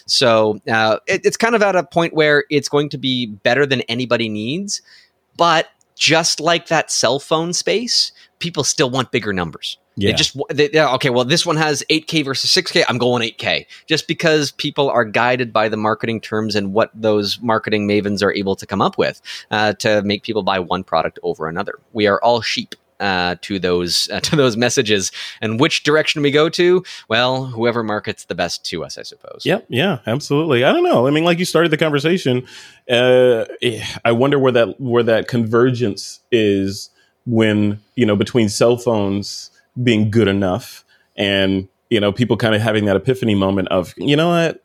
So 0.06 0.60
it, 0.66 1.22
it's 1.26 1.38
kind 1.38 1.56
of 1.56 1.62
at 1.62 1.76
a 1.76 1.84
point 1.84 2.14
where 2.14 2.46
it's 2.50 2.70
going 2.70 2.90
to 2.90 2.98
be 2.98 3.26
better 3.26 3.66
than 3.66 3.82
anybody 3.82 4.30
needs. 4.30 4.82
But 5.38 5.68
just 5.96 6.40
like 6.40 6.68
that 6.68 6.92
cell 6.92 7.20
phone 7.20 7.54
space, 7.54 8.12
people 8.40 8.64
still 8.64 8.90
want 8.90 9.12
bigger 9.12 9.34
numbers. 9.34 9.78
Yeah. 9.98 10.12
They 10.12 10.18
just 10.18 10.38
they, 10.50 10.70
yeah, 10.72 10.94
okay. 10.96 11.10
Well, 11.10 11.26
this 11.26 11.46
one 11.46 11.56
has 11.58 11.84
8K 11.90 12.26
versus 12.26 12.52
6K. 12.52 12.84
I'm 12.90 12.98
going 12.98 13.22
8K 13.22 13.66
just 13.86 14.08
because 14.08 14.52
people 14.52 14.90
are 14.90 15.06
guided 15.06 15.54
by 15.54 15.70
the 15.70 15.78
marketing 15.78 16.20
terms 16.20 16.56
and 16.56 16.74
what 16.74 16.92
those 16.94 17.40
marketing 17.42 17.88
mavens 17.88 18.22
are 18.22 18.34
able 18.34 18.56
to 18.58 18.66
come 18.66 18.82
up 18.82 18.98
with 18.98 19.22
uh, 19.52 19.74
to 19.74 20.02
make 20.04 20.24
people 20.24 20.44
buy 20.44 20.60
one 20.60 20.84
product 20.84 21.20
over 21.24 21.48
another. 21.48 21.80
We 21.94 22.08
are 22.08 22.22
all 22.22 22.42
sheep 22.42 22.76
uh, 23.00 23.36
to 23.42 23.60
those 23.60 24.10
uh, 24.10 24.20
to 24.22 24.36
those 24.36 24.58
messages 24.58 25.12
and 25.42 25.60
which 25.60 25.84
direction 25.84 26.22
we 26.22 26.32
go 26.32 26.50
to 26.50 26.84
well 27.10 27.46
whoever 27.46 27.84
markets 27.84 28.26
the 28.26 28.36
best 28.36 28.64
to 28.66 28.86
us 28.86 28.98
i 28.98 29.04
suppose 29.04 29.42
yep 29.44 29.66
yeah 29.68 30.00
absolutely 30.08 30.64
i 30.64 30.72
don't 30.72 30.84
know 30.84 31.06
i 31.06 31.12
mean 31.12 31.26
like 31.26 31.38
you 31.38 31.46
started 31.46 31.72
the 31.72 31.78
conversation 31.78 32.46
uh, 32.90 33.44
i 34.06 34.12
wonder 34.12 34.40
where 34.40 34.54
that 34.54 34.80
where 34.80 35.04
that 35.04 35.28
convergence 35.28 36.22
is 36.32 36.90
when 37.26 37.80
you 37.96 38.06
know 38.06 38.16
between 38.16 38.48
cell 38.48 38.78
phones 38.78 39.52
being 39.82 40.10
good 40.10 40.28
enough 40.28 40.84
and 41.16 41.68
you 41.90 42.00
know 42.00 42.12
people 42.12 42.38
kind 42.38 42.56
of 42.56 42.62
having 42.62 42.86
that 42.86 42.96
epiphany 42.96 43.36
moment 43.36 43.68
of 43.70 43.94
you 43.98 44.16
know 44.16 44.30
what 44.30 44.62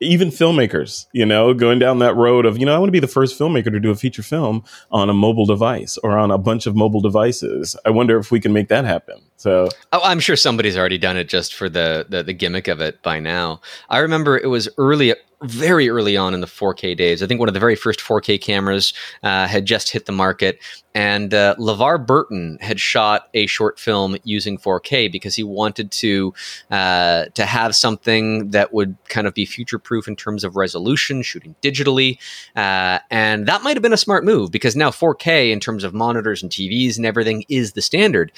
even 0.00 0.28
filmmakers, 0.28 1.06
you 1.12 1.26
know, 1.26 1.52
going 1.54 1.78
down 1.78 1.98
that 1.98 2.14
road 2.14 2.46
of, 2.46 2.58
you 2.58 2.64
know, 2.64 2.74
I 2.74 2.78
want 2.78 2.88
to 2.88 2.92
be 2.92 3.00
the 3.00 3.08
first 3.08 3.38
filmmaker 3.38 3.70
to 3.72 3.80
do 3.80 3.90
a 3.90 3.96
feature 3.96 4.22
film 4.22 4.62
on 4.90 5.10
a 5.10 5.14
mobile 5.14 5.46
device 5.46 5.98
or 5.98 6.16
on 6.16 6.30
a 6.30 6.38
bunch 6.38 6.66
of 6.66 6.76
mobile 6.76 7.00
devices. 7.00 7.76
I 7.84 7.90
wonder 7.90 8.18
if 8.18 8.30
we 8.30 8.40
can 8.40 8.52
make 8.52 8.68
that 8.68 8.84
happen. 8.84 9.20
So 9.38 9.68
oh, 9.92 10.00
I'm 10.02 10.18
sure 10.18 10.34
somebody's 10.34 10.76
already 10.76 10.98
done 10.98 11.16
it 11.16 11.28
just 11.28 11.54
for 11.54 11.68
the, 11.68 12.04
the 12.08 12.24
the 12.24 12.32
gimmick 12.32 12.66
of 12.66 12.80
it 12.80 13.00
by 13.02 13.20
now. 13.20 13.60
I 13.88 13.98
remember 13.98 14.36
it 14.36 14.48
was 14.48 14.68
early 14.78 15.14
very 15.42 15.88
early 15.88 16.16
on 16.16 16.34
in 16.34 16.40
the 16.40 16.46
4K 16.46 16.96
days. 16.96 17.22
I 17.22 17.26
think 17.26 17.38
one 17.38 17.48
of 17.48 17.54
the 17.54 17.60
very 17.60 17.76
first 17.76 18.00
4K 18.00 18.40
cameras 18.40 18.92
uh, 19.22 19.46
had 19.46 19.66
just 19.66 19.90
hit 19.90 20.06
the 20.06 20.12
market, 20.12 20.58
and 20.94 21.32
uh, 21.32 21.54
LeVar 21.58 22.04
Burton 22.06 22.58
had 22.60 22.80
shot 22.80 23.28
a 23.34 23.46
short 23.46 23.78
film 23.78 24.16
using 24.24 24.58
4K 24.58 25.12
because 25.12 25.36
he 25.36 25.44
wanted 25.44 25.92
to 25.92 26.34
uh, 26.70 27.26
to 27.34 27.46
have 27.46 27.76
something 27.76 28.50
that 28.50 28.72
would 28.72 28.96
kind 29.08 29.26
of 29.26 29.34
be 29.34 29.44
future 29.44 29.78
proof 29.78 30.08
in 30.08 30.16
terms 30.16 30.42
of 30.42 30.56
resolution, 30.56 31.22
shooting 31.22 31.54
digitally, 31.62 32.18
uh, 32.56 32.98
and 33.10 33.46
that 33.46 33.62
might 33.62 33.76
have 33.76 33.82
been 33.82 33.92
a 33.92 33.98
smart 33.98 34.24
move 34.24 34.50
because 34.50 34.74
now 34.74 34.90
4K 34.90 35.52
in 35.52 35.60
terms 35.60 35.84
of 35.84 35.94
monitors 35.94 36.42
and 36.42 36.50
TVs 36.50 36.96
and 36.96 37.06
everything 37.06 37.44
is 37.48 37.72
the 37.72 37.82
standard. 37.82 38.32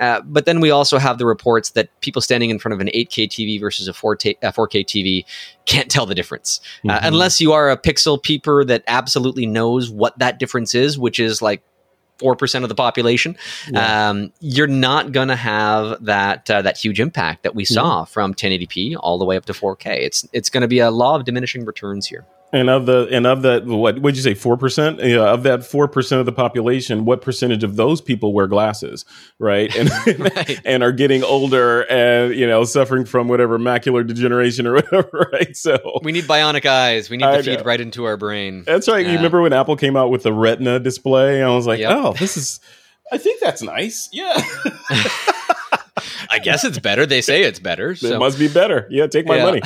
Uh, 0.00 0.22
but 0.46 0.52
then 0.52 0.60
we 0.60 0.70
also 0.70 0.98
have 0.98 1.18
the 1.18 1.26
reports 1.26 1.70
that 1.70 1.88
people 2.00 2.22
standing 2.22 2.50
in 2.50 2.58
front 2.58 2.72
of 2.72 2.80
an 2.80 2.86
8K 2.94 3.28
TV 3.28 3.60
versus 3.60 3.88
a 3.88 3.92
4K, 3.92 4.36
a 4.42 4.52
4K 4.52 4.84
TV 4.84 5.24
can't 5.66 5.90
tell 5.90 6.06
the 6.06 6.14
difference 6.14 6.60
uh, 6.84 6.88
mm-hmm. 6.88 6.90
uh, 6.90 7.00
unless 7.08 7.40
you 7.40 7.52
are 7.52 7.68
a 7.70 7.76
pixel 7.76 8.22
peeper 8.22 8.64
that 8.64 8.84
absolutely 8.86 9.44
knows 9.44 9.90
what 9.90 10.18
that 10.18 10.38
difference 10.38 10.74
is, 10.74 10.98
which 10.98 11.18
is 11.18 11.42
like 11.42 11.62
four 12.18 12.36
percent 12.36 12.64
of 12.64 12.68
the 12.68 12.74
population. 12.74 13.36
Yeah. 13.70 14.08
Um, 14.10 14.32
you're 14.40 14.66
not 14.66 15.12
going 15.12 15.28
to 15.28 15.36
have 15.36 16.04
that 16.04 16.50
uh, 16.50 16.62
that 16.62 16.76
huge 16.76 17.00
impact 17.00 17.42
that 17.42 17.54
we 17.54 17.64
saw 17.64 18.02
mm-hmm. 18.02 18.12
from 18.12 18.34
1080p 18.34 18.96
all 18.98 19.18
the 19.18 19.24
way 19.24 19.36
up 19.36 19.46
to 19.46 19.52
4K. 19.52 19.98
It's 19.98 20.28
it's 20.32 20.50
going 20.50 20.62
to 20.62 20.68
be 20.68 20.78
a 20.78 20.90
law 20.90 21.16
of 21.16 21.24
diminishing 21.24 21.64
returns 21.64 22.06
here. 22.06 22.26
And 22.52 22.70
of 22.70 22.86
the 22.86 23.08
and 23.10 23.26
of 23.26 23.42
that, 23.42 23.66
what 23.66 23.98
would 23.98 24.16
you 24.16 24.22
say? 24.22 24.34
Four 24.34 24.56
percent 24.56 25.00
yeah, 25.00 25.32
of 25.32 25.42
that 25.42 25.64
four 25.64 25.88
percent 25.88 26.20
of 26.20 26.26
the 26.26 26.32
population. 26.32 27.04
What 27.04 27.20
percentage 27.20 27.64
of 27.64 27.74
those 27.74 28.00
people 28.00 28.32
wear 28.32 28.46
glasses, 28.46 29.04
right? 29.40 29.74
And 29.74 29.90
right. 30.20 30.60
and 30.64 30.84
are 30.84 30.92
getting 30.92 31.24
older 31.24 31.82
and 31.90 32.32
you 32.34 32.46
know 32.46 32.62
suffering 32.62 33.04
from 33.04 33.26
whatever 33.26 33.58
macular 33.58 34.06
degeneration 34.06 34.66
or 34.66 34.74
whatever, 34.76 35.28
right? 35.32 35.56
So 35.56 36.00
we 36.02 36.12
need 36.12 36.24
bionic 36.24 36.66
eyes. 36.66 37.10
We 37.10 37.16
need 37.16 37.24
to 37.24 37.42
feed 37.42 37.66
right 37.66 37.80
into 37.80 38.04
our 38.04 38.16
brain. 38.16 38.62
That's 38.64 38.86
right. 38.86 39.04
Yeah. 39.04 39.12
You 39.12 39.16
remember 39.18 39.42
when 39.42 39.52
Apple 39.52 39.76
came 39.76 39.96
out 39.96 40.10
with 40.10 40.22
the 40.22 40.32
Retina 40.32 40.78
display? 40.78 41.42
I 41.42 41.50
was 41.50 41.66
like, 41.66 41.80
yep. 41.80 41.90
oh, 41.96 42.05
this 42.12 42.36
is. 42.36 42.60
I 43.12 43.18
think 43.18 43.40
that's 43.40 43.62
nice. 43.62 44.08
Yeah. 44.12 44.34
I 46.30 46.38
guess 46.42 46.64
it's 46.64 46.78
better. 46.78 47.06
They 47.06 47.20
say 47.20 47.42
it's 47.44 47.60
better. 47.60 47.94
So. 47.94 48.08
It 48.08 48.18
must 48.18 48.38
be 48.38 48.48
better. 48.48 48.86
Yeah, 48.90 49.06
take 49.06 49.26
my 49.26 49.36
yeah. 49.36 49.44
money. 49.44 49.62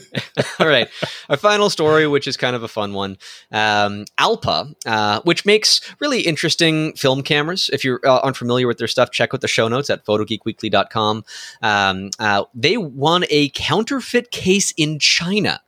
All 0.60 0.66
right. 0.66 0.88
Our 1.28 1.36
final 1.36 1.70
story, 1.70 2.06
which 2.06 2.26
is 2.26 2.36
kind 2.36 2.56
of 2.56 2.62
a 2.62 2.68
fun 2.68 2.92
one 2.92 3.18
um, 3.50 4.04
Alpa, 4.18 4.74
uh, 4.86 5.20
which 5.24 5.44
makes 5.44 5.80
really 6.00 6.20
interesting 6.22 6.94
film 6.94 7.22
cameras. 7.22 7.68
If 7.72 7.84
you're 7.84 8.00
uh, 8.04 8.20
unfamiliar 8.20 8.66
with 8.66 8.78
their 8.78 8.88
stuff, 8.88 9.10
check 9.10 9.34
out 9.34 9.40
the 9.40 9.48
show 9.48 9.68
notes 9.68 9.90
at 9.90 10.04
photogeekweekly.com. 10.04 11.24
Um, 11.62 12.10
uh, 12.18 12.44
they 12.54 12.76
won 12.76 13.24
a 13.30 13.50
counterfeit 13.50 14.30
case 14.30 14.72
in 14.76 14.98
China. 14.98 15.60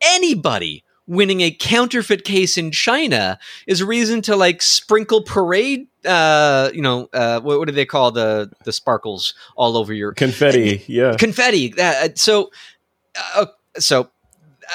Anybody 0.00 0.84
winning 1.06 1.40
a 1.40 1.50
counterfeit 1.50 2.24
case 2.24 2.58
in 2.58 2.70
China 2.70 3.38
is 3.66 3.80
a 3.80 3.86
reason 3.86 4.22
to 4.22 4.36
like 4.36 4.62
sprinkle 4.62 5.22
parade 5.22 5.86
uh, 6.04 6.70
you 6.72 6.82
know, 6.82 7.08
uh, 7.12 7.40
what, 7.40 7.58
what, 7.58 7.66
do 7.66 7.72
they 7.72 7.84
call 7.84 8.12
the 8.12 8.50
the 8.64 8.72
sparkles 8.72 9.34
all 9.56 9.76
over 9.76 9.92
your 9.92 10.12
confetti? 10.12 10.84
Yeah, 10.86 11.16
confetti. 11.16 11.74
Uh, 11.76 12.10
so 12.14 12.50
uh, 13.34 13.46
so 13.76 14.08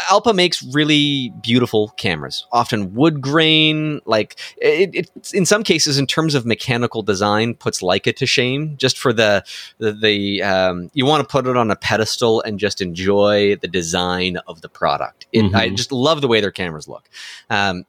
Alpa 0.09 0.33
makes 0.33 0.63
really 0.63 1.33
beautiful 1.41 1.89
cameras, 1.89 2.45
often 2.51 2.93
wood 2.93 3.21
grain. 3.21 4.01
Like 4.05 4.39
it, 4.57 4.89
it, 4.93 5.33
in 5.33 5.45
some 5.45 5.63
cases, 5.63 5.97
in 5.97 6.07
terms 6.07 6.35
of 6.35 6.45
mechanical 6.45 7.01
design, 7.03 7.55
puts 7.55 7.81
Leica 7.81 8.15
to 8.15 8.25
shame. 8.25 8.77
Just 8.77 8.97
for 8.97 9.13
the 9.13 9.43
the, 9.77 9.91
the 9.91 10.43
um, 10.43 10.89
you 10.93 11.05
want 11.05 11.21
to 11.21 11.31
put 11.31 11.47
it 11.47 11.57
on 11.57 11.71
a 11.71 11.75
pedestal 11.75 12.41
and 12.41 12.59
just 12.59 12.81
enjoy 12.81 13.55
the 13.57 13.67
design 13.67 14.37
of 14.47 14.61
the 14.61 14.69
product. 14.69 15.27
It, 15.31 15.43
mm-hmm. 15.43 15.55
I 15.55 15.69
just 15.69 15.91
love 15.91 16.21
the 16.21 16.27
way 16.27 16.41
their 16.41 16.51
cameras 16.51 16.87
look. 16.87 17.09
Um, 17.49 17.85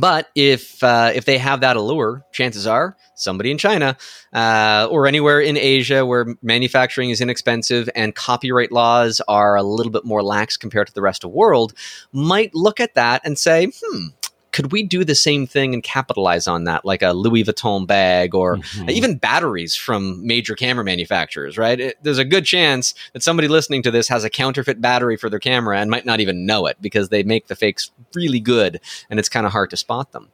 but 0.00 0.28
if 0.34 0.82
uh, 0.82 1.12
if 1.14 1.24
they 1.24 1.38
have 1.38 1.60
that 1.60 1.76
allure, 1.76 2.24
chances 2.32 2.66
are 2.66 2.96
somebody 3.14 3.50
in 3.50 3.58
China 3.58 3.96
uh, 4.32 4.86
or 4.90 5.06
anywhere 5.06 5.40
in 5.40 5.56
Asia 5.56 6.06
where 6.06 6.34
manufacturing 6.42 7.10
is 7.10 7.20
inexpensive 7.20 7.88
and 7.94 8.14
copyright 8.14 8.72
laws 8.72 9.20
are 9.28 9.56
a 9.56 9.62
little 9.62 9.92
bit 9.92 10.04
more 10.04 10.22
lax 10.22 10.56
compared 10.56 10.86
to 10.86 10.94
the 10.94 11.02
rest 11.02 11.24
of 11.24 11.30
the 11.30 11.36
world 11.36 11.74
might 12.12 12.54
look 12.54 12.80
at 12.80 12.94
that 12.94 13.20
and 13.24 13.38
say, 13.38 13.70
hmm, 13.82 14.06
could 14.52 14.72
we 14.72 14.82
do 14.82 15.04
the 15.04 15.14
same 15.14 15.46
thing 15.46 15.74
and 15.74 15.82
capitalize 15.82 16.46
on 16.46 16.64
that, 16.64 16.84
like 16.84 17.02
a 17.02 17.12
Louis 17.12 17.44
Vuitton 17.44 17.86
bag 17.86 18.34
or 18.34 18.56
mm-hmm. 18.56 18.90
even 18.90 19.16
batteries 19.16 19.74
from 19.74 20.26
major 20.26 20.54
camera 20.54 20.84
manufacturers, 20.84 21.58
right? 21.58 21.78
It, 21.78 21.98
there's 22.02 22.18
a 22.18 22.24
good 22.24 22.44
chance 22.44 22.94
that 23.12 23.22
somebody 23.22 23.48
listening 23.48 23.82
to 23.82 23.90
this 23.90 24.08
has 24.08 24.24
a 24.24 24.30
counterfeit 24.30 24.80
battery 24.80 25.16
for 25.16 25.28
their 25.28 25.38
camera 25.38 25.78
and 25.78 25.90
might 25.90 26.06
not 26.06 26.20
even 26.20 26.46
know 26.46 26.66
it 26.66 26.76
because 26.80 27.08
they 27.08 27.22
make 27.22 27.48
the 27.48 27.56
fakes 27.56 27.90
really 28.14 28.40
good 28.40 28.80
and 29.10 29.18
it's 29.18 29.28
kind 29.28 29.46
of 29.46 29.52
hard 29.52 29.70
to 29.70 29.76
spot 29.76 30.12
them. 30.12 30.28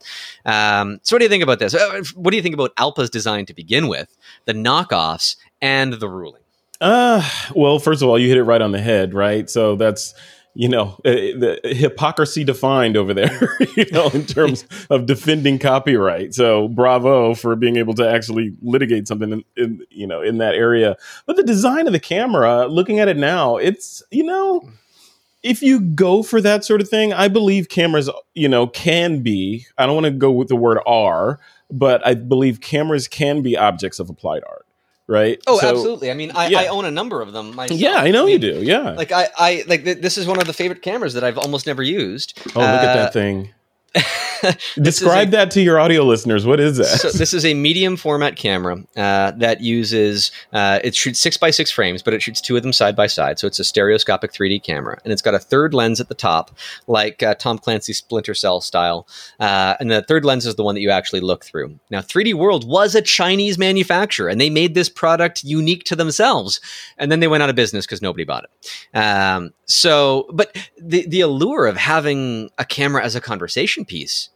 Um, 0.44 1.00
so, 1.02 1.16
what 1.16 1.20
do 1.20 1.24
you 1.24 1.30
think 1.30 1.42
about 1.42 1.58
this? 1.58 1.74
Uh, 1.74 2.02
what 2.14 2.30
do 2.30 2.36
you 2.36 2.42
think 2.42 2.54
about 2.54 2.72
Alpa's 2.76 3.10
design 3.10 3.46
to 3.46 3.54
begin 3.54 3.88
with, 3.88 4.16
the 4.44 4.52
knockoffs, 4.52 5.36
and 5.60 5.94
the 5.94 6.08
ruling? 6.08 6.42
Uh, 6.80 7.28
well, 7.54 7.78
first 7.78 8.02
of 8.02 8.08
all, 8.08 8.18
you 8.18 8.28
hit 8.28 8.36
it 8.36 8.42
right 8.44 8.60
on 8.60 8.72
the 8.72 8.80
head, 8.80 9.14
right? 9.14 9.48
So 9.48 9.76
that's 9.76 10.14
you 10.54 10.68
know 10.68 10.96
uh, 11.04 11.10
the 11.10 11.60
hypocrisy 11.64 12.44
defined 12.44 12.96
over 12.96 13.12
there 13.12 13.48
you 13.76 13.86
know 13.92 14.08
in 14.08 14.24
terms 14.24 14.64
of 14.90 15.06
defending 15.06 15.58
copyright. 15.58 16.34
So 16.34 16.68
bravo 16.68 17.34
for 17.34 17.56
being 17.56 17.76
able 17.76 17.94
to 17.94 18.08
actually 18.08 18.56
litigate 18.62 19.08
something 19.08 19.32
in, 19.32 19.44
in, 19.56 19.86
you 19.90 20.06
know 20.06 20.22
in 20.22 20.38
that 20.38 20.54
area. 20.54 20.96
But 21.26 21.36
the 21.36 21.42
design 21.42 21.86
of 21.86 21.92
the 21.92 22.00
camera 22.00 22.66
looking 22.66 23.00
at 23.00 23.08
it 23.08 23.16
now 23.16 23.56
it's 23.56 24.02
you 24.10 24.22
know 24.22 24.68
if 25.42 25.62
you 25.62 25.80
go 25.80 26.22
for 26.22 26.40
that 26.40 26.64
sort 26.64 26.80
of 26.80 26.88
thing 26.88 27.12
i 27.12 27.28
believe 27.28 27.68
cameras 27.68 28.10
you 28.34 28.48
know 28.48 28.66
can 28.66 29.22
be 29.22 29.66
i 29.78 29.86
don't 29.86 29.94
want 29.94 30.04
to 30.04 30.10
go 30.10 30.30
with 30.30 30.48
the 30.48 30.56
word 30.56 30.78
are 30.86 31.38
but 31.70 32.04
i 32.06 32.14
believe 32.14 32.60
cameras 32.60 33.06
can 33.06 33.42
be 33.42 33.56
objects 33.56 33.98
of 34.00 34.08
applied 34.08 34.42
art 34.48 34.63
right? 35.06 35.42
Oh, 35.46 35.58
so, 35.58 35.68
absolutely. 35.68 36.10
I 36.10 36.14
mean, 36.14 36.32
I, 36.32 36.48
yeah. 36.48 36.60
I, 36.60 36.66
own 36.68 36.84
a 36.84 36.90
number 36.90 37.20
of 37.20 37.32
them 37.32 37.54
myself. 37.54 37.80
Yeah, 37.80 37.96
I 37.96 38.10
know 38.10 38.22
I 38.22 38.26
mean, 38.26 38.32
you 38.32 38.38
do. 38.54 38.62
Yeah, 38.62 38.90
like 38.90 39.12
I, 39.12 39.28
I 39.36 39.64
like 39.66 39.84
th- 39.84 39.98
this 39.98 40.18
is 40.18 40.26
one 40.26 40.38
of 40.40 40.46
the 40.46 40.52
favorite 40.52 40.82
cameras 40.82 41.14
that 41.14 41.24
I've 41.24 41.38
almost 41.38 41.66
never 41.66 41.82
used. 41.82 42.38
Oh, 42.54 42.60
look 42.60 42.68
at 42.68 42.94
that 42.94 43.08
uh, 43.08 43.10
thing. 43.10 43.54
Describe 44.80 45.28
a, 45.28 45.30
that 45.32 45.50
to 45.52 45.62
your 45.62 45.78
audio 45.78 46.02
listeners. 46.02 46.46
What 46.46 46.60
is 46.60 46.76
that? 46.78 47.00
So 47.00 47.10
this 47.10 47.32
is 47.32 47.44
a 47.44 47.54
medium 47.54 47.96
format 47.96 48.36
camera 48.36 48.82
uh, 48.96 49.32
that 49.32 49.60
uses 49.60 50.30
uh, 50.52 50.80
it 50.82 50.94
shoots 50.94 51.20
six 51.20 51.36
by 51.36 51.50
six 51.50 51.70
frames, 51.70 52.02
but 52.02 52.14
it 52.14 52.22
shoots 52.22 52.40
two 52.40 52.56
of 52.56 52.62
them 52.62 52.72
side 52.72 52.96
by 52.96 53.06
side. 53.06 53.38
So 53.38 53.46
it's 53.46 53.58
a 53.58 53.64
stereoscopic 53.64 54.32
3D 54.32 54.62
camera, 54.62 55.00
and 55.04 55.12
it's 55.12 55.22
got 55.22 55.34
a 55.34 55.38
third 55.38 55.74
lens 55.74 56.00
at 56.00 56.08
the 56.08 56.14
top, 56.14 56.56
like 56.86 57.22
uh, 57.22 57.34
Tom 57.34 57.58
Clancy's 57.58 57.98
Splinter 57.98 58.34
Cell 58.34 58.60
style. 58.60 59.06
Uh, 59.40 59.74
and 59.80 59.90
the 59.90 60.02
third 60.02 60.24
lens 60.24 60.46
is 60.46 60.54
the 60.56 60.64
one 60.64 60.74
that 60.74 60.80
you 60.80 60.90
actually 60.90 61.20
look 61.20 61.44
through. 61.44 61.78
Now, 61.90 62.00
3D 62.00 62.34
World 62.34 62.68
was 62.68 62.94
a 62.94 63.02
Chinese 63.02 63.58
manufacturer, 63.58 64.28
and 64.28 64.40
they 64.40 64.50
made 64.50 64.74
this 64.74 64.88
product 64.88 65.44
unique 65.44 65.84
to 65.84 65.96
themselves. 65.96 66.60
And 66.98 67.10
then 67.10 67.20
they 67.20 67.28
went 67.28 67.42
out 67.42 67.50
of 67.50 67.56
business 67.56 67.86
because 67.86 68.02
nobody 68.02 68.24
bought 68.24 68.44
it. 68.44 68.98
Um, 68.98 69.52
so, 69.66 70.28
but 70.32 70.56
the 70.80 71.06
the 71.06 71.20
allure 71.20 71.66
of 71.66 71.76
having 71.76 72.50
a 72.58 72.64
camera 72.64 73.02
as 73.02 73.14
a 73.14 73.20
conversation 73.20 73.84
piece 73.84 74.30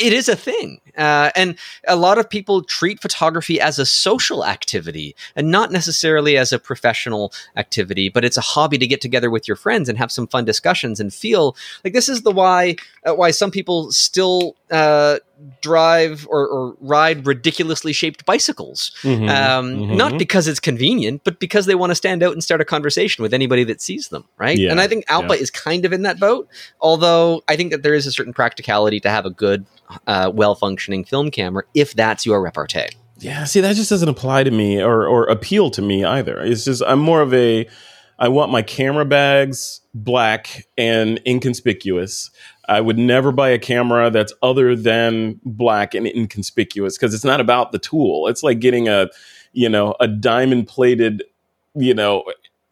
it 0.00 0.12
is 0.12 0.28
a 0.28 0.36
thing. 0.36 0.80
Uh, 0.96 1.30
and 1.34 1.58
a 1.88 1.96
lot 1.96 2.18
of 2.18 2.28
people 2.28 2.62
treat 2.62 3.00
photography 3.00 3.60
as 3.60 3.78
a 3.78 3.86
social 3.86 4.44
activity 4.44 5.16
and 5.34 5.50
not 5.50 5.72
necessarily 5.72 6.36
as 6.36 6.52
a 6.52 6.58
professional 6.58 7.32
activity, 7.56 8.08
but 8.08 8.24
it's 8.24 8.36
a 8.36 8.42
hobby 8.42 8.78
to 8.78 8.86
get 8.86 9.00
together 9.00 9.30
with 9.30 9.48
your 9.48 9.56
friends 9.56 9.88
and 9.88 9.98
have 9.98 10.12
some 10.12 10.26
fun 10.26 10.44
discussions 10.44 11.00
and 11.00 11.14
feel 11.14 11.56
like 11.84 11.94
this 11.94 12.08
is 12.08 12.22
the 12.22 12.30
why, 12.30 12.76
uh, 13.06 13.14
why 13.14 13.30
some 13.30 13.50
people 13.50 13.90
still, 13.90 14.56
uh, 14.70 15.18
drive 15.60 16.26
or, 16.30 16.46
or, 16.48 16.76
ride 16.80 17.26
ridiculously 17.26 17.92
shaped 17.92 18.24
bicycles. 18.24 18.92
Mm-hmm, 19.02 19.28
um, 19.28 19.74
mm-hmm. 19.74 19.96
Not 19.96 20.18
because 20.18 20.48
it's 20.48 20.60
convenient, 20.60 21.22
but 21.24 21.40
because 21.40 21.66
they 21.66 21.74
want 21.74 21.90
to 21.90 21.94
stand 21.94 22.22
out 22.22 22.32
and 22.32 22.42
start 22.42 22.60
a 22.60 22.64
conversation 22.64 23.22
with 23.22 23.34
anybody 23.34 23.64
that 23.64 23.80
sees 23.80 24.08
them, 24.08 24.24
right? 24.38 24.58
Yeah, 24.58 24.70
and 24.70 24.80
I 24.80 24.86
think 24.86 25.06
Alpa 25.06 25.30
yeah. 25.30 25.42
is 25.42 25.50
kind 25.50 25.84
of 25.84 25.92
in 25.92 26.02
that 26.02 26.20
boat, 26.20 26.48
although 26.80 27.42
I 27.48 27.56
think 27.56 27.72
that 27.72 27.82
there 27.82 27.94
is 27.94 28.06
a 28.06 28.12
certain 28.12 28.32
practicality 28.32 29.00
to 29.00 29.10
have 29.10 29.26
a 29.26 29.30
good, 29.30 29.66
uh, 30.06 30.30
well 30.32 30.54
functioning 30.54 31.04
film 31.04 31.30
camera 31.30 31.64
if 31.74 31.94
that's 31.94 32.24
your 32.24 32.40
repartee. 32.42 32.90
Yeah, 33.18 33.44
see, 33.44 33.60
that 33.60 33.76
just 33.76 33.90
doesn't 33.90 34.08
apply 34.08 34.44
to 34.44 34.50
me 34.50 34.82
or, 34.82 35.06
or 35.06 35.24
appeal 35.24 35.70
to 35.72 35.82
me 35.82 36.04
either. 36.04 36.40
It's 36.40 36.64
just, 36.64 36.82
I'm 36.84 36.98
more 36.98 37.20
of 37.20 37.32
a, 37.32 37.68
I 38.18 38.28
want 38.28 38.50
my 38.50 38.62
camera 38.62 39.04
bags 39.04 39.80
black 39.94 40.66
and 40.76 41.20
inconspicuous. 41.26 42.30
I 42.68 42.80
would 42.80 42.98
never 42.98 43.32
buy 43.32 43.50
a 43.50 43.58
camera 43.58 44.10
that's 44.10 44.32
other 44.42 44.76
than 44.76 45.40
black 45.44 45.94
and 45.94 46.06
inconspicuous 46.06 46.96
because 46.96 47.14
it's 47.14 47.24
not 47.24 47.40
about 47.40 47.72
the 47.72 47.78
tool. 47.78 48.28
It's 48.28 48.42
like 48.42 48.60
getting 48.60 48.88
a, 48.88 49.08
you 49.52 49.68
know, 49.68 49.94
a 50.00 50.06
diamond 50.06 50.68
plated, 50.68 51.24
you 51.74 51.94
know, 51.94 52.24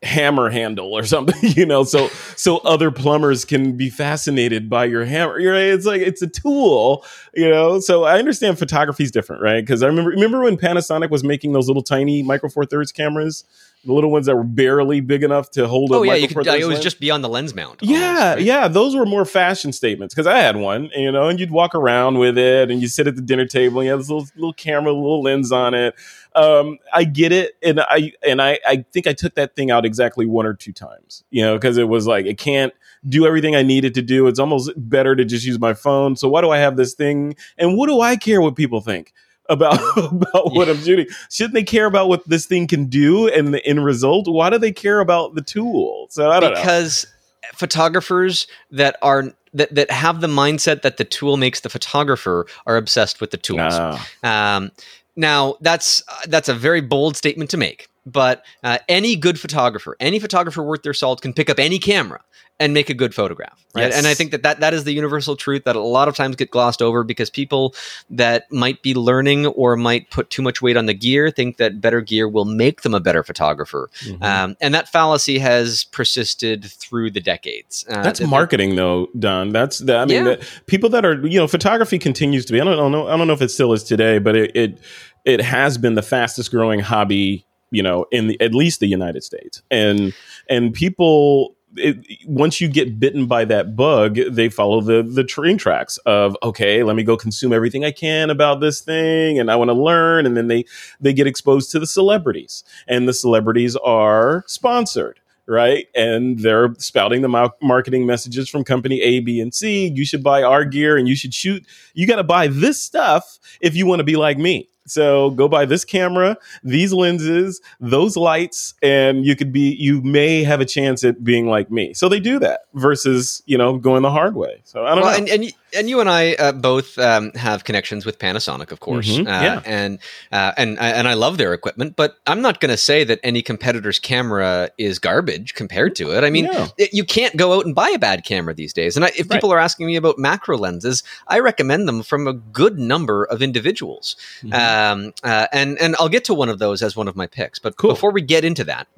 hammer 0.03 0.49
handle 0.49 0.93
or 0.93 1.05
something, 1.05 1.35
you 1.57 1.67
know, 1.67 1.85
so 1.85 2.09
so 2.37 2.59
other 2.59 2.91
plumbers 2.91 3.45
can 3.45 3.77
be 3.77 3.91
fascinated 3.91 4.71
by 4.71 4.85
your 4.85 5.05
hammer. 5.05 5.39
You're? 5.39 5.55
It's 5.55 5.87
like 5.87 6.01
it's 6.03 6.23
a 6.23 6.29
tool, 6.29 7.05
you 7.35 7.49
know. 7.49 7.81
So 7.81 8.05
I 8.05 8.19
understand 8.19 8.59
photography 8.59 9.05
is 9.05 9.11
different, 9.11 9.43
right? 9.43 9.61
Because 9.61 9.83
I 9.83 9.87
remember 9.87 10.11
remember 10.11 10.41
when 10.41 10.57
Panasonic 10.57 11.11
was 11.11 11.25
making 11.25 11.53
those 11.53 11.67
little 11.67 11.83
tiny 11.83 12.23
micro 12.23 12.49
four 12.49 12.65
thirds 12.65 12.93
cameras, 12.93 13.45
the 13.85 13.93
little 13.93 14.11
ones 14.11 14.27
that 14.27 14.37
were 14.37 14.45
barely 14.45 15.01
big 15.01 15.23
enough 15.23 15.51
to 15.53 15.67
hold. 15.67 15.93
Oh 15.93 16.03
yeah, 16.03 16.15
you 16.15 16.29
could, 16.29 16.47
it 16.47 16.67
was 16.67 16.75
lens. 16.75 16.81
just 16.81 17.01
beyond 17.01 17.25
the 17.25 17.29
lens 17.29 17.55
mount. 17.55 17.83
Yeah, 17.83 18.09
almost, 18.09 18.21
right? 18.23 18.43
yeah, 18.43 18.69
those 18.69 18.95
were 18.95 19.07
more 19.07 19.25
fashion 19.25 19.73
statements 19.73 20.15
because 20.15 20.27
I 20.27 20.39
had 20.39 20.57
one, 20.57 20.91
you 20.95 21.11
know, 21.11 21.29
and 21.29 21.41
you'd 21.41 21.51
walk 21.51 21.75
around 21.75 22.19
with 22.19 22.37
it, 22.37 22.71
and 22.71 22.83
you 22.83 22.89
sit 22.89 23.07
at 23.07 23.17
the 23.17 23.23
dinner 23.23 23.47
table, 23.47 23.81
and 23.81 23.87
you 23.87 23.91
have 23.91 24.01
this 24.01 24.11
little 24.11 24.29
little 24.37 24.53
camera, 24.53 24.93
little 24.93 25.23
lens 25.23 25.53
on 25.53 25.75
it 25.75 25.95
um, 26.35 26.79
I 26.93 27.05
get 27.05 27.33
it, 27.33 27.57
and 27.63 27.81
I 27.81 28.13
and 28.27 28.41
I 28.41 28.59
I 28.67 28.85
think 28.93 29.07
I 29.07 29.13
took 29.13 29.35
that 29.35 29.57
thing 29.57 29.71
out 29.71 29.85
exactly 29.85 30.27
one 30.27 30.47
or 30.47 30.55
two 30.55 30.73
times, 30.73 31.25
you 31.31 31.43
know, 31.43 31.55
because 31.55 31.77
it 31.77 31.89
was 31.89 32.07
like 32.07 32.27
it 32.27 32.39
can't 32.39 32.73
do 33.09 33.27
everything 33.27 33.57
I 33.57 33.63
needed 33.63 33.95
to 33.95 34.03
do. 34.03 34.27
It's 34.27 34.39
almost 34.39 34.71
better 34.77 35.17
to 35.17 35.25
just 35.25 35.45
use 35.45 35.59
my 35.59 35.75
phone. 35.75 36.17
So 36.17 36.29
why 36.29 36.41
do 36.41 36.51
I 36.51 36.59
have 36.59 36.77
this 36.77 36.95
thing? 36.95 37.35
And 37.59 37.77
what 37.77 37.89
do 37.89 38.01
I 38.01 38.17
care 38.17 38.41
what 38.41 38.55
people 38.55 38.81
think? 38.81 39.13
About 39.51 39.81
about 39.97 40.53
what 40.53 40.69
I'm 40.69 40.79
shooting. 40.79 41.07
Shouldn't 41.31 41.55
they 41.55 41.65
care 41.65 41.87
about 41.87 42.09
what 42.09 42.27
this 42.27 42.47
thing 42.47 42.67
can 42.67 42.87
do 42.87 43.29
and 43.29 43.53
the 43.53 43.65
end 43.67 43.85
result? 43.85 44.27
Why 44.29 44.49
do 44.49 44.57
they 44.57 44.73
care 44.73 45.01
about 45.01 45.35
the 45.35 45.43
tool? 45.43 46.07
So 46.11 46.31
I 46.31 46.41
don't 46.41 46.55
because 46.55 47.05
know. 47.05 47.49
photographers 47.55 48.47
that 48.71 48.97
are 49.03 49.33
that 49.53 49.75
that 49.75 49.91
have 49.91 50.21
the 50.21 50.29
mindset 50.29 50.83
that 50.83 50.97
the 50.97 51.05
tool 51.05 51.37
makes 51.37 51.61
the 51.61 51.69
photographer 51.69 52.47
are 52.67 52.77
obsessed 52.77 53.21
with 53.21 53.33
the 53.33 53.37
tools. 53.37 53.75
Um, 54.23 54.71
now, 55.17 55.57
that's 55.61 56.03
uh, 56.09 56.15
that's 56.29 56.49
a 56.49 56.55
very 56.55 56.81
bold 56.81 57.17
statement 57.17 57.51
to 57.51 57.59
make, 57.59 57.89
but 58.07 58.45
uh, 58.63 58.79
any 58.89 59.17
good 59.17 59.39
photographer, 59.39 59.97
any 60.01 60.19
photographer 60.19 60.63
worth 60.63 60.83
their 60.83 60.95
salt, 60.95 61.21
can 61.21 61.33
pick 61.33 61.51
up 61.51 61.59
any 61.59 61.79
camera 61.79 62.21
and 62.61 62.75
make 62.75 62.91
a 62.91 62.95
good 62.95 63.15
photograph. 63.15 63.65
Right? 63.75 63.89
Yes. 63.89 63.97
And 63.97 64.07
I 64.07 64.13
think 64.13 64.33
that, 64.33 64.43
that 64.43 64.61
that 64.61 64.75
is 64.75 64.85
the 64.85 64.93
universal 64.93 65.35
truth 65.35 65.65
that 65.65 65.77
a 65.77 65.81
lot 65.81 66.09
of 66.09 66.15
times 66.15 66.37
get 66.37 66.51
glossed 66.51 66.83
over 66.83 67.03
because 67.03 67.31
people 67.31 67.75
that 68.11 68.53
might 68.53 68.83
be 68.83 68.95
learning 68.95 69.47
or 69.47 69.77
might 69.77 70.11
put 70.11 70.29
too 70.29 70.43
much 70.43 70.61
weight 70.61 70.77
on 70.77 70.85
the 70.85 70.93
gear 70.93 71.31
think 71.31 71.57
that 71.57 71.81
better 71.81 72.03
gear 72.03 72.29
will 72.29 72.45
make 72.45 72.83
them 72.83 72.95
a 72.95 73.01
better 73.01 73.23
photographer. 73.23 73.89
Mm-hmm. 74.01 74.23
Um, 74.23 74.57
and 74.61 74.75
that 74.75 74.89
fallacy 74.89 75.39
has 75.39 75.85
persisted 75.85 76.65
through 76.65 77.13
the 77.13 77.21
decades. 77.21 77.87
Uh, 77.89 78.03
That's 78.03 78.21
marketing, 78.21 78.77
though, 78.77 79.09
Don. 79.19 79.51
That's 79.51 79.79
the, 79.79 79.97
I 79.97 80.05
mean, 80.05 80.27
yeah. 80.27 80.35
the, 80.35 80.47
people 80.67 80.91
that 80.91 81.07
are 81.07 81.27
you 81.27 81.39
know, 81.39 81.49
photography 81.49 81.99
continues 81.99 82.45
to 82.45 82.53
be. 82.53 82.61
I 82.61 82.65
don't, 82.65 82.75
I 82.75 82.77
don't 82.77 82.93
know. 82.93 83.09
I 83.09 83.17
don't 83.17 83.27
know 83.27 83.33
if 83.33 83.43
it 83.43 83.51
still 83.51 83.73
is 83.73 83.85
today, 83.85 84.19
but 84.19 84.37
it, 84.37 84.55
it 84.55 84.79
it 85.25 85.41
has 85.41 85.79
been 85.79 85.95
the 85.95 86.03
fastest 86.03 86.51
growing 86.51 86.81
hobby 86.81 87.47
you 87.71 87.83
know 87.83 88.07
in 88.11 88.29
the, 88.29 88.41
at 88.41 88.55
least 88.55 88.81
the 88.81 88.87
united 88.87 89.23
states 89.23 89.63
and 89.71 90.13
and 90.49 90.73
people 90.73 91.57
it, 91.77 92.05
once 92.27 92.61
you 92.61 92.69
get 92.69 92.99
bitten 92.99 93.27
by 93.27 93.45
that 93.45 93.77
bug, 93.77 94.17
they 94.17 94.49
follow 94.49 94.81
the 94.81 95.03
the 95.03 95.25
train 95.25 95.59
tracks 95.59 95.99
of 95.99 96.37
okay, 96.43 96.83
let 96.83 96.97
me 96.97 97.03
go 97.03 97.17
consume 97.17 97.53
everything 97.53 97.85
I 97.85 97.91
can 97.91 98.31
about 98.31 98.61
this 98.61 98.81
thing, 98.81 99.39
and 99.39 99.51
I 99.51 99.57
want 99.57 99.69
to 99.69 99.75
learn, 99.75 100.27
and 100.27 100.37
then 100.37 100.49
they 100.49 100.65
they 101.01 101.13
get 101.13 101.27
exposed 101.27 101.71
to 101.73 101.79
the 101.79 101.87
celebrities, 101.87 102.65
and 102.89 103.07
the 103.07 103.13
celebrities 103.13 103.77
are 103.77 104.45
sponsored. 104.47 105.21
Right. 105.49 105.89
And 105.97 106.39
they're 106.39 106.77
spouting 106.79 107.23
the 107.23 107.51
marketing 107.61 108.07
messages 108.07 108.49
from 108.49 108.63
company 108.63 109.03
A, 109.03 109.19
B, 109.19 109.41
and 109.41 109.53
C. 109.53 109.89
You 109.89 110.05
should 110.05 110.23
buy 110.23 110.45
our 110.45 110.65
gear 110.65 110.97
and 110.97 111.09
you 111.09 111.17
should 111.17 111.35
shoot. 111.35 111.67
You 111.93 112.07
got 112.07 112.17
to 112.17 112.23
buy 112.23 112.47
this 112.47 112.81
stuff 112.81 113.41
if 113.61 113.75
you 113.75 113.85
want 113.85 113.99
to 113.99 114.05
be 114.05 114.15
like 114.15 114.39
me 114.39 114.69
so 114.91 115.31
go 115.31 115.49
buy 115.49 115.65
this 115.65 115.85
camera, 115.85 116.37
these 116.63 116.93
lenses, 116.93 117.61
those 117.79 118.17
lights, 118.17 118.75
and 118.83 119.25
you 119.25 119.37
could 119.37 119.53
be, 119.53 119.75
you 119.79 120.03
may 120.03 120.43
have 120.43 120.61
a 120.61 120.65
chance 120.65 121.05
at 121.05 121.23
being 121.23 121.47
like 121.47 121.71
me. 121.71 121.95
So 121.95 122.09
they 122.09 122.21
do 122.21 122.39
that 122.41 122.63
versus, 122.75 123.43
you 123.47 123.57
know, 123.57 123.79
going 123.79 124.03
the 124.03 124.11
hard 124.11 124.35
way. 124.35 124.61
So 124.65 124.85
I 124.85 124.95
don't 124.95 125.05
well, 125.05 125.13
know. 125.13 125.17
And, 125.19 125.29
and, 125.29 125.55
and 125.75 125.89
you 125.89 126.01
and 126.01 126.09
I 126.09 126.35
uh, 126.35 126.53
both 126.53 126.99
um, 126.99 127.33
have 127.33 127.65
connections 127.65 128.07
with 128.07 128.19
Panasonic, 128.19 128.73
of 128.73 128.81
course. 128.81 129.09
Mm-hmm, 129.09 129.27
uh, 129.27 129.43
yeah. 129.43 129.63
And, 129.65 129.99
uh, 130.33 130.53
and, 130.57 130.79
and 130.79 131.09
I 131.09 131.15
love 131.15 131.39
their 131.39 131.53
equipment, 131.53 131.97
but 131.97 132.17
I'm 132.27 132.43
not 132.43 132.61
going 132.61 132.71
to 132.71 132.77
say 132.77 133.05
that 133.05 133.21
any 133.23 133.43
competitor's 133.43 133.99
camera 133.99 134.71
is 134.79 134.99
garbage 134.99 135.55
compared 135.55 135.97
to 135.97 136.17
it. 136.17 136.25
I 136.25 136.31
mean, 136.31 136.47
no. 136.47 136.69
it, 136.79 136.93
you 136.93 137.05
can't 137.05 137.37
go 137.37 137.55
out 137.55 137.67
and 137.67 137.75
buy 137.75 137.91
a 137.91 137.99
bad 137.99 138.25
camera 138.25 138.55
these 138.55 138.73
days. 138.73 138.97
And 138.97 139.05
I, 139.05 139.13
if 139.17 139.29
people 139.29 139.53
are 139.53 139.59
asking 139.59 139.87
me 139.87 139.97
about 139.97 140.19
macro 140.19 140.57
lenses, 140.57 141.03
I 141.29 141.41
recommend 141.41 141.89
them 141.89 142.03
from 142.03 142.27
a 142.27 142.33
good 142.33 142.79
number 142.79 143.25
of 143.25 143.43
individuals. 143.43 144.17
Mm-hmm. 144.43 144.55
Um, 144.55 145.13
uh, 145.23 145.47
and 145.53 145.79
and 145.79 145.97
I'll 145.99 146.09
get 146.09 146.25
to 146.25 146.35
one 146.35 146.49
of 146.49 146.59
those 146.59 146.83
as 146.83 146.97
one 146.97 147.09
of 147.09 147.17
my 147.17 147.27
picks. 147.27 147.59
But 147.59 147.77
cool. 147.77 147.91
before 147.91 148.13
we 148.13 148.23
get 148.23 148.45
into 148.45 148.65
that, 148.65 148.89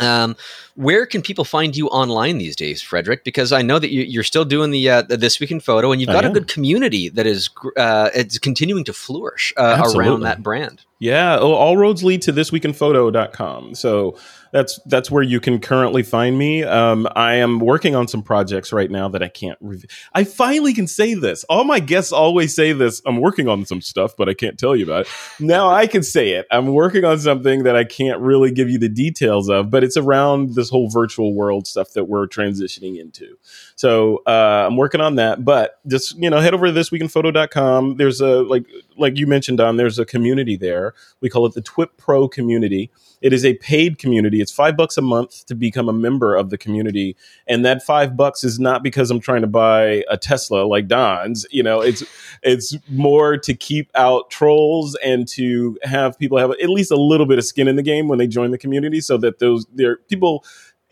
um, 0.00 0.36
where 0.74 1.06
can 1.06 1.22
people 1.22 1.44
find 1.44 1.76
you 1.76 1.88
online 1.88 2.38
these 2.38 2.56
days, 2.56 2.80
Frederick? 2.80 3.24
Because 3.24 3.52
I 3.52 3.62
know 3.62 3.78
that 3.78 3.90
you, 3.90 4.20
are 4.20 4.24
still 4.24 4.44
doing 4.44 4.70
the, 4.70 4.88
uh, 4.88 5.02
the 5.02 5.16
this 5.16 5.38
week 5.40 5.50
in 5.50 5.60
photo, 5.60 5.92
and 5.92 6.00
you've 6.00 6.08
got 6.08 6.24
a 6.24 6.30
good 6.30 6.48
community 6.48 7.08
that 7.10 7.26
is 7.26 7.50
uh, 7.76 8.10
it's 8.14 8.38
continuing 8.38 8.84
to 8.84 8.92
flourish 8.92 9.52
uh, 9.56 9.90
around 9.94 10.20
that 10.20 10.42
brand. 10.42 10.82
Yeah, 10.98 11.38
all 11.38 11.76
roads 11.76 12.04
lead 12.04 12.22
to 12.22 12.32
thisweekinphoto.com. 12.32 13.74
So 13.74 14.18
that's 14.52 14.80
that's 14.86 15.10
where 15.10 15.22
you 15.22 15.40
can 15.40 15.60
currently 15.60 16.02
find 16.02 16.38
me. 16.38 16.64
Um, 16.64 17.08
I 17.14 17.34
am 17.34 17.60
working 17.60 17.94
on 17.94 18.08
some 18.08 18.22
projects 18.22 18.72
right 18.72 18.90
now 18.90 19.08
that 19.08 19.22
I 19.22 19.28
can't. 19.28 19.58
Rev- 19.60 19.84
I 20.14 20.24
finally 20.24 20.74
can 20.74 20.86
say 20.86 21.14
this. 21.14 21.44
All 21.44 21.64
my 21.64 21.80
guests 21.80 22.12
always 22.12 22.54
say 22.54 22.72
this. 22.72 23.00
I'm 23.06 23.20
working 23.20 23.48
on 23.48 23.64
some 23.66 23.80
stuff, 23.80 24.16
but 24.16 24.28
I 24.28 24.34
can't 24.34 24.58
tell 24.58 24.74
you 24.74 24.84
about 24.84 25.02
it. 25.02 25.08
Now 25.38 25.70
I 25.70 25.86
can 25.86 26.02
say 26.02 26.30
it. 26.30 26.46
I'm 26.50 26.68
working 26.68 27.04
on 27.04 27.18
something 27.18 27.62
that 27.64 27.76
I 27.76 27.84
can't 27.84 28.20
really 28.20 28.50
give 28.50 28.68
you 28.68 28.78
the 28.78 28.88
details 28.88 29.48
of, 29.48 29.70
but 29.70 29.84
it's 29.84 29.96
around 29.96 30.54
this 30.54 30.68
whole 30.68 30.90
virtual 30.90 31.34
world 31.34 31.66
stuff 31.66 31.92
that 31.92 32.04
we're 32.06 32.26
transitioning 32.26 32.98
into. 32.98 33.36
So 33.76 34.22
uh, 34.26 34.66
I'm 34.66 34.76
working 34.76 35.00
on 35.00 35.16
that. 35.16 35.44
But 35.44 35.80
just 35.86 36.16
you 36.18 36.28
know, 36.28 36.40
head 36.40 36.54
over 36.54 36.66
to 36.66 36.72
thisweekinphoto.com. 36.72 37.96
There's 37.96 38.20
a 38.20 38.42
like 38.42 38.66
like 38.96 39.16
you 39.16 39.26
mentioned, 39.26 39.58
Don. 39.58 39.76
There's 39.76 39.98
a 39.98 40.04
community 40.04 40.56
there. 40.56 40.94
We 41.20 41.28
call 41.28 41.46
it 41.46 41.54
the 41.54 41.62
TWIP 41.62 41.96
Pro 41.96 42.28
community 42.28 42.90
it 43.20 43.32
is 43.32 43.44
a 43.44 43.54
paid 43.54 43.98
community. 43.98 44.40
It's 44.40 44.52
five 44.52 44.76
bucks 44.76 44.96
a 44.96 45.02
month 45.02 45.44
to 45.46 45.54
become 45.54 45.88
a 45.88 45.92
member 45.92 46.34
of 46.34 46.50
the 46.50 46.58
community. 46.58 47.16
And 47.46 47.64
that 47.64 47.82
five 47.82 48.16
bucks 48.16 48.44
is 48.44 48.58
not 48.58 48.82
because 48.82 49.10
I'm 49.10 49.20
trying 49.20 49.42
to 49.42 49.46
buy 49.46 50.04
a 50.08 50.16
Tesla 50.16 50.64
like 50.64 50.88
Don's. 50.88 51.46
You 51.50 51.62
know, 51.62 51.80
it's 51.80 52.02
it's 52.42 52.76
more 52.88 53.36
to 53.38 53.54
keep 53.54 53.90
out 53.94 54.30
trolls 54.30 54.96
and 55.04 55.28
to 55.28 55.78
have 55.82 56.18
people 56.18 56.38
have 56.38 56.50
at 56.50 56.68
least 56.68 56.90
a 56.90 56.96
little 56.96 57.26
bit 57.26 57.38
of 57.38 57.44
skin 57.44 57.68
in 57.68 57.76
the 57.76 57.82
game 57.82 58.08
when 58.08 58.18
they 58.18 58.26
join 58.26 58.50
the 58.50 58.58
community 58.58 59.00
so 59.00 59.16
that 59.18 59.38
those 59.38 59.66
there 59.74 59.96
people 60.08 60.44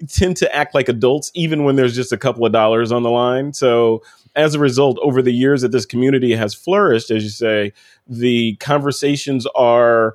tend 0.06 0.36
to 0.36 0.54
act 0.54 0.74
like 0.74 0.88
adults 0.88 1.30
even 1.34 1.64
when 1.64 1.74
there's 1.74 1.94
just 1.94 2.12
a 2.12 2.16
couple 2.16 2.46
of 2.46 2.52
dollars 2.52 2.92
on 2.92 3.02
the 3.02 3.10
line. 3.10 3.52
So 3.52 4.02
as 4.36 4.54
a 4.54 4.58
result, 4.58 4.98
over 5.02 5.22
the 5.22 5.32
years 5.32 5.62
that 5.62 5.72
this 5.72 5.84
community 5.84 6.34
has 6.34 6.54
flourished, 6.54 7.10
as 7.10 7.24
you 7.24 7.30
say, 7.30 7.72
the 8.06 8.54
conversations 8.56 9.46
are 9.54 10.14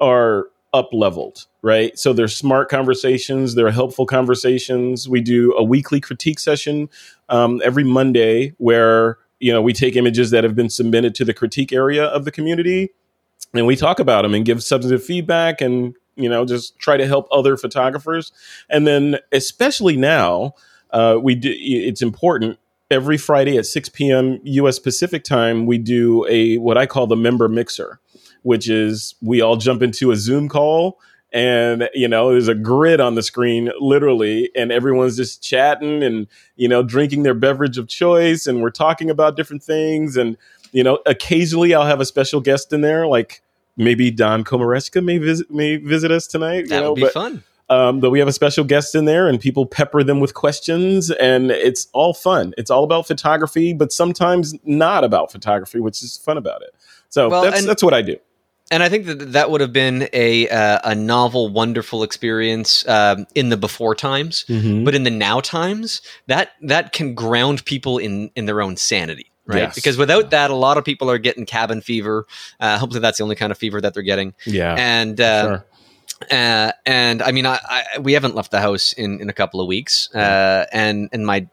are 0.00 0.46
up 0.72 0.90
leveled, 0.92 1.46
right? 1.62 1.98
So 1.98 2.12
they're 2.12 2.28
smart 2.28 2.68
conversations, 2.68 3.54
they're 3.54 3.70
helpful 3.70 4.06
conversations. 4.06 5.08
We 5.08 5.20
do 5.20 5.54
a 5.56 5.64
weekly 5.64 6.00
critique 6.00 6.38
session 6.38 6.88
um, 7.28 7.60
every 7.64 7.84
Monday 7.84 8.54
where 8.58 9.18
you 9.38 9.52
know 9.52 9.62
we 9.62 9.72
take 9.72 9.96
images 9.96 10.30
that 10.30 10.44
have 10.44 10.54
been 10.54 10.70
submitted 10.70 11.14
to 11.16 11.24
the 11.24 11.34
critique 11.34 11.72
area 11.72 12.04
of 12.04 12.24
the 12.24 12.30
community 12.30 12.90
and 13.54 13.66
we 13.66 13.76
talk 13.76 13.98
about 13.98 14.22
them 14.22 14.34
and 14.34 14.44
give 14.44 14.62
substantive 14.62 15.02
feedback 15.02 15.60
and 15.60 15.94
you 16.16 16.28
know 16.28 16.44
just 16.44 16.78
try 16.78 16.96
to 16.96 17.06
help 17.06 17.28
other 17.30 17.56
photographers. 17.56 18.32
And 18.68 18.86
then 18.86 19.18
especially 19.32 19.96
now, 19.96 20.54
uh, 20.90 21.18
we 21.20 21.34
do. 21.34 21.52
It's 21.54 22.02
important 22.02 22.58
every 22.90 23.16
Friday 23.16 23.56
at 23.56 23.66
6 23.66 23.88
p.m. 23.90 24.40
U.S. 24.42 24.78
Pacific 24.78 25.24
time. 25.24 25.66
We 25.66 25.78
do 25.78 26.26
a 26.28 26.58
what 26.58 26.78
I 26.78 26.86
call 26.86 27.06
the 27.06 27.16
member 27.16 27.48
mixer 27.48 28.00
which 28.42 28.68
is 28.68 29.14
we 29.20 29.40
all 29.40 29.56
jump 29.56 29.82
into 29.82 30.10
a 30.10 30.16
Zoom 30.16 30.48
call 30.48 30.98
and 31.32 31.88
you 31.94 32.08
know 32.08 32.30
there's 32.30 32.48
a 32.48 32.54
grid 32.54 33.00
on 33.00 33.14
the 33.14 33.22
screen 33.22 33.70
literally 33.80 34.50
and 34.56 34.72
everyone's 34.72 35.16
just 35.16 35.42
chatting 35.42 36.02
and 36.02 36.26
you 36.56 36.68
know 36.68 36.82
drinking 36.82 37.22
their 37.22 37.34
beverage 37.34 37.78
of 37.78 37.88
choice 37.88 38.46
and 38.46 38.62
we're 38.62 38.70
talking 38.70 39.10
about 39.10 39.36
different 39.36 39.62
things. 39.62 40.16
And 40.16 40.36
you 40.72 40.82
know 40.82 40.98
occasionally 41.06 41.74
I'll 41.74 41.86
have 41.86 42.00
a 42.00 42.04
special 42.04 42.40
guest 42.40 42.72
in 42.72 42.80
there 42.80 43.06
like 43.06 43.42
maybe 43.76 44.10
Don 44.10 44.44
Komarechka 44.44 45.04
may 45.04 45.18
visit 45.18 45.50
may 45.50 45.76
visit 45.76 46.10
us 46.10 46.26
tonight 46.26 46.68
that 46.68 46.76
you 46.76 46.80
know, 46.80 46.90
would 46.90 46.96
be 46.96 47.02
but, 47.02 47.12
fun. 47.12 47.44
um, 47.68 48.00
but 48.00 48.10
we 48.10 48.18
have 48.18 48.28
a 48.28 48.32
special 48.32 48.64
guest 48.64 48.94
in 48.94 49.04
there 49.04 49.28
and 49.28 49.40
people 49.40 49.66
pepper 49.66 50.02
them 50.02 50.18
with 50.18 50.34
questions 50.34 51.10
and 51.12 51.50
it's 51.52 51.86
all 51.92 52.12
fun. 52.12 52.54
It's 52.58 52.70
all 52.70 52.82
about 52.82 53.06
photography 53.06 53.72
but 53.72 53.92
sometimes 53.92 54.54
not 54.64 55.04
about 55.04 55.30
photography 55.30 55.78
which 55.78 56.02
is 56.02 56.16
fun 56.16 56.36
about 56.36 56.62
it. 56.62 56.74
So 57.08 57.28
well, 57.28 57.42
that's 57.42 57.64
that's 57.64 57.84
what 57.84 57.94
I 57.94 58.02
do 58.02 58.16
and 58.70 58.82
I 58.82 58.88
think 58.88 59.06
that 59.06 59.32
that 59.32 59.50
would 59.50 59.60
have 59.60 59.72
been 59.72 60.08
a 60.12 60.48
uh, 60.48 60.78
a 60.84 60.94
novel, 60.94 61.48
wonderful 61.48 62.02
experience 62.02 62.86
um, 62.88 63.26
in 63.34 63.48
the 63.48 63.56
before 63.56 63.94
times, 63.94 64.44
mm-hmm. 64.48 64.84
but 64.84 64.94
in 64.94 65.02
the 65.02 65.10
now 65.10 65.40
times, 65.40 66.02
that 66.28 66.50
that 66.62 66.92
can 66.92 67.14
ground 67.14 67.64
people 67.64 67.98
in 67.98 68.30
in 68.36 68.46
their 68.46 68.62
own 68.62 68.76
sanity, 68.76 69.30
right? 69.46 69.58
Yes. 69.62 69.74
Because 69.74 69.96
without 69.96 70.30
that, 70.30 70.50
a 70.50 70.54
lot 70.54 70.78
of 70.78 70.84
people 70.84 71.10
are 71.10 71.18
getting 71.18 71.46
cabin 71.46 71.80
fever. 71.80 72.26
Uh, 72.60 72.78
hopefully, 72.78 73.00
that's 73.00 73.18
the 73.18 73.24
only 73.24 73.36
kind 73.36 73.50
of 73.50 73.58
fever 73.58 73.80
that 73.80 73.92
they're 73.94 74.02
getting. 74.04 74.34
Yeah, 74.46 74.76
and 74.78 75.20
uh, 75.20 75.42
sure. 75.42 75.66
Uh, 76.30 76.72
and 76.84 77.22
I 77.22 77.32
mean, 77.32 77.46
I, 77.46 77.58
I, 77.64 77.98
we 77.98 78.12
haven't 78.12 78.34
left 78.34 78.50
the 78.50 78.60
house 78.60 78.92
in, 78.92 79.20
in 79.20 79.30
a 79.30 79.32
couple 79.32 79.60
of 79.60 79.66
weeks, 79.66 80.14
uh, 80.14 80.66
and 80.70 81.08
and 81.12 81.26
my, 81.26 81.48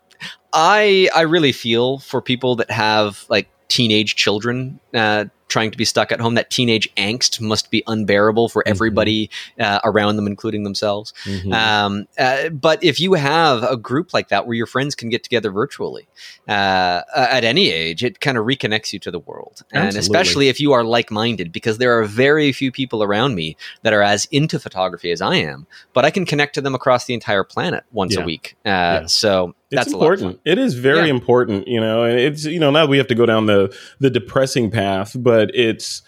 I 0.53 1.09
I 1.15 1.21
really 1.21 1.51
feel 1.51 1.99
for 1.99 2.21
people 2.21 2.57
that 2.57 2.69
have 2.69 3.25
like 3.29 3.49
teenage 3.69 4.15
children 4.15 4.79
uh, 4.93 5.25
trying 5.47 5.71
to 5.71 5.77
be 5.77 5.85
stuck 5.85 6.11
at 6.11 6.19
home. 6.19 6.35
That 6.35 6.49
teenage 6.49 6.93
angst 6.95 7.39
must 7.39 7.71
be 7.71 7.83
unbearable 7.87 8.49
for 8.49 8.61
mm-hmm. 8.61 8.71
everybody 8.71 9.29
uh, 9.59 9.79
around 9.83 10.15
them, 10.15 10.27
including 10.27 10.63
themselves. 10.63 11.13
Mm-hmm. 11.23 11.53
Um, 11.53 12.07
uh, 12.17 12.49
but 12.49 12.83
if 12.83 12.99
you 12.99 13.13
have 13.13 13.63
a 13.63 13.77
group 13.77 14.13
like 14.13 14.29
that 14.29 14.45
where 14.45 14.55
your 14.55 14.65
friends 14.65 14.95
can 14.95 15.09
get 15.09 15.23
together 15.23 15.51
virtually 15.51 16.07
uh, 16.47 17.01
at 17.15 17.43
any 17.43 17.71
age, 17.71 18.03
it 18.03 18.19
kind 18.19 18.37
of 18.37 18.45
reconnects 18.45 18.93
you 18.93 18.99
to 18.99 19.11
the 19.11 19.19
world. 19.19 19.63
Absolutely. 19.73 19.87
And 19.87 19.97
especially 19.97 20.49
if 20.49 20.59
you 20.59 20.73
are 20.73 20.83
like 20.83 21.11
minded, 21.11 21.51
because 21.51 21.77
there 21.77 21.97
are 21.97 22.03
very 22.03 22.51
few 22.51 22.71
people 22.71 23.03
around 23.03 23.35
me 23.35 23.57
that 23.83 23.93
are 23.93 24.03
as 24.03 24.25
into 24.25 24.59
photography 24.59 25.11
as 25.11 25.21
I 25.21 25.35
am, 25.35 25.67
but 25.93 26.05
I 26.05 26.11
can 26.11 26.25
connect 26.25 26.55
to 26.55 26.61
them 26.61 26.75
across 26.75 27.05
the 27.05 27.13
entire 27.13 27.43
planet 27.43 27.83
once 27.91 28.15
yeah. 28.15 28.21
a 28.21 28.25
week. 28.25 28.55
Uh, 28.65 28.69
yeah. 28.69 29.05
So 29.05 29.55
it's 29.71 29.91
important. 29.91 30.39
It 30.45 30.57
is 30.57 30.75
very 30.75 31.07
yeah. 31.07 31.13
important. 31.13 31.67
You 31.67 31.79
know, 31.79 32.03
And 32.03 32.19
it's 32.19 32.45
you 32.45 32.59
know 32.59 32.71
now 32.71 32.85
we 32.85 32.97
have 32.97 33.07
to 33.07 33.15
go 33.15 33.25
down 33.25 33.45
the 33.45 33.75
the 33.99 34.09
depressing 34.09 34.71
path, 34.71 35.15
but 35.17 35.51
it's 35.53 36.01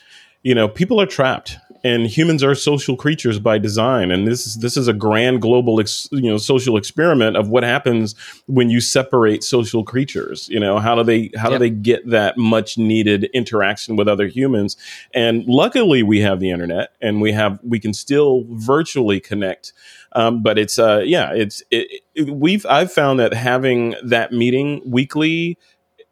you 0.43 0.55
know 0.55 0.67
people 0.67 1.01
are 1.01 1.05
trapped 1.05 1.57
and 1.83 2.07
humans 2.07 2.43
are 2.43 2.55
social 2.55 2.95
creatures 2.95 3.39
by 3.39 3.57
design 3.57 4.11
and 4.11 4.27
this 4.27 4.45
is 4.45 4.57
this 4.57 4.75
is 4.75 4.87
a 4.87 4.93
grand 4.93 5.41
global 5.41 5.79
ex, 5.79 6.07
you 6.11 6.29
know 6.29 6.37
social 6.37 6.77
experiment 6.77 7.37
of 7.37 7.49
what 7.49 7.63
happens 7.63 8.15
when 8.47 8.69
you 8.69 8.81
separate 8.81 9.43
social 9.43 9.83
creatures 9.83 10.47
you 10.49 10.59
know 10.59 10.79
how 10.79 10.95
do 10.95 11.03
they 11.03 11.31
how 11.37 11.49
do 11.49 11.57
they 11.57 11.69
get 11.69 12.07
that 12.09 12.37
much 12.37 12.77
needed 12.77 13.25
interaction 13.33 13.95
with 13.95 14.07
other 14.07 14.27
humans 14.27 14.75
and 15.13 15.45
luckily 15.47 16.03
we 16.03 16.19
have 16.19 16.39
the 16.39 16.51
internet 16.51 16.91
and 17.01 17.21
we 17.21 17.31
have 17.31 17.59
we 17.63 17.79
can 17.79 17.93
still 17.93 18.45
virtually 18.49 19.19
connect 19.19 19.73
um, 20.13 20.41
but 20.41 20.57
it's 20.57 20.79
uh 20.79 21.01
yeah 21.05 21.31
it's 21.33 21.61
it, 21.71 22.01
it, 22.15 22.29
we've 22.29 22.65
i've 22.65 22.91
found 22.91 23.19
that 23.19 23.33
having 23.33 23.95
that 24.03 24.31
meeting 24.31 24.81
weekly 24.85 25.57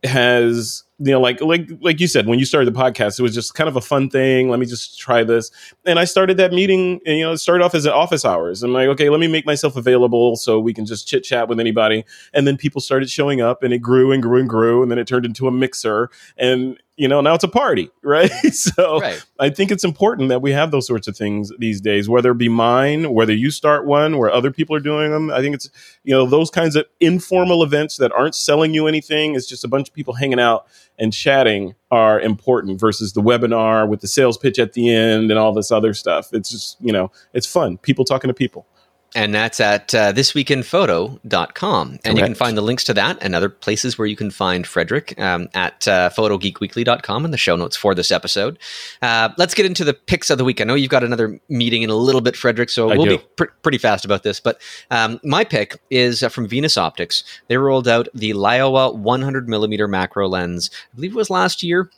has 0.04 0.84
you 1.00 1.12
know 1.12 1.20
like 1.20 1.42
like 1.42 1.70
like 1.82 2.00
you 2.00 2.08
said 2.08 2.28
when 2.28 2.40
you 2.40 2.46
started 2.46 2.72
the 2.72 2.78
podcast 2.78 3.20
it 3.20 3.24
was 3.24 3.34
just 3.34 3.54
kind 3.54 3.68
of 3.68 3.76
a 3.76 3.82
fun 3.82 4.10
thing. 4.10 4.50
Let 4.50 4.60
me 4.60 4.66
just 4.66 5.00
try 5.00 5.24
this. 5.24 5.52
And 5.86 6.00
i 6.00 6.06
started 6.06 6.38
that 6.38 6.52
meeting 6.52 7.00
and, 7.06 7.18
you 7.18 7.24
know 7.24 7.32
it 7.32 7.38
started 7.38 7.64
off 7.64 7.76
as 7.76 7.86
an 7.86 7.94
office 7.94 8.26
hours. 8.26 8.64
I'm 8.64 8.74
like 8.74 8.88
okay 8.90 9.10
let 9.10 9.20
me 9.20 9.28
make 9.28 9.46
myself 9.46 9.76
available 9.76 10.36
so 10.36 10.60
we 10.60 10.74
can 10.74 10.86
just 10.86 11.08
chit 11.08 11.24
chat 11.24 11.48
with 11.48 11.60
anybody. 11.60 12.06
And 12.34 12.48
then 12.48 12.58
people 12.58 12.82
started 12.82 13.10
showing 13.10 13.42
up 13.42 13.64
and 13.64 13.74
it 13.74 13.80
grew 13.80 14.12
and 14.12 14.22
grew 14.22 14.40
and 14.40 14.50
grew 14.50 14.82
and 14.82 14.92
then 14.92 14.98
it 14.98 15.08
turned 15.08 15.26
into 15.26 15.48
a 15.48 15.52
mixer. 15.52 16.10
And 16.38 16.78
you 16.98 17.08
know 17.08 17.22
now 17.22 17.34
it's 17.34 17.44
a 17.44 17.48
party 17.48 17.90
right? 18.04 18.30
Mm-hmm. 18.30 18.50
So 18.50 19.00
right. 19.00 19.24
i 19.40 19.50
think 19.50 19.72
it's 19.72 19.84
important 19.84 20.30
that 20.30 20.42
we 20.42 20.52
have 20.52 20.72
those 20.72 20.86
sorts 20.86 21.08
of 21.08 21.16
things 21.16 21.52
these 21.60 21.80
days 21.80 22.10
whether 22.10 22.32
it 22.32 22.38
be 22.38 22.50
mine 22.50 23.14
whether 23.14 23.34
you 23.34 23.52
start 23.52 23.86
one 23.86 24.18
where 24.18 24.32
other 24.32 24.52
people 24.52 24.76
are 24.76 24.82
doing 24.82 25.12
them 25.12 25.30
i 25.32 25.40
think 25.40 25.56
it's 25.56 25.70
you 26.04 26.14
know 26.14 26.26
those 26.26 26.50
kinds 26.50 26.76
of 26.76 26.86
informal 27.00 27.64
events 27.64 27.98
that 27.98 28.12
aren't 28.12 28.36
selling 28.36 28.74
you 28.74 28.88
anything 28.88 29.36
it's 29.36 29.48
just 29.48 29.64
a 29.64 29.68
bunch 29.68 29.88
of 29.88 29.94
people 29.94 30.14
hanging 30.16 30.40
out 30.40 30.66
and 31.00 31.14
chatting 31.14 31.76
are 31.92 32.20
important 32.20 32.80
versus 32.80 33.14
the 33.14 33.22
webinar 33.22 33.88
with 33.88 34.02
the 34.02 34.08
sales 34.08 34.38
pitch 34.38 34.60
at 34.60 34.74
the 34.74 34.94
end 34.94 35.30
and 35.32 35.40
all 35.40 35.54
this 35.54 35.72
other 35.72 35.94
stuff. 35.94 36.34
It's 36.34 36.50
just 36.50 36.78
you 36.82 36.92
know 36.92 37.12
it's 37.34 37.48
fun 37.48 37.78
people 37.78 38.06
talking 38.06 38.28
to 38.28 38.34
people 38.34 38.68
and 39.16 39.34
that's 39.34 39.60
at 39.60 39.94
uh, 39.96 40.14
thisweekinphoto.com. 40.14 41.88
And 41.90 42.02
Correct. 42.02 42.18
you 42.18 42.24
can 42.24 42.36
find 42.36 42.58
the 42.58 42.62
links 42.62 42.84
to 42.86 42.94
that 42.94 43.18
and 43.22 43.36
other 43.36 43.50
places 43.50 43.98
where 43.98 44.08
you 44.08 44.16
can 44.16 44.32
find 44.32 44.68
Frederick 44.68 45.20
um, 45.20 45.50
at 45.54 45.88
uh, 45.88 46.10
photogeekweekly.com 46.10 47.26
in 47.26 47.32
the 47.32 47.38
show 47.38 47.56
notes 47.56 47.76
for 47.76 47.96
this 47.96 48.12
episode. 48.12 48.60
Uh, 49.02 49.30
let's 49.38 49.54
get 49.54 49.66
into 49.66 49.84
the 49.84 49.94
picks 49.94 50.30
of 50.30 50.38
the 50.38 50.44
week. 50.44 50.62
I 50.62 50.66
know 50.66 50.76
you've 50.76 50.92
got 50.92 51.04
another 51.04 51.40
meeting 51.50 51.84
in 51.84 51.90
a 51.90 51.96
little 51.96 52.22
bit, 52.22 52.36
Frederick, 52.36 52.70
so 52.70 52.90
I 52.90 52.98
we'll 52.98 53.06
do. 53.06 53.18
be 53.18 53.24
pr- 53.36 53.46
pretty 53.64 53.78
fast 53.78 54.06
about 54.06 54.24
this. 54.24 54.40
But 54.40 54.62
um, 54.92 55.20
my 55.24 55.44
pick 55.44 55.80
is 55.90 56.22
uh, 56.22 56.30
from 56.30 56.48
Venus 56.48 56.78
Optics. 56.78 57.24
They 57.48 57.58
rolled 57.58 57.88
out 57.88 58.08
the 58.14 58.32
Laowa 58.32 58.96
100 58.96 59.48
millimeter 59.48 59.88
macro 59.88 60.28
lens, 60.28 60.70
I 60.94 60.96
believe 60.96 61.12
it 61.12 61.18
was 61.18 61.30
last 61.30 61.64
year 61.64 61.90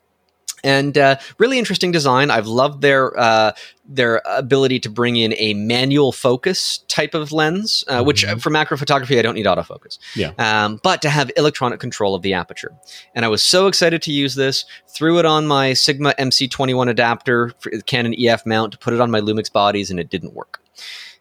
and 0.64 0.98
uh, 0.98 1.18
really 1.38 1.60
interesting 1.60 1.92
design. 1.92 2.32
I've 2.32 2.48
loved 2.48 2.82
their 2.82 3.18
uh, 3.20 3.52
their 3.86 4.22
ability 4.26 4.80
to 4.82 4.90
bring 4.90 5.16
in 5.16 5.34
a 5.38 5.54
manual 5.56 6.12
focus 6.12 6.80
type 6.88 7.14
of 7.14 7.32
lens, 7.32 7.84
uh, 7.88 7.98
mm-hmm. 7.98 8.08
which 8.08 8.26
for 8.26 8.50
macro 8.50 8.78
photography 8.78 9.18
I 9.18 9.22
don't 9.22 9.36
need 9.36 9.46
autofocus. 9.46 9.98
Yeah. 10.16 10.32
Um, 10.38 10.80
but 10.84 11.02
to 11.02 11.10
have 11.10 11.32
electronic 11.38 11.80
control 11.80 12.16
of 12.16 12.22
the 12.22 12.34
aperture, 12.34 12.74
and 13.16 13.26
I 13.26 13.28
was 13.28 13.42
so 13.42 13.68
excited 13.68 14.02
to 14.04 14.12
use 14.12 14.36
this. 14.36 14.66
Threw 14.88 15.20
it 15.20 15.26
on 15.26 15.48
my 15.48 15.74
Sigma 15.74 16.14
MC21 16.20 16.90
adapter, 16.90 17.54
for 17.60 17.72
Canon 17.86 18.16
EF 18.18 18.46
mount, 18.46 18.74
to 18.74 18.78
put 18.78 18.94
it 18.94 19.02
on 19.02 19.12
my 19.12 19.22
Lumix 19.22 19.52
bodies, 19.52 19.90
and 19.90 20.00
it 20.00 20.10
didn't 20.10 20.34
work. 20.34 20.62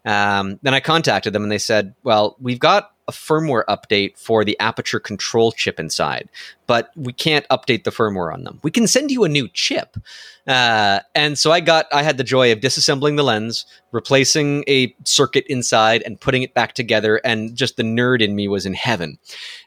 Um, 0.04 0.58
then 0.62 0.74
I 0.74 0.80
contacted 0.80 1.32
them, 1.32 1.42
and 1.42 1.52
they 1.52 1.58
said, 1.58 1.94
"Well, 2.02 2.36
we've 2.40 2.60
got 2.60 2.92
a 3.08 3.12
firmware 3.12 3.64
update 3.64 4.16
for 4.18 4.44
the 4.44 4.58
aperture 4.60 5.00
control 5.00 5.50
chip 5.50 5.80
inside, 5.80 6.28
but 6.66 6.90
we 6.94 7.12
can't 7.12 7.48
update 7.48 7.84
the 7.84 7.90
firmware 7.90 8.32
on 8.32 8.44
them. 8.44 8.60
We 8.62 8.70
can 8.70 8.86
send 8.86 9.10
you 9.10 9.24
a 9.24 9.28
new 9.28 9.48
chip. 9.48 9.96
Uh, 10.46 11.00
and 11.14 11.38
so 11.38 11.50
I 11.50 11.60
got, 11.60 11.86
I 11.92 12.02
had 12.02 12.18
the 12.18 12.24
joy 12.24 12.52
of 12.52 12.60
disassembling 12.60 13.16
the 13.16 13.24
lens, 13.24 13.66
replacing 13.90 14.64
a 14.68 14.94
circuit 15.04 15.44
inside, 15.48 16.02
and 16.02 16.20
putting 16.20 16.42
it 16.42 16.54
back 16.54 16.74
together. 16.74 17.16
And 17.24 17.56
just 17.56 17.76
the 17.76 17.82
nerd 17.82 18.22
in 18.22 18.36
me 18.36 18.46
was 18.46 18.66
in 18.66 18.74
heaven. 18.74 19.18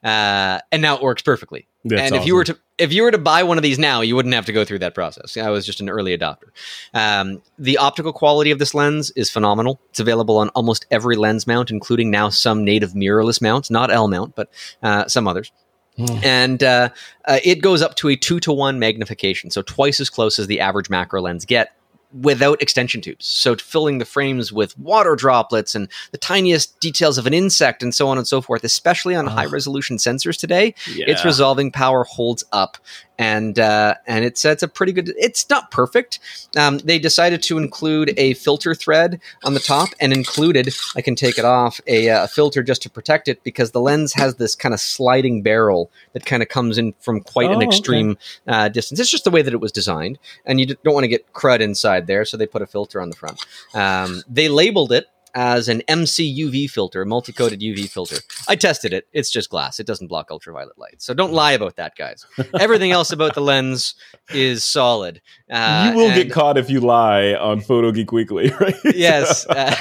Uh, 0.04 0.60
and 0.72 0.82
now 0.82 0.96
it 0.96 1.02
works 1.02 1.22
perfectly. 1.22 1.68
That's 1.84 2.02
and 2.02 2.16
if 2.16 2.20
awesome. 2.22 2.28
you 2.28 2.36
were 2.36 2.44
to 2.44 2.58
if 2.82 2.92
you 2.92 3.04
were 3.04 3.12
to 3.12 3.20
buy 3.20 3.44
one 3.44 3.58
of 3.58 3.64
these 3.64 3.78
now, 3.78 4.02
you 4.02 4.16
wouldn't 4.16 4.34
have 4.34 4.48
to 4.48 4.52
go 4.52 4.66
through 4.66 4.80
that 4.80 4.96
process. 4.96 5.38
I 5.38 5.50
was 5.52 5.68
just 5.68 5.82
an 5.82 5.90
early 5.90 6.18
adopter. 6.18 6.50
Um, 6.96 7.44
the 7.60 7.78
optical 7.78 8.12
quality 8.12 8.50
of 8.50 8.58
this 8.58 8.74
lens 8.74 9.12
is 9.12 9.30
phenomenal. 9.30 9.80
It's 9.92 10.00
available 10.00 10.38
on 10.40 10.50
almost 10.50 10.88
every 10.90 11.16
lens 11.16 11.46
mount, 11.46 11.70
including 11.70 12.10
now 12.10 12.30
some 12.30 12.66
native 12.66 12.94
mirrorless 12.94 13.40
mounts, 13.40 13.70
not 13.70 13.92
L 13.92 14.08
mount, 14.08 14.36
but 14.36 14.50
uh, 14.82 15.08
some 15.08 15.28
others. 15.28 15.52
Mm. 16.00 16.24
And 16.24 16.64
uh, 16.64 16.90
uh, 17.26 17.40
it 17.44 17.62
goes 17.62 17.84
up 17.84 17.96
to 17.98 18.10
a 18.10 18.16
two 18.16 18.40
to 18.40 18.52
one 18.52 18.80
magnification, 18.80 19.52
so 19.52 19.62
twice 19.62 20.00
as 20.00 20.10
close 20.10 20.40
as 20.40 20.48
the 20.48 20.60
average 20.60 20.90
macro 20.90 21.22
lens 21.22 21.46
get 21.46 21.76
without 22.14 22.62
extension 22.62 23.02
tubes. 23.02 23.26
So 23.26 23.56
filling 23.56 23.98
the 23.98 24.06
frames 24.06 24.52
with 24.52 24.78
water 24.78 25.16
droplets 25.16 25.76
and 25.76 25.88
the 26.12 26.18
tiniest 26.18 26.80
details 26.80 27.18
of 27.18 27.28
an 27.28 27.34
insect 27.34 27.84
and 27.84 27.94
so 27.94 28.08
on 28.08 28.18
and 28.18 28.28
so 28.28 28.42
forth, 28.42 28.64
especially 28.64 29.16
on 29.16 29.28
oh. 29.28 29.32
high 29.32 29.46
resolution 29.46 29.98
sensors 29.98 30.38
today, 30.38 30.74
yeah. 30.94 31.06
its 31.10 31.26
resolving 31.26 31.72
power 31.72 32.04
holds 32.04 32.44
up 32.52 32.78
and 33.22 33.60
uh, 33.60 33.94
and 34.08 34.26
it's 34.26 34.44
it's 34.44 34.64
a 34.64 34.68
pretty 34.68 34.92
good. 34.92 35.14
It's 35.16 35.48
not 35.48 35.70
perfect. 35.70 36.20
Um, 36.58 36.80
they 36.80 36.98
decided 36.98 37.44
to 37.44 37.60
include 37.60 38.16
a 38.18 38.34
filter 38.34 38.74
thread 38.74 39.22
on 39.44 39.54
the 39.54 39.60
top 39.60 39.90
and 40.00 40.12
included. 40.12 40.74
I 40.96 41.02
can 41.02 41.16
take 41.16 41.38
it 41.38 41.46
off 41.46 41.80
a, 41.86 42.08
a 42.08 42.28
filter 42.28 42.64
just 42.64 42.82
to 42.82 42.90
protect 42.90 43.28
it 43.28 43.44
because 43.44 43.72
the 43.72 43.80
lens 43.80 44.14
has 44.14 44.36
this 44.36 44.56
kind 44.56 44.74
of 44.74 44.80
sliding 44.80 45.44
barrel 45.44 45.92
that 46.14 46.26
kind 46.26 46.42
of 46.42 46.50
comes 46.50 46.80
in 46.80 46.94
from 47.00 47.22
quite 47.22 47.52
oh, 47.52 47.54
an 47.54 47.62
extreme 47.62 48.12
okay. 48.12 48.20
uh, 48.48 48.70
distance. 48.70 49.00
It's 49.00 49.12
just 49.12 49.24
the 49.24 49.32
way 49.32 49.44
that 49.44 49.54
it 49.54 49.62
was 49.62 49.72
designed, 49.72 50.18
and 50.44 50.60
you 50.60 50.66
don't 50.66 50.96
want 50.96 51.04
to 51.04 51.08
get 51.08 51.32
crud 51.32 51.60
inside 51.60 52.01
there, 52.08 52.26
so 52.26 52.38
they 52.38 52.48
put 52.48 52.62
a 52.62 52.68
filter 52.68 53.02
on 53.02 53.10
the 53.10 53.16
front. 53.16 53.46
Um, 53.74 54.24
they 54.28 54.50
labeled 54.50 54.92
it 54.92 55.08
as 55.34 55.70
an 55.70 55.82
MC 55.88 56.44
UV 56.44 56.70
filter, 56.70 57.02
a 57.02 57.06
multi-coated 57.06 57.62
UV 57.62 57.90
filter. 57.90 58.18
I 58.48 58.56
tested 58.56 58.94
it. 58.94 59.08
It's 59.14 59.30
just 59.30 59.50
glass. 59.50 59.80
It 59.80 59.88
doesn't 59.88 60.08
block 60.08 60.32
ultraviolet 60.32 60.78
light. 60.78 61.02
So 61.02 61.14
don't 61.14 61.34
lie 61.34 61.54
about 61.54 61.78
that, 61.78 61.96
guys. 61.96 62.26
Everything 62.60 62.92
else 62.92 63.12
about 63.12 63.36
the 63.36 63.42
lens 63.42 63.96
is 64.34 64.64
solid. 64.64 65.22
Uh, 65.50 65.92
you 65.92 65.98
will 65.98 66.10
get 66.10 66.32
caught 66.32 66.58
if 66.58 66.70
you 66.70 66.80
lie 66.80 67.34
on 67.34 67.62
Photo 67.62 67.92
Geek 67.92 68.12
Weekly, 68.12 68.52
right? 68.60 68.76
yes, 68.84 69.46
uh, 69.50 69.76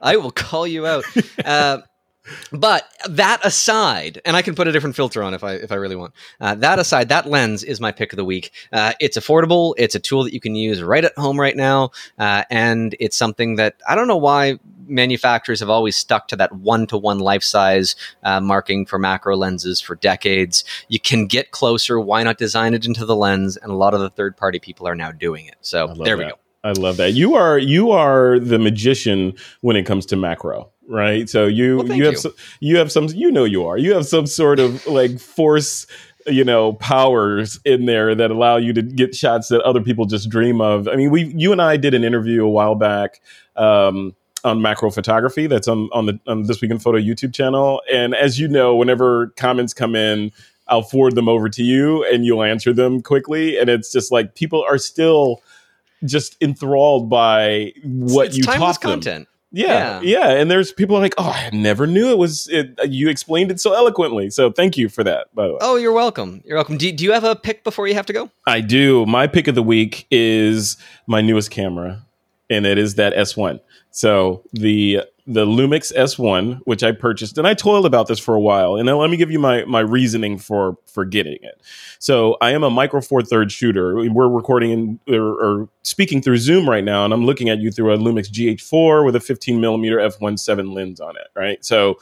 I 0.00 0.16
will 0.16 0.30
call 0.30 0.66
you 0.66 0.86
out. 0.86 1.04
Uh, 1.44 1.78
but 2.52 2.88
that 3.08 3.44
aside, 3.44 4.20
and 4.24 4.36
I 4.36 4.42
can 4.42 4.54
put 4.54 4.68
a 4.68 4.72
different 4.72 4.96
filter 4.96 5.22
on 5.22 5.34
if 5.34 5.44
I 5.44 5.54
if 5.54 5.72
I 5.72 5.76
really 5.76 5.96
want. 5.96 6.14
Uh, 6.40 6.54
that 6.56 6.78
aside, 6.78 7.08
that 7.08 7.28
lens 7.28 7.62
is 7.62 7.80
my 7.80 7.92
pick 7.92 8.12
of 8.12 8.16
the 8.16 8.24
week. 8.24 8.52
Uh, 8.72 8.92
it's 9.00 9.18
affordable. 9.18 9.74
It's 9.76 9.94
a 9.94 10.00
tool 10.00 10.24
that 10.24 10.32
you 10.32 10.40
can 10.40 10.54
use 10.54 10.82
right 10.82 11.04
at 11.04 11.16
home 11.16 11.38
right 11.38 11.56
now, 11.56 11.90
uh, 12.18 12.44
and 12.50 12.96
it's 13.00 13.16
something 13.16 13.56
that 13.56 13.76
I 13.88 13.94
don't 13.94 14.08
know 14.08 14.16
why 14.16 14.58
manufacturers 14.86 15.60
have 15.60 15.70
always 15.70 15.96
stuck 15.96 16.28
to 16.28 16.36
that 16.36 16.52
one 16.52 16.86
to 16.88 16.96
one 16.96 17.18
life 17.18 17.42
size 17.42 17.96
uh, 18.22 18.40
marking 18.40 18.86
for 18.86 18.98
macro 18.98 19.36
lenses 19.36 19.80
for 19.80 19.96
decades. 19.96 20.64
You 20.88 21.00
can 21.00 21.26
get 21.26 21.50
closer. 21.50 22.00
Why 22.00 22.22
not 22.22 22.38
design 22.38 22.74
it 22.74 22.86
into 22.86 23.04
the 23.04 23.16
lens? 23.16 23.56
And 23.56 23.70
a 23.70 23.74
lot 23.74 23.94
of 23.94 24.00
the 24.00 24.10
third 24.10 24.36
party 24.36 24.58
people 24.58 24.86
are 24.86 24.94
now 24.94 25.12
doing 25.12 25.46
it. 25.46 25.56
So 25.60 25.94
there 26.04 26.16
we 26.16 26.24
that. 26.24 26.30
go. 26.32 26.38
I 26.64 26.72
love 26.72 26.96
that. 26.96 27.12
You 27.12 27.34
are 27.34 27.58
you 27.58 27.90
are 27.90 28.38
the 28.38 28.58
magician 28.58 29.34
when 29.60 29.76
it 29.76 29.84
comes 29.84 30.06
to 30.06 30.16
macro 30.16 30.70
right? 30.88 31.28
So 31.28 31.46
you 31.46 31.78
well, 31.78 31.92
you 31.92 32.04
have 32.04 32.14
you. 32.14 32.18
Some, 32.18 32.34
you 32.60 32.76
have 32.78 32.92
some 32.92 33.08
you 33.08 33.30
know 33.30 33.44
you 33.44 33.66
are 33.66 33.78
you 33.78 33.94
have 33.94 34.06
some 34.06 34.26
sort 34.26 34.58
of 34.58 34.86
like 34.86 35.18
force 35.18 35.86
you 36.26 36.44
know 36.44 36.74
powers 36.74 37.60
in 37.64 37.86
there 37.86 38.14
that 38.14 38.30
allow 38.30 38.56
you 38.56 38.72
to 38.72 38.82
get 38.82 39.14
shots 39.14 39.48
that 39.48 39.62
other 39.62 39.80
people 39.80 40.06
just 40.06 40.28
dream 40.28 40.60
of. 40.60 40.88
I 40.88 40.96
mean, 40.96 41.10
we 41.10 41.24
you 41.36 41.52
and 41.52 41.60
I 41.60 41.76
did 41.76 41.94
an 41.94 42.04
interview 42.04 42.44
a 42.44 42.50
while 42.50 42.74
back. 42.74 43.20
Um, 43.56 44.14
on 44.42 44.60
macro 44.60 44.90
photography 44.90 45.46
that's 45.46 45.66
on 45.66 45.88
on 45.92 46.04
the 46.04 46.20
on 46.26 46.42
This 46.42 46.60
Week 46.60 46.70
in 46.70 46.78
Photo 46.78 46.98
youtube 46.98 47.32
channel 47.32 47.80
and 47.90 48.14
as 48.14 48.38
you 48.38 48.46
know 48.46 48.76
whenever 48.76 49.28
comments 49.38 49.72
come 49.72 49.96
in 49.96 50.32
i'll 50.68 50.82
forward 50.82 51.14
them 51.14 51.30
over 51.30 51.48
to 51.48 51.62
you 51.62 52.04
and 52.12 52.26
you'll 52.26 52.42
answer 52.42 52.74
them 52.74 53.00
quickly 53.00 53.56
and 53.58 53.70
it's 53.70 53.90
just 53.90 54.12
like 54.12 54.34
people 54.34 54.62
are 54.62 54.76
still 54.76 55.40
just 56.04 56.36
enthralled 56.42 57.08
by 57.08 57.72
what 57.84 58.28
it's 58.28 58.36
you 58.36 58.44
taught 58.44 58.80
them. 58.80 58.92
content. 58.92 59.28
Yeah, 59.54 60.00
yeah, 60.02 60.30
and 60.30 60.50
there's 60.50 60.72
people 60.72 60.98
like, 60.98 61.14
oh, 61.16 61.30
I 61.30 61.50
never 61.52 61.86
knew 61.86 62.10
it 62.10 62.18
was. 62.18 62.48
It, 62.48 62.78
uh, 62.80 62.84
you 62.84 63.08
explained 63.08 63.50
it 63.50 63.60
so 63.60 63.72
eloquently. 63.72 64.30
So 64.30 64.50
thank 64.50 64.76
you 64.76 64.88
for 64.88 65.04
that. 65.04 65.34
By 65.34 65.46
the 65.46 65.52
way, 65.54 65.58
Oh, 65.62 65.76
you're 65.76 65.92
welcome. 65.92 66.42
You're 66.44 66.56
welcome. 66.56 66.76
Do, 66.76 66.90
do 66.90 67.04
you 67.04 67.12
have 67.12 67.24
a 67.24 67.36
pick 67.36 67.62
before 67.64 67.86
you 67.86 67.94
have 67.94 68.06
to 68.06 68.12
go? 68.12 68.30
I 68.46 68.60
do. 68.60 69.06
My 69.06 69.26
pick 69.26 69.46
of 69.48 69.54
the 69.54 69.62
week 69.62 70.06
is 70.10 70.76
my 71.06 71.20
newest 71.20 71.50
camera, 71.50 72.02
and 72.50 72.66
it 72.66 72.78
is 72.78 72.94
that 72.96 73.14
S1. 73.14 73.60
So 73.90 74.42
the 74.52 75.02
the 75.26 75.46
Lumix 75.46 75.90
S1, 75.96 76.60
which 76.64 76.82
I 76.82 76.92
purchased, 76.92 77.38
and 77.38 77.46
I 77.46 77.54
toiled 77.54 77.86
about 77.86 78.08
this 78.08 78.18
for 78.18 78.34
a 78.34 78.40
while. 78.40 78.76
And 78.76 78.84
now 78.84 79.00
let 79.00 79.08
me 79.08 79.16
give 79.16 79.30
you 79.30 79.38
my 79.38 79.64
my 79.64 79.80
reasoning 79.80 80.38
for 80.38 80.76
for 80.86 81.04
getting 81.04 81.38
it. 81.42 81.62
So 81.98 82.36
I 82.40 82.50
am 82.50 82.62
a 82.62 82.70
micro 82.70 83.00
four 83.00 83.22
thirds 83.22 83.52
shooter. 83.52 83.94
We're 84.10 84.28
recording 84.28 84.70
in, 85.06 85.14
or, 85.14 85.32
or 85.42 85.68
speaking 85.82 86.20
through 86.20 86.38
Zoom 86.38 86.68
right 86.68 86.84
now, 86.84 87.04
and 87.04 87.14
I'm 87.14 87.24
looking 87.24 87.48
at 87.48 87.60
you 87.60 87.70
through 87.70 87.94
a 87.94 87.98
Lumix 87.98 88.30
GH4 88.30 89.04
with 89.04 89.16
a 89.16 89.20
15 89.20 89.60
millimeter 89.60 89.96
f1.7 89.96 90.74
lens 90.74 91.00
on 91.00 91.16
it. 91.16 91.28
Right, 91.34 91.64
so. 91.64 91.98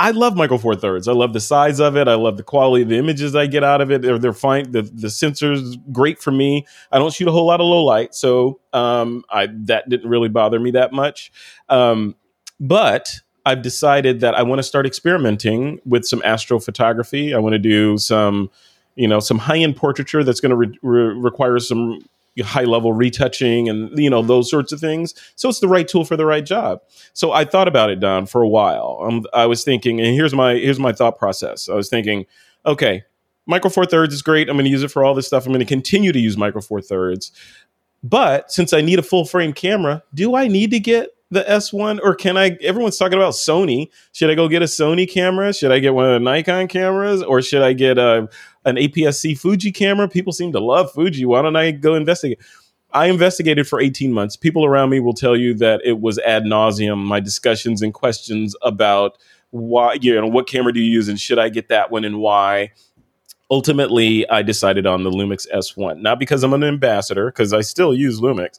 I 0.00 0.12
love 0.12 0.36
Micro 0.36 0.58
Four 0.58 0.76
Thirds. 0.76 1.08
I 1.08 1.12
love 1.12 1.32
the 1.32 1.40
size 1.40 1.80
of 1.80 1.96
it. 1.96 2.06
I 2.06 2.14
love 2.14 2.36
the 2.36 2.44
quality 2.44 2.82
of 2.82 2.88
the 2.88 2.96
images 2.98 3.34
I 3.34 3.46
get 3.46 3.64
out 3.64 3.80
of 3.80 3.90
it. 3.90 4.00
They're, 4.00 4.18
they're 4.18 4.32
fine. 4.32 4.70
The, 4.70 4.82
the 4.82 5.08
sensors 5.08 5.76
great 5.92 6.20
for 6.20 6.30
me. 6.30 6.66
I 6.92 6.98
don't 6.98 7.12
shoot 7.12 7.26
a 7.26 7.32
whole 7.32 7.46
lot 7.46 7.60
of 7.60 7.66
low 7.66 7.82
light, 7.82 8.14
so 8.14 8.60
um, 8.72 9.24
I 9.28 9.48
that 9.64 9.88
didn't 9.88 10.08
really 10.08 10.28
bother 10.28 10.60
me 10.60 10.70
that 10.72 10.92
much. 10.92 11.32
Um, 11.68 12.14
but 12.60 13.20
I've 13.44 13.62
decided 13.62 14.20
that 14.20 14.34
I 14.34 14.42
want 14.42 14.60
to 14.60 14.62
start 14.62 14.86
experimenting 14.86 15.80
with 15.84 16.04
some 16.04 16.20
astrophotography. 16.20 17.34
I 17.34 17.38
want 17.38 17.54
to 17.54 17.58
do 17.58 17.98
some, 17.98 18.50
you 18.94 19.08
know, 19.08 19.20
some 19.20 19.38
high 19.38 19.58
end 19.58 19.74
portraiture 19.74 20.22
that's 20.22 20.40
going 20.40 20.50
to 20.50 20.56
re- 20.56 20.78
re- 20.82 21.18
require 21.18 21.58
some 21.58 21.98
high 22.40 22.64
level 22.64 22.92
retouching 22.92 23.68
and 23.68 23.96
you 23.98 24.10
know 24.10 24.22
those 24.22 24.50
sorts 24.50 24.72
of 24.72 24.80
things. 24.80 25.14
So 25.36 25.48
it's 25.48 25.60
the 25.60 25.68
right 25.68 25.86
tool 25.86 26.04
for 26.04 26.16
the 26.16 26.26
right 26.26 26.44
job. 26.44 26.80
So 27.12 27.32
I 27.32 27.44
thought 27.44 27.68
about 27.68 27.90
it, 27.90 28.00
Don, 28.00 28.26
for 28.26 28.42
a 28.42 28.48
while. 28.48 29.00
Um, 29.02 29.24
I 29.32 29.46
was 29.46 29.64
thinking, 29.64 30.00
and 30.00 30.14
here's 30.14 30.34
my 30.34 30.54
here's 30.54 30.80
my 30.80 30.92
thought 30.92 31.18
process. 31.18 31.68
I 31.68 31.74
was 31.74 31.88
thinking, 31.88 32.26
okay, 32.66 33.04
Micro 33.46 33.70
Four 33.70 33.86
Thirds 33.86 34.14
is 34.14 34.22
great. 34.22 34.48
I'm 34.48 34.56
going 34.56 34.64
to 34.64 34.70
use 34.70 34.82
it 34.82 34.90
for 34.90 35.04
all 35.04 35.14
this 35.14 35.26
stuff. 35.26 35.46
I'm 35.46 35.52
going 35.52 35.60
to 35.60 35.66
continue 35.66 36.12
to 36.12 36.20
use 36.20 36.36
Micro 36.36 36.60
Four 36.60 36.80
Thirds. 36.80 37.32
But 38.02 38.52
since 38.52 38.72
I 38.72 38.80
need 38.80 38.98
a 38.98 39.02
full 39.02 39.24
frame 39.24 39.52
camera, 39.52 40.04
do 40.14 40.36
I 40.36 40.46
need 40.46 40.70
to 40.70 40.80
get 40.80 41.10
the 41.30 41.42
S1 41.42 42.00
or 42.02 42.14
can 42.14 42.36
I 42.36 42.56
everyone's 42.62 42.96
talking 42.96 43.18
about 43.18 43.34
Sony. 43.34 43.90
Should 44.12 44.30
I 44.30 44.34
go 44.34 44.48
get 44.48 44.62
a 44.62 44.66
Sony 44.66 45.08
camera? 45.10 45.52
Should 45.52 45.72
I 45.72 45.78
get 45.78 45.94
one 45.94 46.06
of 46.06 46.12
the 46.12 46.20
Nikon 46.20 46.68
cameras 46.68 47.22
or 47.22 47.42
should 47.42 47.62
I 47.62 47.72
get 47.74 47.98
um, 47.98 48.28
a 48.64 48.70
an 48.70 48.76
APS-C 48.76 49.34
Fuji 49.34 49.72
camera? 49.72 50.08
People 50.08 50.32
seem 50.32 50.52
to 50.52 50.60
love 50.60 50.92
Fuji. 50.92 51.24
Why 51.24 51.42
don't 51.42 51.56
I 51.56 51.70
go 51.70 51.94
investigate? 51.94 52.38
I 52.92 53.06
investigated 53.06 53.68
for 53.68 53.80
18 53.80 54.12
months. 54.12 54.36
People 54.36 54.64
around 54.64 54.88
me 54.90 55.00
will 55.00 55.12
tell 55.12 55.36
you 55.36 55.52
that 55.54 55.82
it 55.84 56.00
was 56.00 56.18
ad 56.20 56.44
nauseum. 56.44 57.04
My 57.04 57.20
discussions 57.20 57.82
and 57.82 57.92
questions 57.92 58.56
about 58.62 59.18
why, 59.50 59.98
you 60.00 60.14
know, 60.14 60.26
what 60.26 60.46
camera 60.46 60.72
do 60.72 60.80
you 60.80 60.90
use 60.90 61.08
and 61.08 61.20
should 61.20 61.38
I 61.38 61.50
get 61.50 61.68
that 61.68 61.90
one 61.90 62.04
and 62.04 62.18
why? 62.18 62.72
Ultimately, 63.50 64.28
I 64.28 64.42
decided 64.42 64.86
on 64.86 65.04
the 65.04 65.10
Lumix 65.10 65.46
S1, 65.54 66.00
not 66.00 66.18
because 66.18 66.42
I'm 66.42 66.52
an 66.52 66.64
ambassador, 66.64 67.26
because 67.30 67.54
I 67.54 67.62
still 67.62 67.94
use 67.94 68.20
Lumix. 68.20 68.58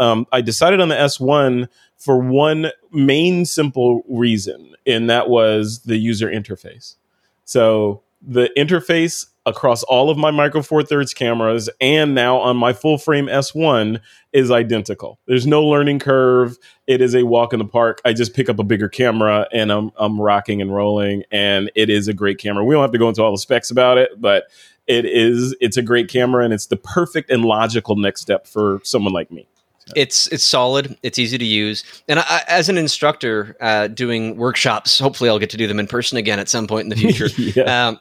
Um, 0.00 0.26
I 0.32 0.40
decided 0.40 0.80
on 0.80 0.88
the 0.88 0.96
S1 0.96 1.68
for 1.98 2.18
one 2.18 2.70
main 2.90 3.44
simple 3.44 4.02
reason, 4.08 4.74
and 4.86 5.08
that 5.10 5.28
was 5.28 5.80
the 5.80 5.98
user 5.98 6.28
interface. 6.28 6.96
So 7.44 8.02
the 8.22 8.50
interface 8.56 9.26
across 9.46 9.82
all 9.84 10.10
of 10.10 10.16
my 10.16 10.30
Micro 10.30 10.62
Four 10.62 10.82
Thirds 10.82 11.14
cameras 11.14 11.68
and 11.80 12.14
now 12.14 12.38
on 12.38 12.56
my 12.56 12.72
full 12.72 12.98
frame 12.98 13.26
S1 13.26 14.00
is 14.32 14.50
identical. 14.50 15.18
There's 15.26 15.46
no 15.46 15.62
learning 15.64 15.98
curve. 15.98 16.58
It 16.86 17.00
is 17.00 17.14
a 17.14 17.24
walk 17.24 17.52
in 17.52 17.58
the 17.58 17.64
park. 17.64 18.00
I 18.04 18.12
just 18.12 18.34
pick 18.34 18.48
up 18.48 18.58
a 18.58 18.64
bigger 18.64 18.88
camera 18.88 19.48
and 19.52 19.70
I'm 19.70 19.90
I'm 19.96 20.20
rocking 20.20 20.62
and 20.62 20.74
rolling, 20.74 21.24
and 21.30 21.70
it 21.74 21.90
is 21.90 22.08
a 22.08 22.14
great 22.14 22.38
camera. 22.38 22.64
We 22.64 22.74
don't 22.74 22.82
have 22.82 22.92
to 22.92 22.98
go 22.98 23.08
into 23.08 23.22
all 23.22 23.32
the 23.32 23.38
specs 23.38 23.70
about 23.70 23.98
it, 23.98 24.20
but 24.20 24.44
it 24.86 25.04
is 25.04 25.54
it's 25.60 25.76
a 25.76 25.82
great 25.82 26.08
camera 26.08 26.44
and 26.44 26.54
it's 26.54 26.66
the 26.66 26.76
perfect 26.76 27.30
and 27.30 27.44
logical 27.44 27.96
next 27.96 28.22
step 28.22 28.46
for 28.46 28.80
someone 28.82 29.12
like 29.12 29.30
me. 29.30 29.46
It's 29.96 30.26
it's 30.28 30.44
solid. 30.44 30.96
It's 31.02 31.18
easy 31.18 31.38
to 31.38 31.44
use. 31.44 31.84
And 32.08 32.20
I, 32.20 32.42
as 32.48 32.68
an 32.68 32.78
instructor 32.78 33.56
uh, 33.60 33.88
doing 33.88 34.36
workshops, 34.36 34.98
hopefully 34.98 35.30
I'll 35.30 35.38
get 35.38 35.50
to 35.50 35.56
do 35.56 35.66
them 35.66 35.80
in 35.80 35.86
person 35.86 36.18
again 36.18 36.38
at 36.38 36.48
some 36.48 36.66
point 36.66 36.84
in 36.84 36.88
the 36.90 36.96
future. 37.12 37.28
yeah. 37.36 37.88
um, 37.88 38.00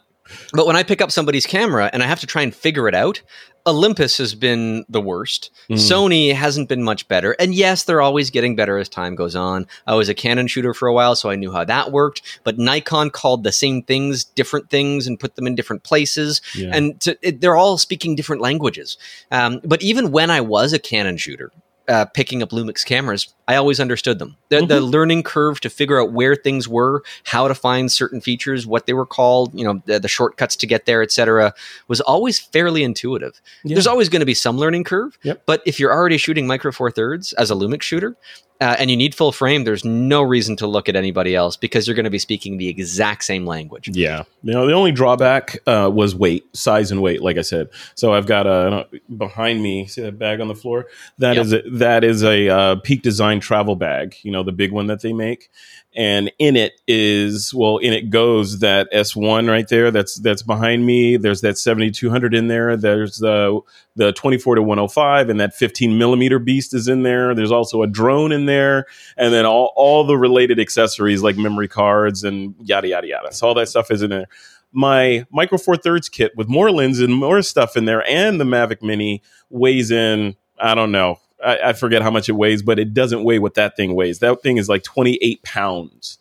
but 0.53 0.67
when 0.67 0.75
I 0.75 0.83
pick 0.83 1.01
up 1.01 1.11
somebody's 1.11 1.45
camera 1.45 1.89
and 1.91 2.03
I 2.03 2.07
have 2.07 2.19
to 2.19 2.27
try 2.27 2.41
and 2.41 2.53
figure 2.53 2.87
it 2.87 2.93
out, 2.93 3.21
Olympus 3.65 4.17
has 4.17 4.35
been 4.35 4.85
the 4.89 5.01
worst. 5.01 5.51
Mm. 5.69 5.75
Sony 5.75 6.33
hasn't 6.33 6.69
been 6.69 6.83
much 6.83 7.07
better. 7.07 7.33
And 7.39 7.53
yes, 7.53 7.83
they're 7.83 8.01
always 8.01 8.29
getting 8.29 8.55
better 8.55 8.77
as 8.77 8.89
time 8.89 9.15
goes 9.15 9.35
on. 9.35 9.67
I 9.85 9.95
was 9.95 10.09
a 10.09 10.13
Canon 10.13 10.47
shooter 10.47 10.73
for 10.73 10.87
a 10.87 10.93
while, 10.93 11.15
so 11.15 11.29
I 11.29 11.35
knew 11.35 11.51
how 11.51 11.63
that 11.65 11.91
worked. 11.91 12.21
But 12.43 12.57
Nikon 12.57 13.09
called 13.09 13.43
the 13.43 13.51
same 13.51 13.83
things 13.83 14.23
different 14.23 14.69
things 14.69 15.07
and 15.07 15.19
put 15.19 15.35
them 15.35 15.45
in 15.45 15.55
different 15.55 15.83
places. 15.83 16.41
Yeah. 16.55 16.71
And 16.73 16.99
to, 17.01 17.17
it, 17.21 17.41
they're 17.41 17.57
all 17.57 17.77
speaking 17.77 18.15
different 18.15 18.41
languages. 18.41 18.97
Um, 19.31 19.61
but 19.63 19.81
even 19.81 20.11
when 20.11 20.31
I 20.31 20.41
was 20.41 20.73
a 20.73 20.79
Canon 20.79 21.17
shooter, 21.17 21.51
uh, 21.89 22.05
picking 22.05 22.41
up 22.41 22.51
Lumix 22.51 22.85
cameras, 22.85 23.33
I 23.47 23.55
always 23.55 23.79
understood 23.79 24.19
them. 24.19 24.37
The, 24.49 24.65
the 24.65 24.79
learning 24.79 25.23
curve 25.23 25.59
to 25.61 25.69
figure 25.69 25.99
out 25.99 26.13
where 26.13 26.35
things 26.35 26.67
were, 26.67 27.03
how 27.23 27.47
to 27.47 27.55
find 27.55 27.91
certain 27.91 28.21
features, 28.21 28.65
what 28.67 28.85
they 28.85 28.93
were 28.93 29.05
called, 29.05 29.57
you 29.57 29.65
know, 29.65 29.81
the, 29.85 29.99
the 29.99 30.07
shortcuts 30.07 30.55
to 30.57 30.67
get 30.67 30.85
there, 30.85 31.01
etc., 31.01 31.53
was 31.87 31.99
always 31.99 32.39
fairly 32.39 32.83
intuitive. 32.83 33.41
Yeah. 33.63 33.73
There's 33.75 33.87
always 33.87 34.07
going 34.07 34.21
to 34.21 34.25
be 34.25 34.33
some 34.35 34.57
learning 34.57 34.83
curve, 34.85 35.17
Yep. 35.23 35.43
but 35.45 35.61
if 35.65 35.79
you're 35.79 35.91
already 35.91 36.17
shooting 36.17 36.47
micro 36.47 36.71
four 36.71 36.91
thirds 36.91 37.33
as 37.33 37.49
a 37.51 37.55
Lumix 37.55 37.81
shooter, 37.81 38.15
uh, 38.61 38.75
and 38.77 38.91
you 38.91 38.97
need 38.97 39.15
full 39.15 39.31
frame, 39.31 39.63
there's 39.63 39.85
no 39.85 40.21
reason 40.21 40.55
to 40.57 40.67
look 40.67 40.89
at 40.89 40.95
anybody 40.95 41.35
else 41.35 41.55
because 41.55 41.87
you're 41.87 41.95
going 41.95 42.03
to 42.03 42.09
be 42.09 42.19
speaking 42.19 42.57
the 42.57 42.67
exact 42.67 43.23
same 43.23 43.45
language. 43.45 43.87
Yeah. 43.87 44.23
You 44.43 44.53
know, 44.53 44.67
the 44.67 44.73
only 44.73 44.91
drawback 44.91 45.57
uh, 45.65 45.89
was 45.93 46.13
weight, 46.13 46.45
size 46.55 46.91
and 46.91 47.01
weight, 47.01 47.21
like 47.21 47.37
I 47.37 47.41
said. 47.41 47.69
So 47.95 48.13
I've 48.13 48.25
got 48.25 48.47
a 48.47 48.87
behind 49.17 49.63
me, 49.63 49.87
see 49.87 50.01
that 50.01 50.19
bag 50.19 50.41
on 50.41 50.47
the 50.49 50.55
floor? 50.55 50.87
That 51.19 51.37
Yep. 51.37 51.45
is 51.45 51.53
a, 51.53 51.61
that 51.71 52.03
is 52.03 52.23
a 52.23 52.49
uh, 52.49 52.75
Peak 52.77 53.01
Design 53.01 53.39
travel 53.39 53.75
bag, 53.75 54.15
you 54.23 54.31
know, 54.31 54.43
the 54.43 54.51
big 54.51 54.71
one 54.71 54.87
that 54.87 55.01
they 55.01 55.13
make. 55.13 55.49
And 55.95 56.31
in 56.37 56.55
it 56.55 56.79
is 56.87 57.51
well, 57.53 57.77
in 57.77 57.93
it 57.93 58.11
goes 58.11 58.59
that 58.59 58.91
S1 58.93 59.49
right 59.49 59.67
there. 59.67 59.89
That's 59.89 60.19
that's 60.19 60.43
behind 60.43 60.85
me. 60.85 61.17
There's 61.17 61.41
that 61.41 61.57
7200 61.57 62.35
in 62.35 62.47
there. 62.47 62.77
There's 62.77 63.17
the 63.17 63.59
the 63.95 64.13
24 64.13 64.55
to 64.55 64.61
105, 64.61 65.29
and 65.29 65.39
that 65.39 65.55
15 65.55 65.97
millimeter 65.97 66.37
beast 66.37 66.75
is 66.75 66.87
in 66.87 67.01
there. 67.03 67.33
There's 67.33 67.51
also 67.51 67.81
a 67.81 67.87
drone 67.87 68.31
in 68.31 68.45
there, 68.45 68.85
and 69.17 69.33
then 69.33 69.45
all 69.45 69.73
all 69.75 70.03
the 70.05 70.17
related 70.17 70.59
accessories 70.59 71.23
like 71.23 71.37
memory 71.37 71.67
cards 71.67 72.23
and 72.23 72.53
yada 72.61 72.87
yada 72.87 73.07
yada. 73.07 73.33
So 73.33 73.47
all 73.47 73.55
that 73.55 73.67
stuff 73.67 73.89
is 73.89 74.03
in 74.03 74.11
there. 74.11 74.27
My 74.71 75.25
Micro 75.31 75.57
Four 75.57 75.75
Thirds 75.77 76.07
kit 76.07 76.33
with 76.35 76.47
more 76.47 76.69
lens 76.71 76.99
and 76.99 77.13
more 77.15 77.41
stuff 77.41 77.75
in 77.75 77.85
there, 77.85 78.07
and 78.07 78.39
the 78.39 78.45
Mavic 78.45 78.83
Mini 78.83 79.23
weighs 79.49 79.89
in. 79.89 80.35
I 80.59 80.75
don't 80.75 80.91
know. 80.91 81.19
I, 81.43 81.59
I 81.69 81.73
forget 81.73 82.01
how 82.01 82.11
much 82.11 82.29
it 82.29 82.33
weighs, 82.33 82.61
but 82.61 82.79
it 82.79 82.93
doesn't 82.93 83.23
weigh 83.23 83.39
what 83.39 83.55
that 83.55 83.75
thing 83.75 83.95
weighs. 83.95 84.19
That 84.19 84.41
thing 84.41 84.57
is 84.57 84.69
like 84.69 84.83
28 84.83 85.43
pounds 85.43 86.17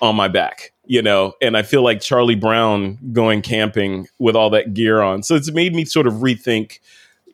on 0.00 0.16
my 0.16 0.28
back, 0.28 0.72
you 0.84 1.02
know, 1.02 1.34
and 1.40 1.56
I 1.56 1.62
feel 1.62 1.82
like 1.82 2.00
Charlie 2.00 2.34
Brown 2.34 2.98
going 3.12 3.42
camping 3.42 4.08
with 4.18 4.36
all 4.36 4.50
that 4.50 4.74
gear 4.74 5.00
on. 5.00 5.22
So 5.22 5.34
it's 5.34 5.50
made 5.50 5.74
me 5.74 5.84
sort 5.84 6.06
of 6.06 6.14
rethink 6.14 6.80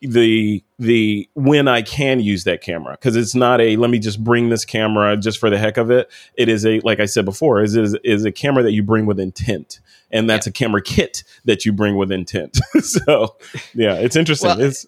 the 0.02 0.64
the 0.80 1.28
when 1.34 1.68
I 1.68 1.80
can 1.80 2.18
use 2.18 2.42
that 2.44 2.60
camera 2.60 2.92
because 2.92 3.14
it's 3.14 3.36
not 3.36 3.60
a 3.60 3.76
let 3.76 3.88
me 3.88 4.00
just 4.00 4.22
bring 4.22 4.48
this 4.48 4.64
camera 4.64 5.16
just 5.16 5.38
for 5.38 5.48
the 5.48 5.58
heck 5.58 5.76
of 5.76 5.92
it. 5.92 6.10
It 6.34 6.48
is 6.48 6.66
a 6.66 6.80
like 6.80 6.98
I 6.98 7.06
said 7.06 7.24
before 7.24 7.62
is 7.62 7.76
is, 7.76 7.96
is 8.02 8.24
a 8.24 8.32
camera 8.32 8.64
that 8.64 8.72
you 8.72 8.82
bring 8.82 9.06
with 9.06 9.20
intent, 9.20 9.80
and 10.10 10.28
that's 10.28 10.46
a 10.46 10.52
camera 10.52 10.82
kit 10.82 11.22
that 11.44 11.64
you 11.64 11.72
bring 11.72 11.96
with 11.96 12.10
intent. 12.10 12.58
so 12.80 13.36
yeah, 13.74 13.94
it's 13.94 14.16
interesting. 14.16 14.48
Well, 14.48 14.60
it's 14.60 14.86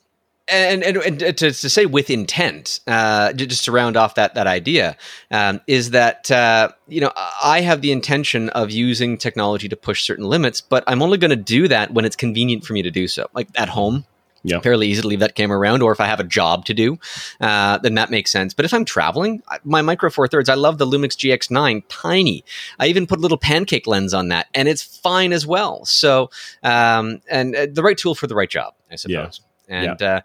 and, 0.48 0.82
and, 0.84 0.96
and 0.98 1.18
to, 1.20 1.32
to 1.52 1.52
say 1.52 1.86
with 1.86 2.10
intent, 2.10 2.80
uh, 2.86 3.32
just 3.32 3.64
to 3.64 3.72
round 3.72 3.96
off 3.96 4.14
that 4.16 4.34
that 4.34 4.46
idea, 4.46 4.96
um, 5.30 5.60
is 5.66 5.90
that 5.90 6.30
uh, 6.30 6.68
you 6.88 7.00
know 7.00 7.12
I 7.42 7.60
have 7.62 7.80
the 7.80 7.92
intention 7.92 8.48
of 8.50 8.70
using 8.70 9.16
technology 9.18 9.68
to 9.68 9.76
push 9.76 10.02
certain 10.04 10.26
limits, 10.26 10.60
but 10.60 10.84
I'm 10.86 11.02
only 11.02 11.18
going 11.18 11.30
to 11.30 11.36
do 11.36 11.68
that 11.68 11.92
when 11.92 12.04
it's 12.04 12.16
convenient 12.16 12.64
for 12.64 12.72
me 12.74 12.82
to 12.82 12.90
do 12.90 13.08
so. 13.08 13.28
Like 13.34 13.48
at 13.56 13.70
home, 13.70 14.04
Yeah. 14.42 14.60
fairly 14.60 14.88
easy 14.88 15.00
to 15.00 15.08
leave 15.08 15.20
that 15.20 15.34
camera 15.34 15.58
around, 15.58 15.80
or 15.82 15.92
if 15.92 16.00
I 16.00 16.06
have 16.06 16.20
a 16.20 16.24
job 16.24 16.66
to 16.66 16.74
do, 16.74 16.98
uh, 17.40 17.78
then 17.78 17.94
that 17.94 18.10
makes 18.10 18.30
sense. 18.30 18.52
But 18.52 18.66
if 18.66 18.74
I'm 18.74 18.84
traveling, 18.84 19.42
I- 19.48 19.60
my 19.64 19.80
micro 19.80 20.10
four 20.10 20.28
thirds, 20.28 20.50
I 20.50 20.54
love 20.54 20.76
the 20.76 20.86
Lumix 20.86 21.16
GX9, 21.16 21.82
tiny. 21.88 22.44
I 22.78 22.88
even 22.88 23.06
put 23.06 23.18
a 23.18 23.22
little 23.22 23.38
pancake 23.38 23.86
lens 23.86 24.12
on 24.12 24.28
that, 24.28 24.48
and 24.54 24.68
it's 24.68 24.82
fine 24.82 25.32
as 25.32 25.46
well. 25.46 25.86
So, 25.86 26.28
um, 26.62 27.22
and 27.30 27.56
uh, 27.56 27.66
the 27.72 27.82
right 27.82 27.96
tool 27.96 28.14
for 28.14 28.26
the 28.26 28.34
right 28.34 28.50
job, 28.50 28.74
I 28.92 28.96
suppose. 28.96 29.40
And 29.68 30.00
uh, 30.02 30.20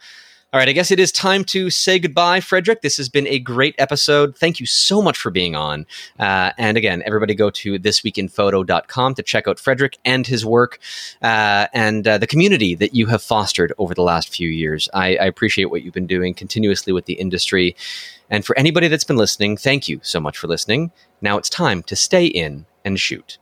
All 0.51 0.59
right, 0.59 0.67
I 0.67 0.71
guess 0.71 0.89
it 0.89 0.99
is 0.99 1.11
time 1.11 1.43
to 1.45 1.69
say 1.69 1.99
goodbye, 1.99 2.39
Frederick. 2.39 2.81
This 2.81 2.97
has 2.97 3.07
been 3.07 3.27
a 3.27 3.37
great 3.37 3.75
episode. 3.77 4.35
Thank 4.35 4.59
you 4.59 4.65
so 4.65 4.99
much 4.99 5.15
for 5.15 5.29
being 5.29 5.55
on. 5.55 5.85
Uh, 6.17 6.53
and 6.57 6.75
again, 6.75 7.03
everybody 7.05 7.35
go 7.35 7.51
to 7.51 7.77
thisweekinphoto.com 7.77 9.13
to 9.13 9.21
check 9.21 9.47
out 9.47 9.59
Frederick 9.59 9.99
and 10.03 10.25
his 10.25 10.43
work 10.43 10.79
uh, 11.21 11.67
and 11.71 12.07
uh, 12.07 12.17
the 12.17 12.25
community 12.25 12.73
that 12.73 12.95
you 12.95 13.05
have 13.05 13.21
fostered 13.21 13.73
over 13.77 13.93
the 13.93 14.01
last 14.01 14.33
few 14.33 14.49
years. 14.49 14.89
I, 14.91 15.17
I 15.17 15.25
appreciate 15.25 15.65
what 15.65 15.83
you've 15.83 15.93
been 15.93 16.07
doing 16.07 16.33
continuously 16.33 16.93
with 16.93 17.05
the 17.05 17.13
industry. 17.13 17.75
And 18.31 18.43
for 18.43 18.57
anybody 18.57 18.87
that's 18.87 19.03
been 19.03 19.17
listening, 19.17 19.55
thank 19.55 19.87
you 19.87 19.99
so 20.01 20.19
much 20.19 20.35
for 20.35 20.47
listening. 20.47 20.91
Now 21.21 21.37
it's 21.37 21.49
time 21.49 21.83
to 21.83 21.95
stay 21.95 22.25
in 22.25 22.65
and 22.83 22.99
shoot. 22.99 23.37